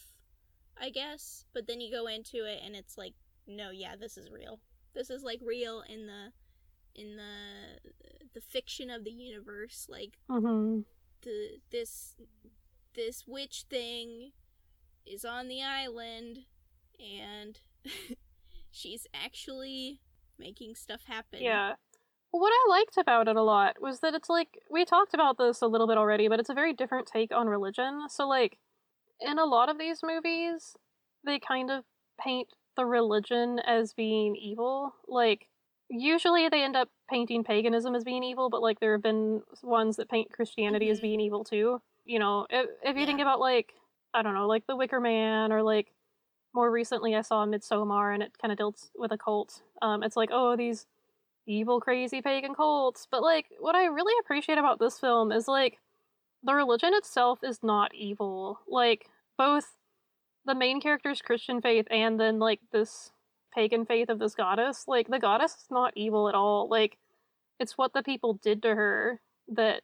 i 0.80 0.90
guess 0.90 1.44
but 1.53 1.66
then 1.66 1.80
you 1.80 1.90
go 1.92 2.07
into 2.07 2.44
it 2.44 2.61
and 2.64 2.74
it's 2.74 2.96
like 2.98 3.14
no 3.46 3.70
yeah 3.70 3.94
this 3.96 4.16
is 4.16 4.30
real 4.30 4.61
this 4.94 5.11
is 5.11 5.22
like 5.22 5.40
real 5.44 5.82
in 5.88 6.07
the 6.07 6.32
in 7.01 7.16
the 7.16 7.90
the 8.34 8.40
fiction 8.40 8.90
of 8.90 9.05
the 9.05 9.11
universe 9.11 9.86
like 9.88 10.12
Mm-hmm. 10.30 10.80
the 11.22 11.61
this 11.70 12.14
this 12.94 13.24
witch 13.26 13.64
thing 13.70 14.32
is 15.07 15.24
on 15.24 15.48
the 15.48 15.62
island 15.62 16.40
and 16.98 17.59
she's 18.70 19.07
actually 19.14 20.01
making 20.38 20.74
stuff 20.74 21.03
happen. 21.07 21.40
Yeah. 21.42 21.74
Well, 22.32 22.40
what 22.42 22.53
I 22.53 22.70
liked 22.70 22.96
about 22.96 23.28
it 23.28 23.36
a 23.36 23.42
lot 23.42 23.76
was 23.80 24.01
that 24.01 24.14
it's 24.14 24.28
like 24.28 24.59
we 24.70 24.84
talked 24.84 25.14
about 25.14 25.38
this 25.38 25.62
a 25.62 25.66
little 25.66 25.86
bit 25.88 25.98
already, 25.98 26.28
but 26.28 26.38
it's 26.38 26.51
a 26.51 26.55
very 26.55 26.72
different 26.72 27.07
take 27.07 27.32
on 27.34 27.46
religion. 27.48 28.03
So 28.09 28.28
like 28.28 28.59
in 29.20 29.38
a 29.38 29.44
lot 29.44 29.68
of 29.68 29.78
these 29.78 30.01
movies, 30.03 30.76
they 31.24 31.38
kind 31.38 31.70
of 31.70 31.84
paint 32.20 32.48
the 32.76 32.86
religion 32.86 33.59
as 33.66 33.92
being 33.92 34.36
evil. 34.36 34.94
Like 35.09 35.48
usually 35.91 36.49
they 36.49 36.62
end 36.62 36.76
up 36.76 36.88
painting 37.11 37.45
paganism 37.45 37.95
as 37.95 38.05
being 38.05 38.22
evil, 38.22 38.49
but 38.49 38.62
like 38.62 38.80
there 38.80 38.93
have 38.93 39.03
been 39.03 39.43
ones 39.62 39.97
that 39.97 40.09
paint 40.09 40.32
Christianity 40.32 40.88
as 40.88 40.99
Mhm. 41.01 41.03
being 41.03 41.20
evil 41.20 41.45
too. 41.45 41.82
You 42.05 42.18
know, 42.20 42.47
if, 42.49 42.70
if 42.82 42.97
you 42.97 43.05
think 43.07 43.20
about 43.20 43.41
like 43.41 43.74
I 44.14 44.22
don't 44.22 44.34
know, 44.34 44.47
like 44.49 44.66
The 44.66 44.76
Wicker 44.76 45.01
Man 45.01 45.53
or 45.53 45.62
like 45.62 45.93
more 46.53 46.70
recently 46.70 47.14
I 47.14 47.20
saw 47.22 47.45
Midsommar 47.47 48.12
and 48.14 48.22
it 48.22 48.36
kind 48.38 48.51
of 48.53 48.59
deals 48.59 48.91
with 48.97 49.12
a 49.12 49.18
cult. 49.18 49.62
Um, 49.82 50.03
it's 50.03 50.16
like, 50.16 50.30
oh, 50.32 50.57
these 50.57 50.86
evil, 51.47 51.80
crazy 51.80 52.20
pagan 52.22 52.55
cults. 52.55 53.07
But 53.11 53.22
like, 53.22 53.47
what 53.61 53.76
I 53.76 53.84
really 53.86 54.14
appreciate 54.20 54.59
about 54.59 54.78
this 54.80 54.99
film 54.99 55.30
is 55.32 55.47
like, 55.49 55.78
the 56.43 56.55
religion 56.55 56.93
itself 56.95 57.41
is 57.45 57.62
not 57.62 57.95
evil. 57.95 58.61
Like, 58.66 59.07
both 59.38 59.76
the 60.45 60.55
main 60.55 60.80
character's 60.80 61.22
Christian 61.22 61.61
faith 61.61 61.86
and 61.91 62.18
then 62.18 62.38
like 62.41 62.61
this 62.72 63.12
pagan 63.55 63.84
faith 63.86 64.09
of 64.09 64.18
this 64.18 64.34
goddess, 64.34 64.84
like, 64.86 65.09
the 65.09 65.18
goddess 65.18 65.53
is 65.53 65.66
not 65.70 65.92
evil 65.96 66.28
at 66.28 66.34
all. 66.34 66.68
Like, 66.68 66.98
it's 67.59 67.76
what 67.76 67.92
the 67.92 68.03
people 68.03 68.34
did 68.34 68.62
to 68.62 68.74
her 68.74 69.20
that 69.48 69.82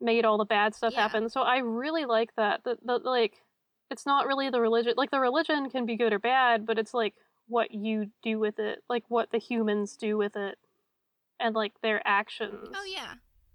made 0.00 0.24
all 0.24 0.38
the 0.38 0.44
bad 0.44 0.74
stuff 0.74 0.92
Yeah. 0.92 1.02
happen. 1.02 1.28
So 1.28 1.42
I 1.42 1.58
really 1.58 2.04
like 2.04 2.34
that. 2.36 2.64
That, 2.64 2.78
that 2.86 3.04
like, 3.04 3.42
it's 3.90 4.06
not 4.06 4.26
really 4.26 4.50
the 4.50 4.60
religion. 4.60 4.94
Like, 4.96 5.10
the 5.10 5.20
religion 5.20 5.68
can 5.70 5.84
be 5.86 5.96
good 5.96 6.12
or 6.12 6.18
bad, 6.18 6.66
but 6.66 6.78
it's 6.78 6.94
like 6.94 7.14
what 7.48 7.72
you 7.72 8.10
do 8.22 8.38
with 8.38 8.58
it, 8.58 8.82
like 8.88 9.04
what 9.08 9.30
the 9.32 9.38
humans 9.38 9.96
do 9.96 10.16
with 10.16 10.36
it, 10.36 10.56
and 11.40 11.54
like 11.54 11.72
their 11.82 12.00
actions. 12.06 12.68
Oh 12.74 12.84
yeah. 12.84 13.14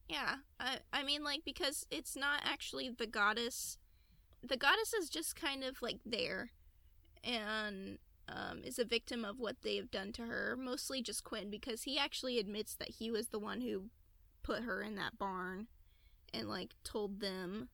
Yeah. 0.09 0.35
I 0.59 0.79
I 0.91 1.03
mean 1.03 1.23
like 1.23 1.43
because 1.45 1.87
it's 1.89 2.15
not 2.15 2.41
actually 2.43 2.89
the 2.89 3.07
goddess. 3.07 3.77
The 4.43 4.57
goddess 4.57 4.93
is 4.93 5.09
just 5.09 5.35
kind 5.35 5.63
of 5.63 5.81
like 5.81 5.99
there 6.05 6.51
and 7.23 7.97
um, 8.27 8.61
is 8.63 8.79
a 8.79 8.85
victim 8.85 9.23
of 9.23 9.39
what 9.39 9.57
they 9.61 9.75
have 9.77 9.91
done 9.91 10.11
to 10.13 10.23
her. 10.23 10.57
Mostly 10.59 11.01
just 11.01 11.23
Quinn 11.23 11.49
because 11.49 11.83
he 11.83 11.97
actually 11.97 12.39
admits 12.39 12.75
that 12.75 12.95
he 12.99 13.11
was 13.11 13.27
the 13.27 13.39
one 13.39 13.61
who 13.61 13.89
put 14.43 14.63
her 14.63 14.81
in 14.81 14.95
that 14.95 15.17
barn 15.17 15.67
and 16.33 16.49
like 16.49 16.73
told 16.83 17.19
them, 17.19 17.69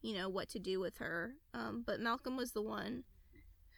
you 0.00 0.14
know, 0.14 0.28
what 0.28 0.48
to 0.50 0.58
do 0.58 0.80
with 0.80 0.98
her. 0.98 1.34
Um, 1.54 1.82
but 1.86 2.00
Malcolm 2.00 2.36
was 2.36 2.52
the 2.52 2.62
one 2.62 3.04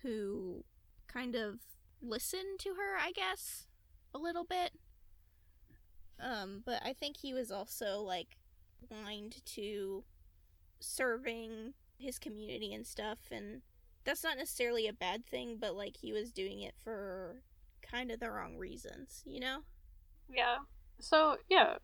who 0.03 0.65
kind 1.07 1.35
of 1.35 1.61
listened 2.03 2.59
to 2.61 2.71
her, 2.71 2.97
I 3.01 3.13
guess, 3.13 3.67
a 4.15 4.19
little 4.19 4.45
bit. 4.45 4.73
Um, 6.21 6.63
but 6.65 6.81
I 6.85 6.93
think 6.93 7.17
he 7.17 7.35
was 7.35 7.51
also 7.51 8.01
like 8.01 8.37
blind 8.89 9.45
to 9.47 10.05
serving 10.81 11.75
his 11.99 12.19
community 12.19 12.75
and 12.75 12.87
stuff, 12.87 13.19
and 13.31 13.63
that's 14.05 14.25
not 14.25 14.37
necessarily 14.37 14.87
a 14.87 14.93
bad 14.93 15.27
thing, 15.27 15.59
but 15.61 15.75
like 15.75 15.97
he 15.97 16.13
was 16.13 16.33
doing 16.33 16.61
it 16.61 16.75
for 16.83 17.43
kind 17.83 18.11
of 18.11 18.21
the 18.21 18.31
wrong 18.31 18.57
reasons, 18.57 19.23
you 19.25 19.41
know? 19.41 19.61
Yeah. 20.29 20.57
So 21.01 21.37
yeah, 21.49 21.75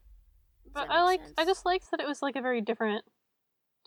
But 0.73 0.91
I 0.91 1.03
like 1.03 1.21
I 1.37 1.45
just 1.45 1.67
liked 1.67 1.91
that 1.91 2.01
it 2.01 2.07
was 2.07 2.23
like 2.23 2.37
a 2.37 2.43
very 2.43 2.61
different 2.61 3.05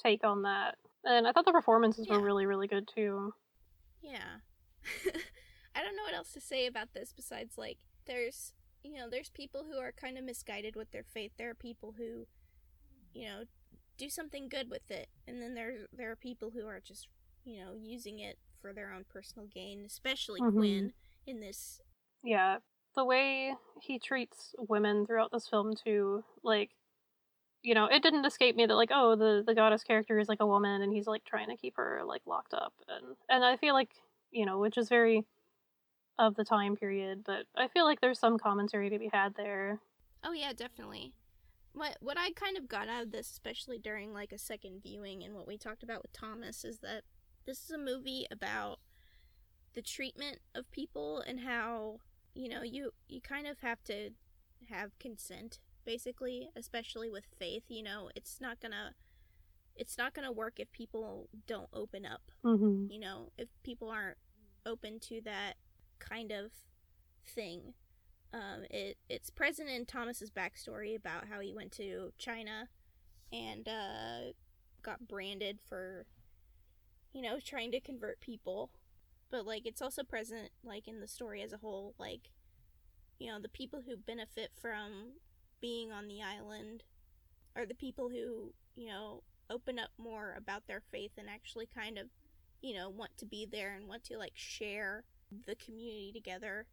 take 0.01 0.23
on 0.23 0.43
that. 0.43 0.75
And 1.05 1.27
I 1.27 1.31
thought 1.31 1.45
the 1.45 1.51
performances 1.51 2.07
were 2.07 2.19
really, 2.19 2.45
really 2.45 2.67
good 2.67 2.87
too. 2.93 3.33
Yeah. 4.01 4.39
I 5.75 5.81
don't 5.81 5.95
know 5.95 6.03
what 6.03 6.13
else 6.13 6.31
to 6.33 6.41
say 6.41 6.67
about 6.67 6.93
this 6.93 7.13
besides 7.15 7.57
like 7.57 7.79
there's 8.05 8.53
you 8.83 8.93
know, 8.93 9.09
there's 9.09 9.29
people 9.29 9.63
who 9.63 9.79
are 9.79 9.93
kind 9.93 10.17
of 10.17 10.25
misguided 10.25 10.75
with 10.75 10.91
their 10.91 11.05
faith. 11.13 11.31
There 11.37 11.49
are 11.49 11.55
people 11.55 11.95
who 11.97 12.25
you 13.13 13.25
know, 13.25 13.43
do 13.97 14.09
something 14.09 14.49
good 14.49 14.69
with 14.69 14.89
it. 14.89 15.07
And 15.27 15.41
then 15.41 15.53
there 15.53 15.73
there 15.95 16.11
are 16.11 16.15
people 16.15 16.51
who 16.53 16.67
are 16.67 16.79
just, 16.79 17.07
you 17.45 17.63
know, 17.63 17.75
using 17.75 18.19
it 18.19 18.37
for 18.61 18.73
their 18.73 18.91
own 18.93 19.05
personal 19.09 19.47
gain, 19.47 19.83
especially 19.85 20.39
Mhm. 20.41 20.53
Quinn 20.53 20.93
in 21.25 21.39
this 21.39 21.81
Yeah. 22.23 22.59
The 22.95 23.03
way 23.05 23.55
he 23.81 23.99
treats 23.99 24.55
women 24.57 25.05
throughout 25.05 25.31
this 25.31 25.47
film 25.47 25.75
too, 25.75 26.23
like 26.43 26.71
you 27.63 27.73
know, 27.73 27.85
it 27.85 28.03
didn't 28.03 28.25
escape 28.25 28.57
me 28.57 28.65
that 28.65 28.75
like, 28.75 28.91
oh, 28.93 29.15
the 29.15 29.43
the 29.45 29.55
goddess 29.55 29.83
character 29.83 30.19
is 30.19 30.27
like 30.29 30.41
a 30.41 30.45
woman 30.47 30.81
and 30.81 30.93
he's 30.93 31.07
like 31.07 31.23
trying 31.25 31.47
to 31.49 31.57
keep 31.57 31.75
her 31.77 32.01
like 32.05 32.21
locked 32.25 32.53
up 32.53 32.73
and 32.87 33.15
and 33.29 33.43
I 33.45 33.57
feel 33.57 33.73
like, 33.73 33.91
you 34.31 34.45
know, 34.45 34.59
which 34.59 34.77
is 34.77 34.89
very 34.89 35.25
of 36.19 36.35
the 36.35 36.43
time 36.43 36.75
period, 36.75 37.23
but 37.25 37.45
I 37.55 37.67
feel 37.67 37.85
like 37.85 38.01
there's 38.01 38.19
some 38.19 38.37
commentary 38.37 38.89
to 38.89 38.99
be 38.99 39.09
had 39.11 39.35
there. 39.35 39.79
Oh 40.23 40.33
yeah, 40.33 40.53
definitely. 40.53 41.13
What 41.73 41.97
what 42.01 42.17
I 42.17 42.31
kind 42.31 42.57
of 42.57 42.67
got 42.67 42.87
out 42.87 43.03
of 43.03 43.11
this, 43.11 43.31
especially 43.31 43.79
during 43.79 44.13
like 44.13 44.31
a 44.31 44.37
second 44.37 44.83
viewing 44.83 45.23
and 45.23 45.33
what 45.33 45.47
we 45.47 45.57
talked 45.57 45.83
about 45.83 46.01
with 46.03 46.13
Thomas, 46.13 46.63
is 46.63 46.79
that 46.79 47.03
this 47.45 47.63
is 47.63 47.71
a 47.71 47.77
movie 47.77 48.25
about 48.31 48.79
the 49.73 49.81
treatment 49.81 50.39
of 50.55 50.69
people 50.71 51.19
and 51.21 51.39
how, 51.41 51.99
you 52.33 52.47
know, 52.49 52.61
you 52.63 52.91
you 53.07 53.21
kind 53.21 53.47
of 53.47 53.59
have 53.61 53.83
to 53.85 54.11
have 54.69 54.97
consent, 54.99 55.59
basically, 55.85 56.49
especially 56.55 57.09
with 57.09 57.25
faith, 57.37 57.63
you 57.67 57.83
know, 57.83 58.09
it's 58.15 58.39
not 58.39 58.59
gonna 58.59 58.93
it's 59.75 59.97
not 59.97 60.13
gonna 60.13 60.31
work 60.31 60.59
if 60.59 60.71
people 60.71 61.29
don't 61.47 61.69
open 61.73 62.05
up 62.05 62.31
Mhm. 62.43 62.91
you 62.91 62.99
know, 62.99 63.31
if 63.37 63.49
people 63.63 63.89
aren't 63.89 64.17
open 64.65 64.99
to 64.99 65.19
that 65.21 65.55
kind 65.99 66.31
of 66.31 66.51
thing. 67.25 67.73
Um, 68.31 68.65
it 68.69 68.97
it's 69.09 69.29
present 69.29 69.69
in 69.69 69.85
Thomas's 69.85 70.31
backstory 70.31 70.95
about 70.95 71.27
how 71.27 71.39
he 71.39 71.53
went 71.53 71.71
to 71.73 72.13
China 72.17 72.69
and 73.31 73.67
uh, 73.67 74.33
got 74.81 75.07
branded 75.07 75.59
for, 75.67 76.05
you 77.13 77.21
know, 77.21 77.39
trying 77.39 77.71
to 77.71 77.79
convert 77.79 78.19
people. 78.19 78.71
But 79.31 79.45
like, 79.45 79.65
it's 79.65 79.81
also 79.81 80.03
present 80.03 80.49
like 80.63 80.87
in 80.87 80.99
the 80.99 81.07
story 81.07 81.41
as 81.41 81.53
a 81.53 81.57
whole. 81.57 81.95
Like, 81.97 82.29
you 83.19 83.31
know, 83.31 83.39
the 83.39 83.49
people 83.49 83.83
who 83.85 83.95
benefit 83.97 84.51
from 84.59 85.13
being 85.61 85.91
on 85.91 86.07
the 86.07 86.21
island 86.21 86.83
are 87.55 87.65
the 87.65 87.75
people 87.75 88.09
who 88.09 88.53
you 88.75 88.87
know 88.87 89.23
open 89.49 89.77
up 89.79 89.89
more 89.97 90.35
about 90.37 90.67
their 90.67 90.81
faith 90.91 91.11
and 91.17 91.29
actually 91.29 91.67
kind 91.73 91.97
of 91.97 92.07
you 92.63 92.73
know, 92.73 92.89
want 92.89 93.11
to 93.17 93.25
be 93.25 93.45
there 93.45 93.75
and 93.75 93.87
want 93.87 94.03
to 94.05 94.17
like 94.17 94.31
share 94.33 95.03
the 95.45 95.55
community 95.55 96.11
together, 96.13 96.65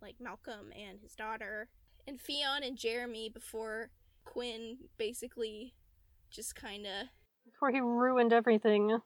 like 0.00 0.16
Malcolm 0.18 0.72
and 0.74 0.98
his 1.00 1.14
daughter, 1.14 1.68
and 2.08 2.18
Ffion 2.18 2.66
and 2.66 2.76
Jeremy 2.76 3.28
before 3.28 3.90
Quinn 4.24 4.78
basically 4.96 5.74
just 6.30 6.56
kind 6.56 6.86
of. 6.86 7.08
Before 7.44 7.70
he 7.70 7.80
ruined 7.80 8.32
everything. 8.32 8.98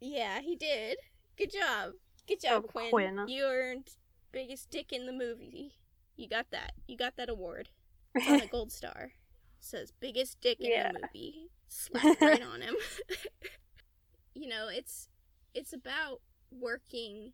Yeah, 0.00 0.40
he 0.40 0.56
did. 0.56 0.98
Good 1.36 1.52
job. 1.52 1.92
Good 2.26 2.40
job, 2.40 2.64
Oh, 2.66 2.68
Quinn. 2.70 2.90
Quinn. 2.90 3.28
You 3.28 3.44
earned 3.44 3.88
biggest 4.32 4.70
dick 4.70 4.92
in 4.92 5.06
the 5.06 5.12
movie. 5.12 5.72
You 6.16 6.28
got 6.28 6.46
that. 6.50 6.72
You 6.86 6.96
got 6.96 7.16
that 7.16 7.28
award. 7.28 7.68
It's 8.16 8.26
on 8.28 8.40
a 8.40 8.46
gold 8.46 8.72
star. 8.72 9.12
says 9.60 9.92
biggest 10.00 10.40
dick 10.40 10.58
in 10.60 10.70
Yeah. 10.70 10.92
the 10.92 11.00
movie. 11.02 11.50
Slap 11.68 12.18
right 12.20 12.42
on 12.52 12.62
him. 12.62 12.74
you 14.34 14.48
know, 14.48 14.68
it's 14.68 15.08
it's 15.54 15.72
about 15.74 16.20
working 16.50 17.32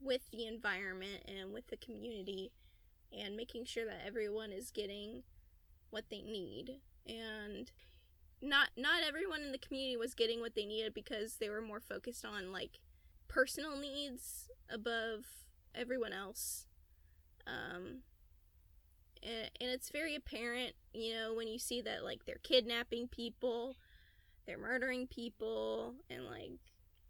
with 0.00 0.22
the 0.30 0.46
environment 0.46 1.22
and 1.28 1.52
with 1.52 1.66
the 1.68 1.76
community 1.76 2.50
and 3.12 3.36
making 3.36 3.64
sure 3.66 3.84
that 3.84 4.00
everyone 4.06 4.52
is 4.52 4.70
getting 4.70 5.22
what 5.90 6.04
they 6.10 6.22
need 6.22 6.80
and 7.06 7.70
not 8.42 8.70
not 8.76 9.02
everyone 9.06 9.42
in 9.42 9.52
the 9.52 9.58
community 9.58 9.96
was 9.96 10.14
getting 10.14 10.40
what 10.40 10.54
they 10.56 10.66
needed 10.66 10.94
because 10.94 11.36
they 11.36 11.50
were 11.50 11.62
more 11.62 11.80
focused 11.80 12.24
on 12.26 12.52
like 12.52 12.80
personal 13.28 13.76
needs 13.76 14.50
above 14.70 15.26
everyone 15.74 16.12
else. 16.12 16.66
Um 17.46 18.02
and, 19.22 19.50
and 19.60 19.70
it's 19.70 19.90
very 19.90 20.14
apparent 20.16 20.74
you 20.92 21.14
know 21.14 21.34
when 21.34 21.48
you 21.48 21.58
see 21.58 21.80
that 21.82 22.04
like 22.04 22.24
they're 22.26 22.40
kidnapping 22.42 23.08
people 23.08 23.76
they're 24.46 24.58
murdering 24.58 25.06
people 25.06 25.94
and 26.10 26.24
like 26.26 26.58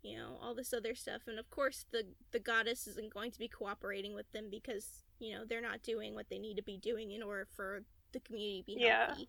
you 0.02 0.16
know 0.18 0.38
all 0.42 0.54
this 0.54 0.72
other 0.74 0.94
stuff. 0.94 1.22
And 1.28 1.38
of 1.38 1.50
course 1.50 1.86
the 1.92 2.04
the 2.32 2.40
goddess 2.40 2.86
isn't 2.88 3.12
going 3.14 3.30
to 3.32 3.38
be 3.38 3.48
cooperating 3.48 4.14
with 4.14 4.30
them 4.32 4.48
because 4.50 5.04
you 5.18 5.34
know 5.34 5.44
they're 5.46 5.60
not 5.62 5.82
doing 5.82 6.14
what 6.14 6.28
they 6.30 6.38
need 6.38 6.56
to 6.56 6.62
be 6.62 6.78
doing 6.78 7.12
in 7.12 7.22
order 7.22 7.46
for 7.56 7.82
the 8.12 8.20
community 8.20 8.60
to 8.60 8.66
be 8.66 8.76
Yeah. 8.76 9.06
healthy 9.08 9.28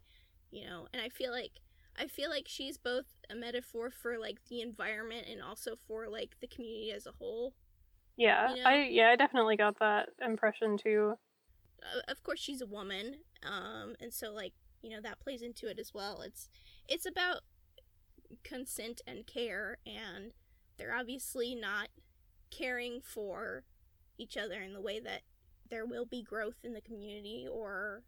you 0.52 0.66
know. 0.66 0.88
And 0.94 1.02
i 1.02 1.10
feel 1.10 1.32
like 1.32 1.52
i 1.98 2.08
feel 2.08 2.30
like 2.30 2.48
she's 2.48 2.78
both 2.78 3.06
a 3.30 3.36
metaphor 3.36 3.90
for 3.90 4.18
like 4.18 4.40
the 4.50 4.62
environment 4.62 5.28
and 5.30 5.42
also 5.42 5.76
for 5.88 6.08
like 6.10 6.36
the 6.42 6.48
community 6.48 6.92
as 6.92 7.06
a 7.06 7.12
whole 7.20 7.54
Yeah, 8.18 8.56
You 8.56 8.64
know? 8.64 8.70
I 8.70 8.84
yeah, 8.90 9.10
I 9.10 9.16
definitely 9.16 9.58
got 9.58 9.80
that 9.80 10.10
impression 10.22 10.78
too. 10.78 11.18
uh, 11.82 12.12
of 12.12 12.24
course 12.24 12.40
she's 12.40 12.62
a 12.62 12.66
woman 12.66 13.18
um 13.44 13.96
and 14.00 14.14
so 14.14 14.32
like 14.32 14.54
you 14.82 14.90
know 14.90 15.02
that 15.02 15.20
plays 15.20 15.42
into 15.42 15.68
it 15.68 15.80
as 15.80 15.94
well 15.94 16.22
it's 16.22 16.50
it's 16.88 17.06
about 17.06 17.42
consent 18.44 19.02
and 19.08 19.26
care 19.28 19.78
and 19.86 20.32
they're 20.78 20.96
obviously 20.96 21.56
not 21.56 21.90
caring 22.52 23.02
for 23.02 23.64
each 24.18 24.38
other 24.38 24.62
in 24.62 24.74
the 24.74 24.82
way 24.82 25.00
that 25.00 25.22
there 25.70 25.86
will 25.86 26.06
be 26.06 26.22
growth 26.22 26.58
in 26.64 26.74
the 26.74 26.82
community 26.82 27.48
or 27.50 28.04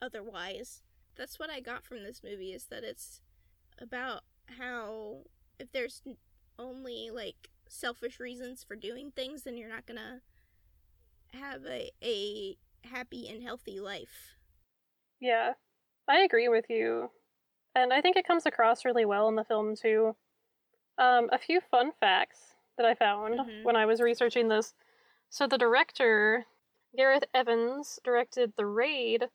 otherwise 0.00 0.82
that's 1.18 1.38
what 1.38 1.50
i 1.50 1.60
got 1.60 1.84
from 1.84 2.02
this 2.04 2.22
movie 2.24 2.52
is 2.52 2.64
that 2.66 2.84
it's 2.84 3.20
about 3.80 4.22
how 4.58 5.18
if 5.58 5.70
there's 5.72 6.02
only 6.58 7.10
like 7.12 7.50
selfish 7.68 8.18
reasons 8.18 8.64
for 8.64 8.74
doing 8.76 9.10
things 9.14 9.42
then 9.42 9.56
you're 9.56 9.68
not 9.68 9.84
gonna 9.86 10.20
have 11.34 11.64
a, 11.66 11.90
a 12.02 12.56
happy 12.84 13.28
and 13.28 13.42
healthy 13.42 13.78
life 13.80 14.34
Yeah, 15.20 15.52
I 16.06 16.20
agree 16.20 16.48
with 16.48 16.66
you. 16.70 17.10
And 17.74 17.92
I 17.92 18.00
think 18.00 18.16
it 18.16 18.26
comes 18.26 18.46
across 18.46 18.84
really 18.84 19.04
well 19.04 19.28
in 19.28 19.34
the 19.34 19.44
film, 19.44 19.74
too. 19.76 20.14
Um, 20.96 21.28
a 21.32 21.38
few 21.38 21.60
fun 21.60 21.92
facts 22.00 22.54
that 22.76 22.86
I 22.86 22.94
found 22.94 23.38
Mhm. 23.40 23.64
when 23.64 23.76
I 23.76 23.84
was 23.84 24.00
researching 24.00 24.48
this. 24.48 24.74
So, 25.28 25.46
the 25.46 25.58
director, 25.58 26.46
Gareth 26.96 27.24
Evans, 27.34 27.98
directed 28.04 28.54
The 28.56 28.64
Raid, 28.66 29.28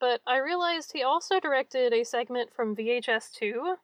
but 0.00 0.20
I 0.26 0.38
realized 0.38 0.92
he 0.92 1.02
also 1.02 1.40
directed 1.40 1.92
a 1.92 2.04
segment 2.04 2.52
from 2.52 2.74
VHS 2.76 3.32
2. 3.32 3.76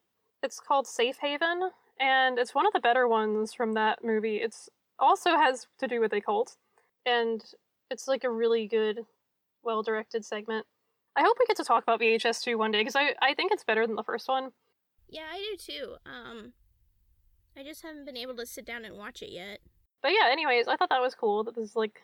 It's 0.43 0.61
called 0.61 0.87
Safe 0.87 1.19
Haven, 1.21 1.71
and 1.99 2.39
it's 2.39 2.55
one 2.55 2.67
of 2.67 2.73
the 2.73 2.81
better 2.81 3.07
ones 3.09 3.53
from 3.55 3.73
that 3.75 4.03
movie. 4.05 4.37
It's 4.37 4.69
also 4.99 5.37
has 5.37 5.67
to 5.79 5.89
do 5.89 6.01
with 6.01 6.13
a 6.13 6.21
cult, 6.21 6.57
and 7.07 7.43
it's 7.91 8.09
like 8.09 8.25
a 8.25 8.31
really 8.31 8.67
good, 8.67 9.01
well 9.63 9.83
directed 9.83 10.25
segment. 10.25 10.67
I 11.17 11.23
hope 11.23 11.37
we 11.39 11.47
get 11.47 11.57
to 11.59 11.65
talk 11.65 11.83
about 11.83 12.01
VHS 12.01 12.43
2 12.43 12.57
one 12.57 12.71
day 12.71 12.81
because 12.81 12.97
I, 12.97 13.15
I 13.21 13.35
think 13.35 13.53
it's 13.53 13.65
better 13.65 13.87
than 13.87 13.97
the 13.97 14.05
first 14.05 14.29
one. 14.29 14.53
yeah 15.09 15.27
i 15.33 15.37
do 15.39 15.57
too 15.59 15.97
um 16.07 16.53
i 17.57 17.65
just 17.65 17.83
haven't 17.83 18.05
been 18.07 18.17
able 18.17 18.37
to 18.37 18.47
sit 18.47 18.65
down 18.65 18.85
and 18.85 18.97
watch 18.97 19.21
it 19.23 19.31
yet 19.31 19.59
But 20.03 20.13
yeah, 20.13 20.31
anyways, 20.31 20.69
I 20.69 20.77
thought 20.77 20.89
that 20.91 21.03
was 21.03 21.15
cool 21.17 21.43
that 21.45 21.57
this 21.57 21.71
is 21.71 21.77
like 21.77 22.01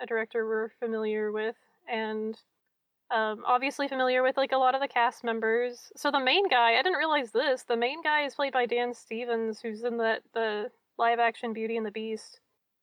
a 0.00 0.06
director 0.06 0.46
we're 0.46 0.70
familiar 0.80 1.30
with 1.30 1.54
and 1.86 2.34
um, 3.10 3.42
obviously 3.46 3.88
familiar 3.88 4.22
with 4.22 4.36
like 4.36 4.52
a 4.52 4.56
lot 4.56 4.74
of 4.74 4.80
the 4.80 4.88
cast 4.88 5.24
members. 5.24 5.90
So 5.96 6.10
the 6.10 6.20
main 6.20 6.48
guy, 6.48 6.74
I 6.78 6.82
didn't 6.82 6.98
realize 6.98 7.30
this. 7.30 7.62
The 7.62 7.76
main 7.76 8.02
guy 8.02 8.22
is 8.24 8.34
played 8.34 8.52
by 8.52 8.66
Dan 8.66 8.92
Stevens, 8.94 9.60
who's 9.60 9.84
in 9.84 9.96
the 9.96 10.18
the 10.34 10.70
live 10.98 11.18
action 11.18 11.52
Beauty 11.52 11.76
and 11.76 11.86
the 11.86 11.90
Beast. 11.90 12.40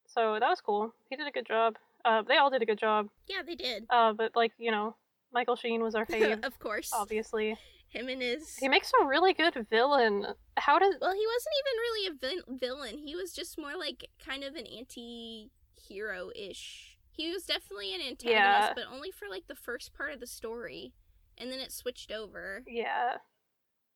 So 0.07 0.37
that 0.39 0.49
was 0.49 0.61
cool. 0.61 0.93
He 1.09 1.15
did 1.15 1.27
a 1.27 1.31
good 1.31 1.45
job. 1.47 1.77
Uh, 2.05 2.21
they 2.21 2.37
all 2.37 2.49
did 2.49 2.61
a 2.61 2.65
good 2.65 2.79
job. 2.79 3.09
yeah 3.27 3.41
they 3.45 3.55
did 3.55 3.85
Uh, 3.89 4.13
but 4.13 4.35
like 4.35 4.51
you 4.57 4.71
know, 4.71 4.95
Michael 5.33 5.55
Sheen 5.55 5.81
was 5.81 5.95
our 5.95 6.05
fave, 6.13 6.43
of 6.45 6.59
course 6.59 6.91
obviously. 6.93 7.57
him 7.89 8.09
and 8.09 8.21
his 8.21 8.55
He 8.57 8.67
makes 8.67 8.91
a 9.01 9.05
really 9.05 9.33
good 9.33 9.65
villain. 9.69 10.25
How 10.57 10.77
does 10.79 10.95
well 11.01 11.13
he 11.13 11.25
wasn't 11.25 11.55
even 11.61 11.77
really 11.79 12.07
a 12.07 12.13
vil- 12.19 12.43
villain 12.59 12.97
he 12.97 13.15
was 13.15 13.33
just 13.33 13.57
more 13.57 13.75
like 13.77 14.09
kind 14.25 14.43
of 14.43 14.55
an 14.55 14.65
anti-hero-ish 14.67 16.92
he 17.13 17.31
was 17.31 17.45
definitely 17.45 17.93
an 17.95 18.01
antagonist 18.01 18.33
Yeah. 18.33 18.73
but 18.75 18.85
only 18.91 19.11
for 19.11 19.29
like 19.29 19.47
the 19.47 19.55
first 19.55 19.93
part 19.93 20.13
of 20.13 20.19
the 20.19 20.27
story 20.27 20.93
and 21.37 21.51
then 21.51 21.59
it 21.59 21.71
switched 21.71 22.11
over 22.11 22.63
Yeah, 22.67 23.17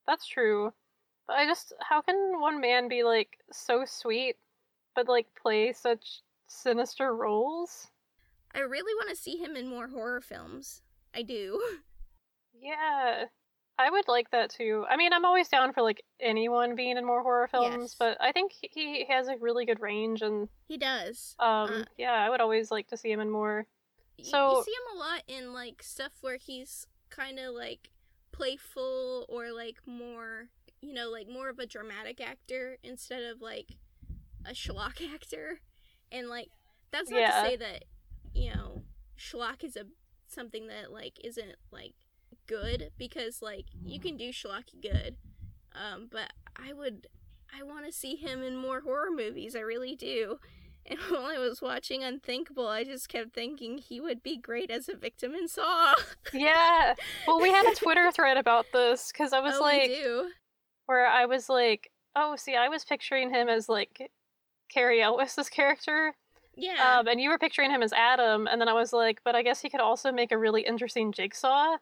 that's 0.08 0.28
true. 0.28 0.72
But 1.28 1.38
I 1.38 1.46
just, 1.46 1.74
how 1.82 2.02
can 2.02 2.40
one 2.40 2.62
man 2.62 2.88
be 2.88 3.04
like 3.04 3.40
so 3.52 3.84
sweet, 3.86 4.38
but 4.96 5.08
like 5.10 5.28
play 5.42 5.74
such 5.74 6.22
sinister 6.48 7.14
roles? 7.14 7.88
i 8.56 8.60
really 8.60 8.96
want 8.96 9.10
to 9.10 9.22
see 9.22 9.36
him 9.38 9.58
in 9.58 9.68
more 9.68 9.90
horror 9.90 10.22
films 10.22 10.82
i 11.14 11.22
do 11.22 11.62
Yeah, 12.60 13.26
I 13.80 13.90
would 13.92 14.08
like 14.08 14.32
that 14.32 14.50
too. 14.50 14.86
I 14.90 14.98
mean, 14.98 15.14
I'm 15.14 15.24
always 15.26 15.50
down 15.50 15.72
for 15.74 15.82
like 15.84 16.04
anyone 16.20 16.76
being 16.76 16.98
in 16.98 17.06
more 17.06 17.22
horror 17.22 17.48
films, 17.48 17.76
Yes. 17.92 17.96
but 18.00 18.18
I 18.20 18.32
think 18.32 18.52
he- 18.52 18.70
he 18.74 19.06
has 19.06 19.28
a 19.28 19.38
really 19.38 19.66
good 19.66 19.80
range, 19.80 20.22
and 20.24 20.50
He 20.68 20.78
does. 20.78 21.36
um, 21.40 21.82
Uh, 21.82 21.86
yeah, 21.98 22.14
I 22.14 22.30
would 22.30 22.42
always 22.42 22.72
like 22.72 22.88
to 22.88 22.98
see 22.98 23.12
him 23.12 23.20
in 23.20 23.30
more. 23.30 23.68
So- 24.24 24.58
you 24.58 24.64
see 24.64 24.72
him 24.72 24.96
a 24.96 25.00
lot 25.00 25.24
in 25.28 25.54
like 25.54 25.84
stuff 25.84 26.14
where 26.22 26.38
he's 26.38 26.88
kind 27.10 27.38
of 27.40 27.54
like 27.54 27.92
playful 28.32 29.26
or 29.30 29.52
like 29.52 29.86
more, 29.86 30.50
you 30.82 30.94
know, 30.94 31.10
like 31.10 31.28
more 31.28 31.50
of 31.50 31.60
a 31.60 31.66
dramatic 31.66 32.20
actor 32.22 32.78
instead 32.84 33.24
of 33.24 33.42
like 33.42 33.78
a 34.46 34.52
schlock 34.52 35.02
actor. 35.14 35.62
And 36.12 36.30
like 36.30 36.50
that's 36.92 37.10
not 37.10 37.20
Yeah. 37.20 37.42
to 37.44 37.50
say 37.50 37.56
that 37.58 37.84
you 38.34 38.54
know 38.54 38.84
schlock 39.18 39.64
is 39.64 39.76
a 39.76 39.86
something 40.28 40.68
that 40.68 40.92
like 40.92 41.20
isn't 41.24 41.56
like 41.72 41.96
good 42.48 42.92
because 42.98 43.42
like 43.42 43.66
you 43.86 44.00
can 44.00 44.18
do 44.18 44.30
schlocky 44.30 44.82
good. 44.82 45.18
Um, 45.74 46.08
but 46.12 46.34
I 46.56 46.74
would 46.74 47.08
I 47.58 47.64
want 47.64 47.86
to 47.86 47.92
see 47.92 48.16
him 48.16 48.42
in 48.44 48.56
more 48.56 48.82
horror 48.82 49.12
movies. 49.12 49.56
I 49.56 49.60
really 49.62 49.96
do. 49.96 50.40
And 50.90 51.00
while 51.10 51.26
I 51.26 51.38
was 51.38 51.62
watching 51.62 52.02
Unthinkable, 52.02 52.70
I 52.70 52.86
just 52.86 53.10
kept 53.10 53.34
thinking 53.34 53.78
he 53.78 54.00
would 54.00 54.24
be 54.24 54.38
great 54.38 54.72
as 54.72 54.88
a 54.88 54.96
victim 54.96 55.34
in 55.36 55.50
Saw. 55.50 55.94
Yeah. 56.34 56.94
Well, 57.28 57.42
we 57.42 57.52
had 57.52 57.66
a 57.66 57.76
Twitter 57.76 58.10
thread 58.16 58.38
about 58.38 58.68
this 58.72 59.12
because 59.12 59.34
I 59.34 59.42
was 59.42 59.56
oh, 59.58 59.62
like, 59.62 59.90
do. 59.90 60.30
where 60.86 61.06
I 61.06 61.26
was 61.26 61.50
like, 61.50 61.92
oh, 62.16 62.38
see, 62.38 62.56
I 62.56 62.70
was 62.70 62.86
picturing 62.86 63.30
him 63.30 63.50
as 63.50 63.68
like 63.68 64.10
Cary 64.74 65.02
Elwes's 65.02 65.50
character, 65.50 66.16
Yeah. 66.56 67.00
um, 67.00 67.08
and 67.08 67.20
you 67.20 67.32
were 67.32 67.38
picturing 67.38 67.70
him 67.70 67.84
as 67.84 67.92
Adam, 67.92 68.48
and 68.48 68.62
then 68.62 68.70
I 68.70 68.74
was 68.74 68.94
like, 68.94 69.20
but 69.26 69.36
I 69.36 69.44
guess 69.44 69.60
he 69.62 69.70
could 69.70 69.82
also 69.82 70.14
make 70.14 70.32
a 70.32 70.38
really 70.38 70.62
interesting 70.62 71.12
Jigsaw. 71.12 71.78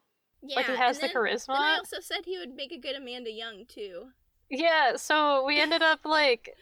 Yeah. 0.48 0.56
like 0.56 0.66
he 0.68 0.76
has 0.76 0.98
and 0.98 1.10
the 1.10 1.14
then, 1.14 1.16
charisma. 1.16 1.48
Then 1.48 1.58
I 1.58 1.78
also 1.78 1.98
said 2.02 2.20
he 2.26 2.38
would 2.38 2.56
make 2.56 2.72
a 2.72 2.78
good 2.78 2.96
Amanda 2.96 3.32
Young 3.32 3.66
too. 3.68 4.08
Yeah, 4.50 4.96
so 4.96 5.44
we 5.46 5.60
ended 5.60 5.82
up 5.82 6.00
like 6.06 6.56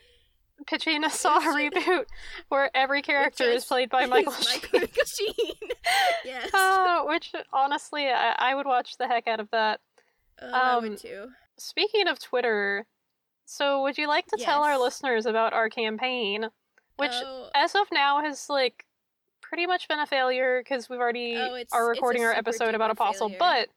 pitching 0.68 1.04
a 1.04 1.10
Saw 1.10 1.40
reboot 1.40 2.06
where 2.50 2.70
every 2.76 3.02
character 3.02 3.44
is 3.44 3.56
just- 3.56 3.68
played 3.68 3.90
by 3.90 4.06
Michael 4.08 4.34
Sheen. 4.34 4.62
Sheen. 4.72 5.70
yes. 6.26 6.54
Uh, 6.54 7.04
which 7.06 7.32
honestly, 7.52 8.08
I-, 8.08 8.36
I 8.38 8.56
would 8.56 8.66
watch 8.66 8.98
the 8.98 9.08
heck 9.08 9.28
out 9.28 9.40
of 9.40 9.50
that. 9.52 9.80
Oh, 10.42 10.52
I 10.52 10.74
um, 10.76 10.84
would 10.84 10.98
too. 10.98 11.28
Speaking 11.58 12.08
of 12.08 12.20
Twitter, 12.20 12.86
so 13.46 13.82
would 13.84 13.98
you 13.98 14.08
like 14.08 14.26
to 14.28 14.38
tell 14.38 14.64
our 14.64 14.80
listeners 14.80 15.26
about 15.26 15.54
our 15.54 15.70
campaign, 15.70 16.48
which 16.98 17.12
oh, 17.14 17.50
as 17.54 17.76
of 17.76 17.88
now 17.92 18.22
has 18.22 18.48
like 18.50 18.86
pretty 19.54 19.68
much 19.68 19.88
been 19.88 20.00
a 20.00 20.06
failure 20.08 20.62
because 20.64 20.90
we've 20.90 21.00
already 21.00 21.36
Oh, 21.38 21.64
are 21.72 21.88
recording 21.88 22.24
our 22.24 22.32
episode 22.34 22.74
about 22.74 22.90
Apostle, 22.90 23.30
failure. 23.30 23.38
but 23.40 23.70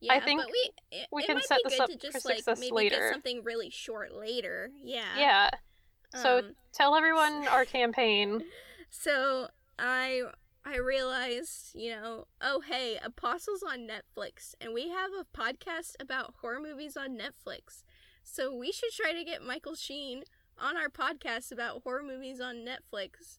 yeah, 0.00 0.18
think 0.24 0.40
but 0.40 0.50
we, 0.50 0.70
it, 0.90 1.06
we 1.12 1.22
can 1.24 1.40
set 1.40 1.58
this 1.64 1.78
up 1.78 1.88
to 1.88 1.94
for 1.96 2.00
just 2.00 2.24
like 2.24 2.36
success 2.38 2.58
maybe 2.58 2.72
later. 2.74 2.96
get 2.96 3.12
something 3.12 3.42
really 3.44 3.70
short 3.70 4.12
later. 4.12 4.70
Yeah. 4.82 5.04
yeah. 5.16 5.50
So 6.16 6.38
Um, 6.38 6.54
tell 6.72 6.96
everyone 6.96 7.46
our 7.46 7.64
campaign. 7.78 8.42
So 8.90 9.48
I 9.78 10.22
I 10.64 10.78
realized, 10.78 11.74
you 11.76 11.90
know, 11.90 12.26
oh 12.40 12.60
hey, 12.68 12.98
Apostles 13.00 13.62
on 13.62 13.86
Netflix, 13.88 14.54
and 14.60 14.74
we 14.74 14.88
have 14.88 15.10
a 15.12 15.24
podcast 15.36 15.92
about 16.00 16.34
horror 16.40 16.58
movies 16.60 16.96
on 16.96 17.16
Netflix. 17.16 17.84
So 18.24 18.52
we 18.52 18.72
should 18.72 18.90
try 18.92 19.12
to 19.12 19.22
get 19.24 19.44
Michael 19.44 19.76
Sheen 19.76 20.24
on 20.58 20.76
our 20.76 20.88
podcast 20.88 21.52
about 21.52 21.82
horror 21.84 22.02
movies 22.02 22.40
on 22.40 22.56
Netflix 22.66 23.38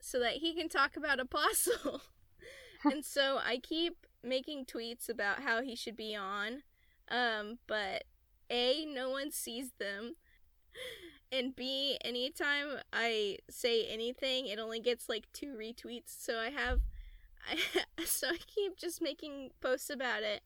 so 0.00 0.18
that 0.20 0.34
he 0.34 0.54
can 0.54 0.68
talk 0.68 0.96
about 0.96 1.20
Apostle. 1.20 2.02
and 2.84 3.04
so 3.04 3.38
I 3.44 3.58
keep 3.58 4.06
making 4.22 4.66
tweets 4.66 5.08
about 5.08 5.42
how 5.42 5.62
he 5.62 5.74
should 5.74 5.96
be 5.96 6.14
on. 6.14 6.62
Um, 7.10 7.58
but 7.66 8.04
A, 8.50 8.84
no 8.86 9.10
one 9.10 9.30
sees 9.30 9.72
them. 9.78 10.14
And 11.30 11.54
B, 11.54 11.98
anytime 12.02 12.78
I 12.92 13.38
say 13.50 13.86
anything, 13.86 14.46
it 14.46 14.58
only 14.58 14.80
gets 14.80 15.08
like 15.08 15.30
two 15.32 15.54
retweets. 15.58 16.16
So 16.18 16.38
I 16.38 16.50
have, 16.50 16.80
I, 17.98 18.04
so 18.04 18.28
I 18.28 18.38
keep 18.46 18.78
just 18.78 19.02
making 19.02 19.50
posts 19.60 19.90
about 19.90 20.22
it, 20.22 20.42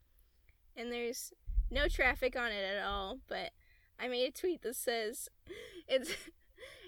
and 0.76 0.90
there's 0.90 1.32
no 1.70 1.86
traffic 1.86 2.36
on 2.36 2.50
it 2.50 2.64
at 2.64 2.84
all. 2.84 3.18
But 3.28 3.50
I 3.98 4.08
made 4.08 4.28
a 4.28 4.32
tweet 4.32 4.62
that 4.62 4.74
says, 4.74 5.28
it's, 5.88 6.14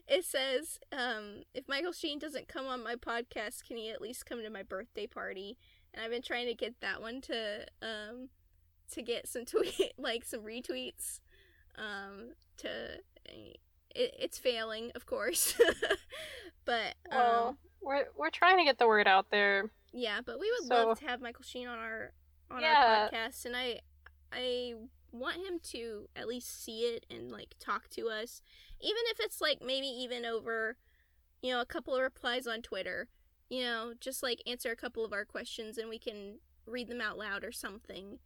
it 0.09 0.25
says, 0.25 0.79
um, 0.93 1.43
if 1.55 1.69
Michael 1.69 1.93
Sheen 1.93 2.19
doesn't 2.19 2.49
come 2.49 2.67
on 2.67 2.83
my 2.83 2.95
podcast, 2.97 3.65
can 3.67 3.77
he 3.77 3.91
at 3.91 4.01
least 4.03 4.27
come 4.27 4.43
to 4.43 4.51
my 4.51 4.63
birthday 4.63 5.07
party? 5.07 5.57
And 5.93 6.03
I've 6.05 6.11
been 6.11 6.23
trying 6.23 6.47
to 6.47 6.55
get 6.55 6.81
that 6.81 7.01
one 7.01 7.21
to, 7.23 7.67
um, 7.83 8.29
to 8.93 9.03
get 9.03 9.27
some 9.29 9.45
tweet 9.47 9.93
like 9.99 10.25
some 10.25 10.41
retweets, 10.41 11.21
um, 11.77 12.33
to 12.59 12.69
it, 13.27 13.59
it's 13.95 14.39
failing, 14.39 14.91
of 14.95 15.07
course. 15.07 15.55
but 16.65 16.95
um, 17.11 17.19
Well, 17.19 17.59
we're 17.81 18.05
we're 18.17 18.31
trying 18.31 18.59
to 18.59 18.65
get 18.65 18.79
the 18.79 18.87
word 18.87 19.07
out 19.07 19.31
there. 19.31 19.71
yeah, 19.93 20.21
but 20.25 20.39
we 20.41 20.51
would 20.59 20.69
so- 20.69 20.89
love 20.89 20.99
to 21.01 21.07
have 21.07 21.21
Michael 21.21 21.45
Sheen 21.45 21.67
on 21.69 21.79
our 21.79 22.13
on 22.51 22.61
Yeah. 22.61 23.09
our 23.13 23.19
podcast, 23.19 23.45
and 23.47 23.57
I 23.57 23.81
I 24.33 24.75
want 25.15 25.37
him 25.37 25.61
to 25.63 26.09
at 26.17 26.29
least 26.29 26.65
see 26.65 26.81
it 26.81 27.07
and 27.11 27.31
like 27.31 27.55
talk 27.61 27.89
to 27.91 28.09
us, 28.09 28.43
even 28.81 29.03
if 29.07 29.21
it's 29.21 29.41
like 29.41 29.61
maybe 29.65 29.87
even 29.87 30.25
over, 30.25 30.77
you 31.41 31.53
know, 31.53 31.61
a 31.61 31.67
couple 31.67 31.95
of 31.95 32.03
replies 32.03 32.47
on 32.47 32.63
Twitter. 32.63 33.09
You 33.51 33.63
know, 33.63 33.93
just 34.01 34.23
like 34.23 34.43
answer 34.47 34.71
a 34.71 34.77
couple 34.77 35.05
of 35.05 35.13
our 35.13 35.25
questions 35.25 35.79
and 35.79 35.89
we 35.89 35.99
can 35.99 36.39
read 36.67 36.89
them 36.89 37.01
out 37.01 37.19
loud 37.19 37.45
or 37.45 37.53
something. 37.53 38.19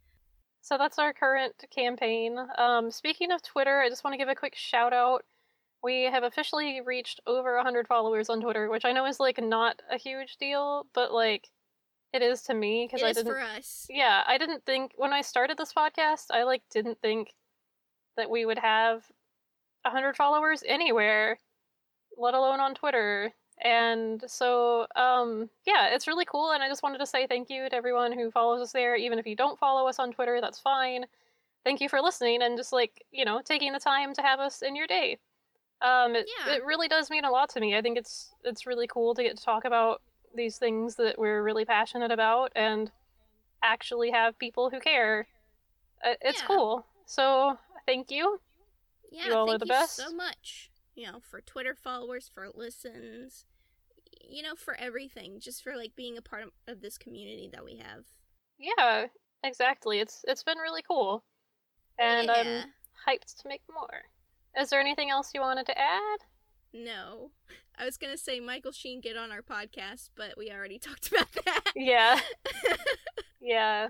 So 0.61 0.77
that's 0.77 0.99
our 0.99 1.13
current 1.13 1.63
campaign. 1.71 2.37
Um, 2.57 2.89
speaking 2.91 3.31
of 3.31 3.41
Twitter, 3.41 3.79
I 3.79 3.89
just 3.89 4.03
want 4.03 4.13
to 4.13 4.17
give 4.17 4.29
a 4.29 4.35
quick 4.35 4.55
shout 4.55 4.93
out. 4.93 5.23
We 5.83 6.03
have 6.03 6.23
officially 6.23 6.81
reached 6.85 7.21
over 7.27 7.55
100 7.55 7.87
followers 7.87 8.29
on 8.29 8.41
Twitter, 8.41 8.69
which 8.69 8.85
I 8.85 8.91
know 8.91 9.05
is 9.05 9.19
like 9.19 9.41
not 9.41 9.81
a 9.89 9.97
huge 9.97 10.37
deal, 10.37 10.87
but 10.93 11.13
like 11.13 11.49
it 12.13 12.21
is 12.21 12.41
to 12.43 12.53
me 12.53 12.85
because 12.87 13.01
It 13.01 13.05
I 13.05 13.09
is 13.09 13.17
didn't. 13.17 13.31
for 13.31 13.39
us. 13.39 13.85
Yeah, 13.89 14.23
I 14.27 14.37
didn't 14.37 14.65
think 14.65 14.93
when 14.95 15.13
I 15.13 15.21
started 15.21 15.57
this 15.57 15.73
podcast, 15.73 16.25
I 16.31 16.43
like 16.43 16.63
didn't 16.71 16.99
think 17.01 17.33
that 18.17 18.29
we 18.29 18.45
would 18.45 18.59
have 18.59 19.05
100 19.83 20.15
followers 20.15 20.63
anywhere, 20.67 21.37
let 22.17 22.33
alone 22.33 22.59
on 22.59 22.75
Twitter. 22.75 23.31
And 23.61 24.23
so, 24.27 24.87
um, 24.95 25.49
yeah, 25.65 25.87
it's 25.87 26.07
really 26.07 26.25
cool. 26.25 26.51
And 26.51 26.63
I 26.63 26.67
just 26.69 26.81
wanted 26.83 26.97
to 26.99 27.05
say 27.05 27.27
thank 27.27 27.49
you 27.49 27.69
to 27.69 27.75
everyone 27.75 28.11
who 28.13 28.31
follows 28.31 28.61
us 28.61 28.71
there. 28.71 28.95
Even 28.95 29.19
if 29.19 29.27
you 29.27 29.35
don't 29.35 29.59
follow 29.59 29.87
us 29.87 29.99
on 29.99 30.11
Twitter, 30.13 30.39
that's 30.41 30.59
fine. 30.59 31.05
Thank 31.65 31.81
you 31.81 31.89
for 31.89 32.01
listening 32.01 32.41
and 32.41 32.57
just 32.57 32.71
like, 32.71 33.03
you 33.11 33.25
know, 33.25 33.41
taking 33.43 33.73
the 33.73 33.79
time 33.79 34.13
to 34.13 34.21
have 34.21 34.39
us 34.39 34.61
in 34.61 34.75
your 34.77 34.87
day. 34.87 35.17
Um, 35.81 36.15
it, 36.15 36.29
Yeah. 36.45 36.55
it 36.55 36.65
really 36.65 36.87
does 36.87 37.09
mean 37.09 37.25
a 37.25 37.31
lot 37.31 37.49
to 37.51 37.59
me. 37.59 37.75
I 37.77 37.81
think 37.81 37.97
it's 37.97 38.33
it's 38.43 38.65
really 38.65 38.87
cool 38.87 39.13
to 39.15 39.23
get 39.23 39.37
to 39.37 39.43
talk 39.43 39.65
about 39.65 40.01
these 40.35 40.57
things 40.57 40.95
that 40.95 41.17
we're 41.17 41.43
really 41.43 41.65
passionate 41.65 42.11
about 42.11 42.51
and 42.55 42.91
actually 43.61 44.11
have 44.11 44.37
people 44.39 44.69
who 44.69 44.79
care. 44.79 45.27
Uh, 46.03 46.15
It's 46.21 46.41
Yeah. 46.41 46.47
cool. 46.47 46.85
So 47.05 47.57
thank 47.85 48.11
you. 48.11 48.39
Yeah, 49.11 49.27
You 49.27 49.33
all 49.33 49.45
thank 49.47 49.55
are 49.55 49.59
the 49.59 49.65
you 49.65 49.69
best. 49.69 49.95
so 49.95 50.11
much. 50.11 50.71
You 50.95 51.11
know, 51.11 51.19
for 51.19 51.41
Twitter 51.41 51.75
followers, 51.75 52.29
for 52.33 52.49
listens, 52.49 53.45
you 54.21 54.43
know, 54.43 54.55
for 54.55 54.75
everything, 54.75 55.39
just 55.39 55.63
for 55.63 55.75
like 55.75 55.95
being 55.95 56.17
a 56.17 56.21
part 56.21 56.43
of, 56.43 56.51
of 56.67 56.81
this 56.81 56.97
community 56.97 57.49
that 57.51 57.63
we 57.63 57.77
have. 57.77 58.05
Yeah, 58.57 59.07
exactly. 59.43 59.99
It's 59.99 60.23
it's 60.27 60.43
been 60.43 60.57
really 60.57 60.81
cool, 60.81 61.23
and 61.97 62.27
yeah. 62.27 62.33
I'm 62.33 62.73
hyped 63.07 63.41
to 63.41 63.47
make 63.47 63.61
more. 63.73 64.03
Is 64.57 64.69
there 64.69 64.79
anything 64.81 65.09
else 65.09 65.31
you 65.33 65.41
wanted 65.41 65.65
to 65.67 65.77
add? 65.77 66.19
No, 66.73 67.31
I 67.77 67.85
was 67.85 67.97
gonna 67.97 68.17
say 68.17 68.39
Michael 68.39 68.71
Sheen 68.71 69.01
get 69.01 69.17
on 69.17 69.31
our 69.31 69.41
podcast, 69.41 70.09
but 70.15 70.37
we 70.37 70.51
already 70.51 70.79
talked 70.79 71.07
about 71.07 71.31
that. 71.45 71.71
Yeah, 71.75 72.19
yeah. 73.41 73.87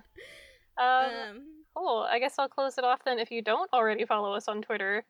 Um, 0.80 0.88
um, 0.88 1.42
cool. 1.76 2.08
I 2.10 2.20
guess 2.20 2.36
I'll 2.40 2.48
close 2.48 2.78
it 2.78 2.84
off 2.84 3.04
then. 3.04 3.20
If 3.20 3.32
you 3.32 3.42
don't 3.42 3.72
already 3.74 4.06
follow 4.06 4.34
us 4.34 4.48
on 4.48 4.62
Twitter, 4.62 5.04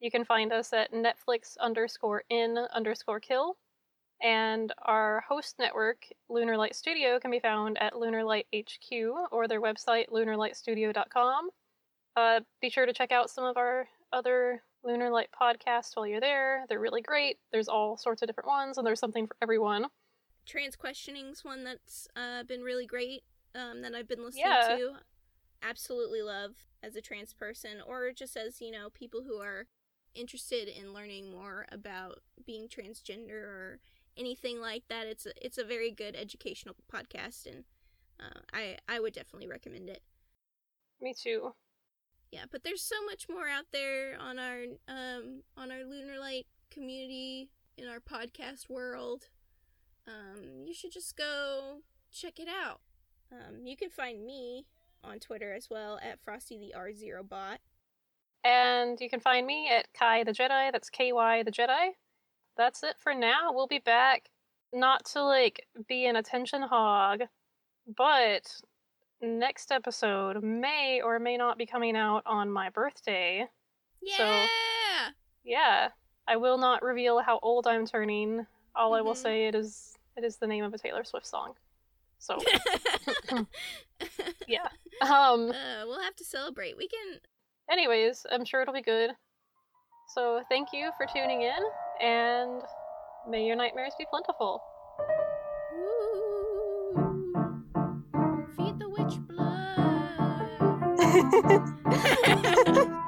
you 0.00 0.10
can 0.10 0.24
find 0.24 0.52
us 0.52 0.72
at 0.72 0.92
Netflix 0.92 1.56
underscore 1.60 2.22
in 2.30 2.56
underscore 2.72 3.20
kill. 3.20 3.56
And 4.20 4.72
our 4.82 5.22
host 5.28 5.56
network, 5.58 6.06
Lunar 6.28 6.56
Light 6.56 6.74
Studio, 6.74 7.20
can 7.20 7.30
be 7.30 7.38
found 7.38 7.78
at 7.80 7.96
Lunar 7.96 8.24
Light 8.24 8.46
HQ 8.54 8.92
or 9.30 9.46
their 9.46 9.60
website, 9.60 10.08
lunarlightstudio.com. 10.10 11.50
Uh, 12.16 12.40
be 12.60 12.68
sure 12.68 12.84
to 12.84 12.92
check 12.92 13.12
out 13.12 13.30
some 13.30 13.44
of 13.44 13.56
our 13.56 13.86
other 14.12 14.62
Lunar 14.88 15.10
Light 15.10 15.28
podcast 15.38 15.94
while 15.94 16.06
you're 16.06 16.20
there. 16.20 16.64
They're 16.68 16.80
really 16.80 17.02
great. 17.02 17.38
There's 17.52 17.68
all 17.68 17.96
sorts 17.98 18.22
of 18.22 18.26
different 18.28 18.48
ones, 18.48 18.78
and 18.78 18.86
there's 18.86 18.98
something 19.00 19.26
for 19.26 19.36
everyone. 19.42 19.86
trans 20.46 20.76
questioning's 20.76 21.44
one 21.44 21.62
that's 21.62 22.08
uh, 22.16 22.42
been 22.44 22.62
really 22.62 22.86
great. 22.86 23.22
Um, 23.54 23.82
that 23.82 23.94
I've 23.94 24.08
been 24.08 24.22
listening 24.24 24.44
Yeah. 24.46 24.76
to. 24.76 24.92
Absolutely 25.62 26.22
love 26.22 26.52
as 26.82 26.96
a 26.96 27.00
trans 27.00 27.32
person, 27.32 27.80
or 27.86 28.12
just 28.12 28.36
as 28.36 28.60
you 28.60 28.70
know, 28.70 28.88
people 28.90 29.22
who 29.26 29.38
are 29.40 29.66
interested 30.14 30.68
in 30.68 30.92
learning 30.94 31.30
more 31.30 31.66
about 31.70 32.20
being 32.46 32.68
transgender 32.68 33.42
or 33.42 33.80
anything 34.16 34.60
like 34.60 34.84
that. 34.88 35.06
It's 35.06 35.26
a, 35.26 35.32
it's 35.44 35.58
a 35.58 35.64
very 35.64 35.90
good 35.90 36.14
educational 36.16 36.76
podcast, 36.92 37.46
and 37.46 37.64
uh, 38.20 38.40
I 38.52 38.78
I 38.88 39.00
would 39.00 39.12
definitely 39.14 39.48
recommend 39.48 39.88
it. 39.90 40.02
Me 41.00 41.14
too. 41.14 41.54
Yeah, 42.30 42.44
but 42.50 42.62
there's 42.62 42.82
so 42.82 42.96
much 43.06 43.26
more 43.28 43.48
out 43.48 43.66
there 43.72 44.18
on 44.20 44.38
our 44.38 44.64
um 44.86 45.42
on 45.56 45.72
our 45.72 45.84
Lunar 45.84 46.18
Light 46.18 46.46
community 46.70 47.50
in 47.76 47.88
our 47.88 48.00
podcast 48.00 48.68
world. 48.68 49.28
Um, 50.06 50.64
you 50.66 50.74
should 50.74 50.92
just 50.92 51.16
go 51.16 51.78
check 52.12 52.38
it 52.38 52.48
out. 52.48 52.80
Um, 53.32 53.66
you 53.66 53.76
can 53.76 53.90
find 53.90 54.24
me 54.24 54.66
on 55.04 55.18
Twitter 55.18 55.52
as 55.52 55.68
well 55.70 55.98
at 56.02 56.20
Frosty 56.20 56.58
the 56.58 56.74
R 56.74 56.92
Zero 56.92 57.22
Bot. 57.22 57.60
And 58.44 58.98
you 59.00 59.10
can 59.10 59.20
find 59.20 59.46
me 59.46 59.68
at 59.70 59.92
Kai 59.92 60.24
the 60.24 60.32
Jedi. 60.32 60.72
That's 60.72 60.90
K 60.90 61.12
Y 61.12 61.42
the 61.42 61.52
Jedi. 61.52 61.90
That's 62.56 62.82
it 62.82 62.96
for 62.98 63.14
now. 63.14 63.52
We'll 63.52 63.66
be 63.66 63.78
back 63.78 64.30
not 64.72 65.04
to 65.06 65.22
like 65.22 65.66
be 65.88 66.06
an 66.06 66.16
attention 66.16 66.62
hog, 66.62 67.22
but 67.96 68.60
next 69.20 69.72
episode 69.72 70.42
may 70.42 71.00
or 71.02 71.18
may 71.18 71.36
not 71.36 71.58
be 71.58 71.66
coming 71.66 71.96
out 71.96 72.22
on 72.26 72.50
my 72.50 72.70
birthday. 72.70 73.46
Yeah. 74.02 74.16
So- 74.16 75.12
Yeah, 75.44 75.88
I 76.26 76.36
will 76.36 76.58
not 76.58 76.82
reveal 76.82 77.20
how 77.20 77.38
old 77.42 77.66
I'm 77.66 77.86
turning. 77.86 78.46
All 78.76 78.94
I 78.94 79.00
will 79.00 79.14
Mhm. 79.14 79.22
say 79.22 79.46
it 79.46 79.54
is 79.54 79.96
it 80.16 80.24
is 80.24 80.36
the 80.36 80.46
name 80.46 80.64
of 80.64 80.74
a 80.74 80.78
Taylor 80.78 81.04
Swift 81.04 81.26
song. 81.26 81.54
So 82.18 82.36
yeah. 84.48 84.68
Um 85.02 85.50
Uh, 85.50 85.84
we'll 85.86 86.00
have 86.02 86.16
to 86.16 86.24
celebrate. 86.24 86.76
We 86.76 86.88
can. 86.88 87.20
anyways, 87.70 88.26
I'm 88.30 88.44
sure 88.44 88.62
it'll 88.62 88.74
be 88.74 88.82
good. 88.82 89.10
So 90.14 90.42
thank 90.48 90.68
you 90.72 90.90
for 90.96 91.06
tuning 91.06 91.42
in 91.42 91.62
and 92.00 92.62
may 93.28 93.44
your 93.46 93.56
nightmares 93.56 93.94
be 93.98 94.06
plentiful. 94.10 94.62
Ooh, 101.18 101.24
feed 101.26 101.34
the 101.34 102.46
witch 102.46 102.66
blood. 102.66 102.86
Lunar 102.86 103.07